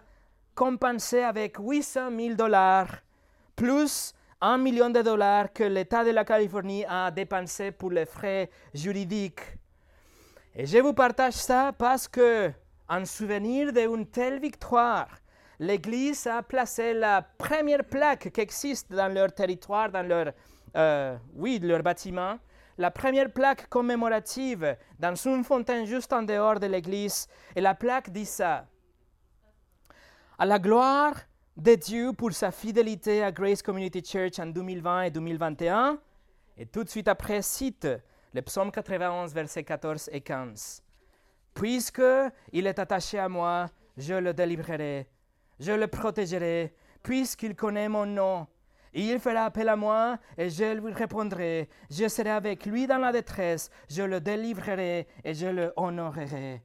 compensée 0.53 1.23
avec 1.23 1.57
800 1.57 2.11
000 2.15 2.35
dollars 2.35 3.01
plus 3.55 4.13
un 4.39 4.59
million 4.59 4.91
de 4.91 5.01
dollars 5.01 5.51
que 5.51 5.63
l'État 5.63 6.05
de 6.05 6.11
la 6.11 6.23
Californie 6.23 6.85
a 6.87 7.09
dépensé 7.09 7.71
pour 7.71 7.89
les 7.89 8.05
frais 8.05 8.51
juridiques. 8.75 9.41
Et 10.53 10.67
je 10.67 10.77
vous 10.77 10.93
partage 10.93 11.33
ça 11.33 11.73
parce 11.75 12.07
que, 12.07 12.51
en 12.87 13.03
souvenir 13.03 13.73
d'une 13.73 14.05
telle 14.05 14.39
victoire, 14.39 15.07
l'Église 15.59 16.27
a 16.27 16.43
placé 16.43 16.93
la 16.93 17.21
première 17.21 17.83
plaque 17.83 18.31
qui 18.31 18.41
existe 18.41 18.91
dans 18.91 19.13
leur 19.13 19.33
territoire, 19.33 19.91
dans 19.91 20.07
leur, 20.07 20.33
euh, 20.75 21.17
oui, 21.35 21.59
leur 21.59 21.81
bâtiment, 21.81 22.37
la 22.77 22.91
première 22.91 23.31
plaque 23.31 23.67
commémorative 23.69 24.77
dans 24.99 25.15
une 25.15 25.43
fontaine 25.43 25.85
juste 25.85 26.13
en 26.13 26.21
dehors 26.21 26.59
de 26.59 26.67
l'Église. 26.67 27.27
Et 27.55 27.61
la 27.61 27.73
plaque 27.73 28.11
dit 28.11 28.25
ça. 28.25 28.67
À 30.37 30.45
la 30.45 30.59
gloire 30.59 31.15
de 31.55 31.73
Dieu 31.73 32.13
pour 32.13 32.31
sa 32.33 32.51
fidélité 32.51 33.23
à 33.23 33.31
Grace 33.31 33.63
Community 33.63 34.03
Church 34.03 34.39
en 34.39 34.45
2020 34.45 35.03
et 35.03 35.11
2021. 35.11 35.97
Et 36.57 36.67
tout 36.67 36.83
de 36.83 36.89
suite 36.89 37.07
après, 37.07 37.41
cite 37.41 37.87
le 38.33 38.41
psaume 38.43 38.71
91, 38.71 39.33
versets 39.33 39.63
14 39.63 40.09
et 40.11 40.21
15. 40.21 40.83
Puisque 41.55 42.01
il 42.51 42.67
est 42.67 42.77
attaché 42.77 43.17
à 43.17 43.27
moi, 43.27 43.67
je 43.97 44.13
le 44.13 44.33
délivrerai, 44.33 45.07
je 45.59 45.71
le 45.71 45.87
protégerai, 45.87 46.75
puisqu'il 47.03 47.55
connaît 47.55 47.89
mon 47.89 48.05
nom. 48.05 48.47
Il 48.93 49.19
fera 49.19 49.45
appel 49.45 49.69
à 49.69 49.75
moi 49.75 50.17
et 50.37 50.49
je 50.49 50.73
lui 50.79 50.93
répondrai. 50.93 51.69
Je 51.89 52.07
serai 52.07 52.31
avec 52.31 52.65
lui 52.65 52.87
dans 52.87 52.97
la 52.97 53.11
détresse, 53.11 53.69
je 53.89 54.01
le 54.01 54.19
délivrerai 54.19 55.07
et 55.23 55.33
je 55.33 55.47
le 55.47 55.73
honorerai. 55.75 56.63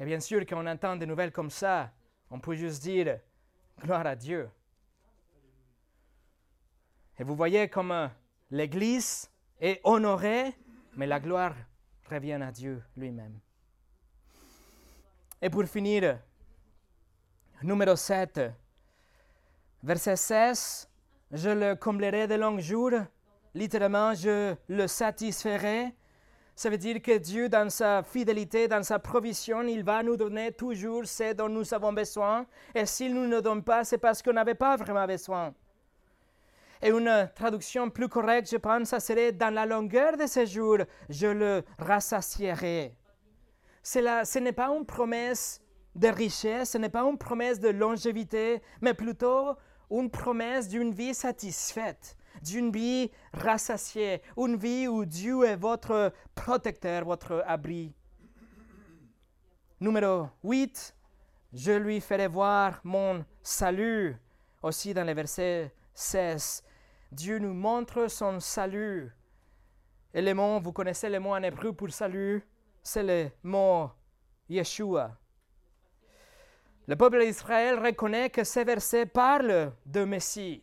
Et 0.00 0.04
bien 0.04 0.20
sûr, 0.20 0.40
quand 0.46 0.62
on 0.62 0.66
entend 0.66 0.96
des 0.96 1.06
nouvelles 1.06 1.32
comme 1.32 1.50
ça, 1.50 1.92
on 2.30 2.40
peut 2.40 2.54
juste 2.54 2.82
dire 2.82 3.18
gloire 3.80 4.06
à 4.06 4.16
Dieu. 4.16 4.48
Et 7.18 7.24
vous 7.24 7.36
voyez 7.36 7.68
comme 7.68 8.10
l'Église 8.50 9.30
est 9.60 9.80
honorée, 9.84 10.52
mais 10.96 11.06
la 11.06 11.20
gloire 11.20 11.54
revient 12.10 12.40
à 12.42 12.50
Dieu 12.50 12.82
lui-même. 12.96 13.38
Et 15.40 15.50
pour 15.50 15.64
finir, 15.64 16.18
numéro 17.62 17.96
7, 17.96 18.40
verset 19.82 20.16
16, 20.16 20.88
je 21.32 21.50
le 21.50 21.74
comblerai 21.74 22.26
de 22.26 22.34
longs 22.34 22.58
jours, 22.58 22.92
littéralement, 23.54 24.14
je 24.14 24.54
le 24.68 24.86
satisferai 24.86 25.94
ça 26.56 26.70
veut 26.70 26.78
dire 26.78 27.02
que 27.02 27.18
Dieu, 27.18 27.48
dans 27.48 27.68
sa 27.68 28.04
fidélité, 28.04 28.68
dans 28.68 28.82
sa 28.84 29.00
provision, 29.00 29.62
il 29.62 29.82
va 29.82 30.04
nous 30.04 30.16
donner 30.16 30.52
toujours 30.52 31.04
ce 31.04 31.32
dont 31.32 31.48
nous 31.48 31.74
avons 31.74 31.92
besoin. 31.92 32.46
Et 32.74 32.86
s'il 32.86 33.12
ne 33.12 33.26
nous 33.26 33.40
donne 33.40 33.64
pas, 33.64 33.82
c'est 33.82 33.98
parce 33.98 34.22
qu'on 34.22 34.32
n'avait 34.32 34.54
pas 34.54 34.76
vraiment 34.76 35.04
besoin. 35.04 35.52
Et 36.80 36.90
une 36.90 37.28
traduction 37.34 37.90
plus 37.90 38.08
correcte, 38.08 38.48
je 38.50 38.56
pense, 38.56 38.88
ça 38.88 39.00
serait 39.00 39.32
dans 39.32 39.52
la 39.52 39.66
longueur 39.66 40.16
de 40.16 40.26
ce 40.26 40.46
jours, 40.46 40.78
je 41.08 41.26
le 41.26 41.64
rassasierai. 41.78 42.94
ce 43.82 44.38
n'est 44.38 44.52
pas 44.52 44.68
une 44.68 44.86
promesse 44.86 45.60
de 45.94 46.08
richesse, 46.08 46.70
ce 46.70 46.78
n'est 46.78 46.88
pas 46.88 47.02
une 47.02 47.18
promesse 47.18 47.60
de 47.60 47.68
longévité, 47.68 48.62
mais 48.80 48.94
plutôt 48.94 49.56
une 49.90 50.10
promesse 50.10 50.68
d'une 50.68 50.92
vie 50.92 51.14
satisfaite 51.14 52.16
d'une 52.42 52.70
vie 52.70 53.10
rassasiée, 53.32 54.22
une 54.36 54.56
vie 54.56 54.88
où 54.88 55.04
Dieu 55.04 55.44
est 55.44 55.56
votre 55.56 56.12
protecteur, 56.34 57.04
votre 57.04 57.42
abri. 57.46 57.94
Numéro 59.80 60.28
8, 60.42 60.94
je 61.52 61.72
lui 61.72 62.00
ferai 62.00 62.28
voir 62.28 62.80
mon 62.84 63.24
salut. 63.42 64.16
Aussi 64.62 64.94
dans 64.94 65.04
le 65.04 65.12
verset 65.12 65.74
16, 65.94 66.62
Dieu 67.12 67.38
nous 67.38 67.52
montre 67.52 68.08
son 68.08 68.40
salut. 68.40 69.12
Et 70.12 70.22
le 70.22 70.32
mot, 70.32 70.60
vous 70.60 70.72
connaissez 70.72 71.08
le 71.08 71.20
mot 71.20 71.34
en 71.34 71.42
hébreu 71.42 71.72
pour 71.72 71.90
salut, 71.90 72.46
c'est 72.82 73.02
le 73.02 73.30
mot 73.42 73.90
Yeshua. 74.48 75.18
Le 76.86 76.96
peuple 76.96 77.24
d'Israël 77.24 77.78
reconnaît 77.78 78.28
que 78.28 78.44
ces 78.44 78.64
versets 78.64 79.06
parlent 79.06 79.72
de 79.86 80.04
Messie, 80.04 80.62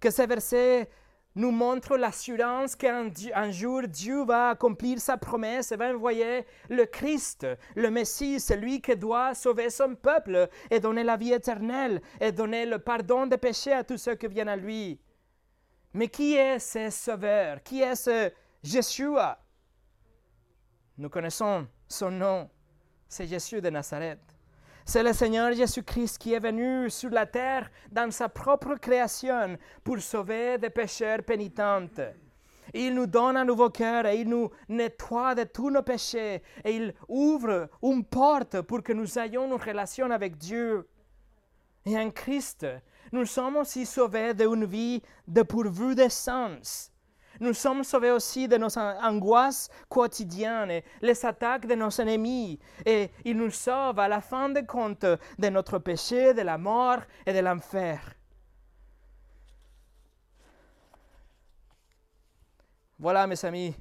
que 0.00 0.10
ces 0.10 0.26
versets 0.26 0.90
nous 1.36 1.52
montre 1.52 1.96
l'assurance 1.96 2.74
qu'un 2.74 3.50
jour 3.52 3.82
Dieu 3.86 4.24
va 4.24 4.50
accomplir 4.50 5.00
sa 5.00 5.16
promesse 5.16 5.70
et 5.70 5.76
va 5.76 5.94
envoyer 5.94 6.44
le 6.68 6.86
Christ, 6.86 7.46
le 7.76 7.88
Messie, 7.90 8.40
celui 8.40 8.80
qui 8.80 8.96
doit 8.96 9.34
sauver 9.34 9.70
son 9.70 9.94
peuple 9.94 10.48
et 10.70 10.80
donner 10.80 11.04
la 11.04 11.16
vie 11.16 11.32
éternelle 11.32 12.02
et 12.20 12.32
donner 12.32 12.66
le 12.66 12.80
pardon 12.80 13.26
des 13.26 13.38
péchés 13.38 13.72
à 13.72 13.84
tous 13.84 13.98
ceux 13.98 14.16
qui 14.16 14.26
viennent 14.26 14.48
à 14.48 14.56
lui. 14.56 15.00
Mais 15.92 16.08
qui 16.08 16.34
est 16.34 16.58
ce 16.58 16.90
sauveur? 16.90 17.62
Qui 17.62 17.82
est 17.82 17.94
ce 17.94 18.32
Jésus 18.62 19.08
Nous 20.98 21.08
connaissons 21.08 21.66
son 21.88 22.10
nom, 22.10 22.50
c'est 23.08 23.26
Jésus 23.26 23.60
de 23.60 23.70
Nazareth. 23.70 24.29
C'est 24.92 25.04
le 25.04 25.12
Seigneur 25.12 25.52
Jésus-Christ 25.52 26.18
qui 26.18 26.32
est 26.32 26.40
venu 26.40 26.90
sur 26.90 27.10
la 27.10 27.24
terre 27.24 27.70
dans 27.92 28.10
sa 28.10 28.28
propre 28.28 28.74
création 28.74 29.56
pour 29.84 30.00
sauver 30.00 30.58
des 30.58 30.68
pécheurs 30.68 31.22
pénitents. 31.22 31.86
Il 32.74 32.96
nous 32.96 33.06
donne 33.06 33.36
un 33.36 33.44
nouveau 33.44 33.70
cœur 33.70 34.04
et 34.06 34.16
il 34.16 34.28
nous 34.28 34.50
nettoie 34.68 35.36
de 35.36 35.44
tous 35.44 35.70
nos 35.70 35.84
péchés 35.84 36.42
et 36.64 36.74
il 36.74 36.92
ouvre 37.06 37.68
une 37.84 38.04
porte 38.04 38.62
pour 38.62 38.82
que 38.82 38.92
nous 38.92 39.16
ayons 39.16 39.46
une 39.46 39.62
relation 39.62 40.10
avec 40.10 40.36
Dieu. 40.36 40.88
Et 41.86 41.96
en 41.96 42.10
Christ, 42.10 42.66
nous 43.12 43.26
sommes 43.26 43.58
aussi 43.58 43.86
sauvés 43.86 44.34
d'une 44.34 44.64
vie 44.64 45.00
dépourvue 45.28 45.94
de 45.94 46.08
sens. 46.08 46.89
Nous 47.40 47.54
sommes 47.54 47.84
sauvés 47.84 48.10
aussi 48.10 48.46
de 48.46 48.58
nos 48.58 48.78
angoisses 48.78 49.70
quotidiennes 49.88 50.82
les 51.00 51.24
attaques 51.24 51.66
de 51.66 51.74
nos 51.74 51.90
ennemis. 51.90 52.58
Et 52.84 53.10
il 53.24 53.38
nous 53.38 53.50
sauve 53.50 53.98
à 53.98 54.08
la 54.08 54.20
fin 54.20 54.50
de 54.50 54.60
compte 54.60 55.06
de 55.06 55.48
notre 55.48 55.78
péché, 55.78 56.34
de 56.34 56.42
la 56.42 56.58
mort 56.58 57.00
et 57.24 57.32
de 57.32 57.38
l'enfer. 57.38 57.98
Voilà, 62.98 63.26
mes 63.26 63.42
amis, 63.46 63.74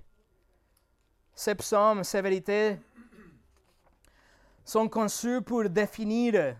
ces 1.36 1.54
psaumes, 1.56 2.06
ces 2.06 2.22
vérités 2.22 2.78
sont 4.64 4.88
conçus 4.88 5.42
pour 5.42 5.70
définir 5.70 6.56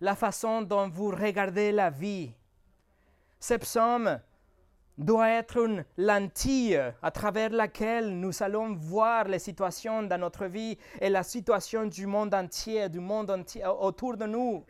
la 0.00 0.16
façon 0.16 0.62
dont 0.62 0.88
vous 0.88 1.10
regardez 1.10 1.70
la 1.70 1.90
vie. 1.90 2.32
Ces 3.38 3.58
psaumes 3.58 4.20
doit 5.00 5.30
être 5.30 5.56
une 5.56 5.84
lentille 5.96 6.80
à 7.02 7.10
travers 7.10 7.50
laquelle 7.50 8.18
nous 8.20 8.42
allons 8.42 8.74
voir 8.74 9.24
les 9.24 9.38
situations 9.38 10.02
dans 10.02 10.18
notre 10.20 10.44
vie 10.44 10.76
et 11.00 11.08
la 11.08 11.22
situation 11.22 11.86
du 11.86 12.06
monde 12.06 12.34
entier, 12.34 12.88
du 12.88 13.00
monde 13.00 13.30
entier 13.30 13.64
autour 13.66 14.16
de 14.16 14.26
nous. 14.26 14.64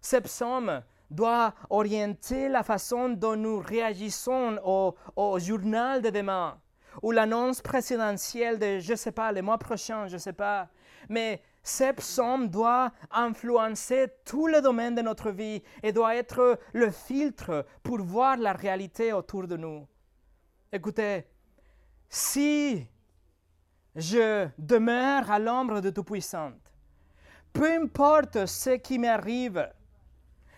Ce 0.00 0.16
psaume 0.16 0.82
doit 1.10 1.54
orienter 1.70 2.48
la 2.48 2.62
façon 2.62 3.10
dont 3.10 3.36
nous 3.36 3.58
réagissons 3.58 4.58
au, 4.64 5.38
journal 5.38 6.00
de 6.00 6.10
demain 6.10 6.58
ou 7.02 7.10
l'annonce 7.10 7.60
présidentielle 7.60 8.58
de, 8.58 8.78
je 8.78 8.92
ne 8.92 8.96
sais 8.96 9.12
pas, 9.12 9.32
le 9.32 9.42
mois 9.42 9.58
prochain, 9.58 10.06
je 10.06 10.14
ne 10.14 10.18
sais 10.18 10.32
pas. 10.32 10.68
Mais 11.08 11.42
ce 11.62 11.92
psaume 11.92 12.48
doit 12.48 12.92
influencer 13.10 14.08
tous 14.24 14.46
les 14.48 14.60
domaines 14.60 14.96
de 14.96 15.02
notre 15.02 15.30
vie 15.30 15.62
et 15.82 15.92
doit 15.92 16.16
être 16.16 16.58
le 16.72 16.90
filtre 16.90 17.66
pour 17.82 18.02
voir 18.02 18.36
la 18.36 18.52
réalité 18.52 19.12
autour 19.12 19.46
de 19.46 19.56
nous. 19.56 19.86
Écoutez, 20.72 21.26
si 22.08 22.86
je 23.94 24.48
demeure 24.58 25.30
à 25.30 25.38
l'ombre 25.38 25.80
de 25.80 25.90
Tout-Puissant, 25.90 26.52
peu 27.52 27.82
importe 27.82 28.46
ce 28.46 28.70
qui 28.70 28.98
m'arrive, 28.98 29.70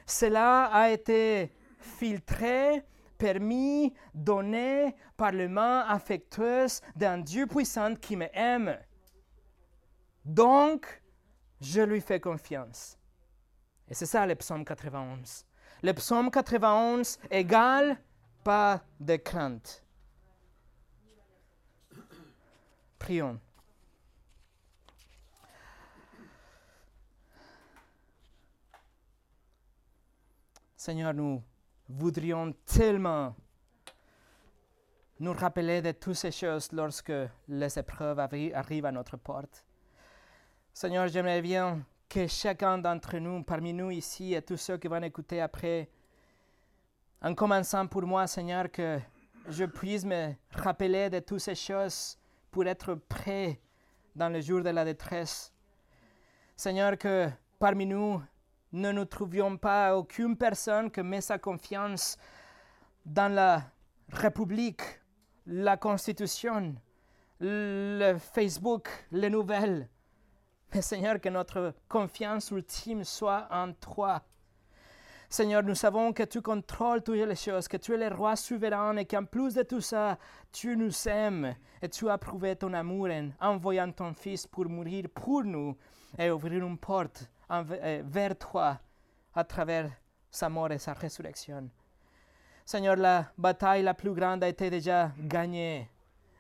cela 0.07 0.67
a 0.67 0.91
été 0.91 1.53
filtré, 1.79 2.83
permis, 3.19 3.93
donné 4.15 4.95
par 5.17 5.33
le 5.33 5.49
main 5.49 5.81
affectueuse 5.89 6.81
d'un 6.97 7.19
Dieu 7.19 7.47
puissant 7.47 7.95
qui 7.95 8.17
m'aime 8.17 8.79
donc, 10.25 11.03
je 11.61 11.83
lui 11.83 12.01
fais 12.01 12.21
confiance. 12.21 12.99
Et 13.89 13.95
c'est 13.95 14.07
ça 14.07 14.27
le 14.27 14.35
psaume 14.35 14.65
91. 14.65 15.45
Le 15.83 15.93
psaume 15.93 16.31
91 16.31 17.19
égale 17.31 17.99
pas 18.43 18.83
de 19.01 19.17
crainte. 19.17 19.83
Prions. 22.99 23.39
Seigneur, 30.77 31.15
nous 31.15 31.43
voudrions 31.89 32.53
tellement 32.67 33.35
nous 35.21 35.33
rappeler 35.33 35.81
de 35.81 35.93
toutes 35.93 36.15
ces 36.15 36.31
choses 36.31 36.71
lorsque 36.73 37.13
les 37.49 37.79
épreuves 37.79 38.19
arrivent 38.19 38.87
à 38.87 38.93
notre 38.93 39.17
porte. 39.17 39.65
Seigneur, 40.77 41.07
j'aimerais 41.07 41.41
bien 41.41 41.87
que 42.09 42.27
chacun 42.27 42.79
d'entre 42.79 43.19
nous, 43.19 43.45
parmi 43.45 43.73
nous 43.73 43.93
ici 43.93 44.35
et 44.35 44.43
tous 44.43 44.57
ceux 44.57 44.77
qui 44.77 44.89
vont 44.89 45.01
écouter 45.05 45.41
après, 45.41 45.89
en 47.23 47.33
commençant 47.33 47.87
pour 47.87 48.03
moi, 48.03 48.27
Seigneur, 48.27 48.69
que 48.73 48.99
je 49.47 49.67
puisse 49.67 50.05
me 50.05 50.33
rappeler 50.51 51.09
de 51.11 51.21
toutes 51.21 51.39
ces 51.39 51.55
choses 51.55 52.19
pour 52.51 52.67
être 52.67 52.97
prêt 52.97 53.61
dans 54.17 54.29
le 54.29 54.41
jour 54.41 54.65
de 54.65 54.71
la 54.71 54.85
détresse. 54.85 55.55
Seigneur, 56.57 56.99
que 56.99 57.29
parmi 57.61 57.87
nous, 57.87 58.21
ne 58.73 58.91
nous 58.91 59.05
trouvions 59.05 59.57
pas 59.57 59.97
aucune 59.97 60.37
personne 60.37 60.91
qui 60.91 61.03
met 61.03 61.21
sa 61.21 61.39
confiance 61.39 62.19
dans 63.07 63.33
la 63.33 63.63
République, 64.09 64.83
la 65.47 65.77
Constitution, 65.77 66.75
le 67.39 68.17
Facebook, 68.19 68.89
les 69.13 69.31
nouvelles, 69.31 69.89
Seigneur, 70.81 71.21
que 71.21 71.29
notre 71.29 71.75
confiance 71.89 72.51
ultime 72.51 73.05
soit 73.05 73.47
en 73.51 73.73
toi. 73.73 74.23
Seigneur, 75.29 75.63
nous 75.63 75.75
savons 75.75 76.13
que 76.13 76.25
tu 76.25 76.43
contrôles 76.43 77.03
toutes 77.03 77.17
les 77.17 77.37
choses, 77.37 77.69
que 77.69 77.77
tu 77.77 77.95
es 77.95 78.09
le 78.09 78.15
roi 78.15 78.37
souverain 78.37 78.97
et 78.97 79.05
qu'en 79.05 79.25
plus 79.25 79.55
de 79.55 79.63
tout 79.63 79.81
ça, 79.81 80.19
tu 80.53 80.77
nous 80.77 81.09
aimes 81.09 81.55
et 81.81 81.89
tu 81.89 82.09
as 82.09 82.19
prouvé 82.19 82.57
ton 82.57 82.73
amour 82.73 83.09
en 83.09 83.31
envoyant 83.41 83.91
ton 83.91 84.15
Fils 84.15 84.47
pour 84.47 84.69
mourir 84.69 85.07
pour 85.15 85.45
nous 85.45 85.77
et 86.19 86.31
ouvrir 86.31 86.65
une 86.65 86.79
porte 86.79 87.29
euh, 87.51 88.03
vers 88.05 88.37
toi 88.37 88.79
à 89.35 89.45
travers 89.45 89.91
sa 90.31 90.49
mort 90.49 90.71
et 90.73 90.79
sa 90.79 90.93
résurrection. 90.93 91.69
Seigneur, 92.65 92.97
la 92.97 93.27
bataille 93.37 93.83
la 93.83 93.95
plus 93.95 94.13
grande 94.13 94.43
a 94.43 94.49
été 94.49 94.71
déjà 94.71 95.13
gagnée. 95.19 95.89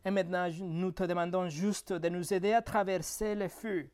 Et 0.04 0.10
maintenant, 0.10 0.48
nous 0.60 0.92
te 0.92 1.04
demandons 1.04 1.48
juste 1.48 1.92
de 1.92 2.08
nous 2.08 2.32
aider 2.32 2.52
à 2.52 2.62
traverser 2.62 3.34
le 3.34 3.48
feu 3.48 3.88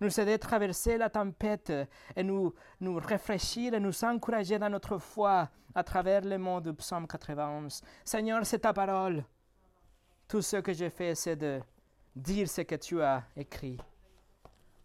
nous 0.00 0.20
aider 0.20 0.34
à 0.34 0.38
traverser 0.38 0.96
la 0.98 1.10
tempête 1.10 1.72
et 2.16 2.22
nous, 2.22 2.54
nous 2.80 2.98
rafraîchir 2.98 3.74
et 3.74 3.80
nous 3.80 4.04
encourager 4.04 4.58
dans 4.58 4.70
notre 4.70 4.98
foi 4.98 5.48
à 5.74 5.84
travers 5.84 6.22
le 6.22 6.38
monde 6.38 6.64
du 6.64 6.74
psaume 6.74 7.06
91. 7.06 7.82
Seigneur, 8.04 8.44
c'est 8.44 8.60
ta 8.60 8.72
parole. 8.72 9.24
Tout 10.26 10.42
ce 10.42 10.56
que 10.56 10.72
j'ai 10.72 10.90
fait, 10.90 11.14
c'est 11.14 11.36
de 11.36 11.60
dire 12.14 12.48
ce 12.48 12.62
que 12.62 12.76
tu 12.76 13.02
as 13.02 13.24
écrit. 13.36 13.78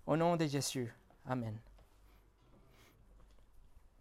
Au 0.06 0.16
nom 0.16 0.36
de 0.36 0.46
Jésus. 0.46 0.94
Amen. 1.28 1.58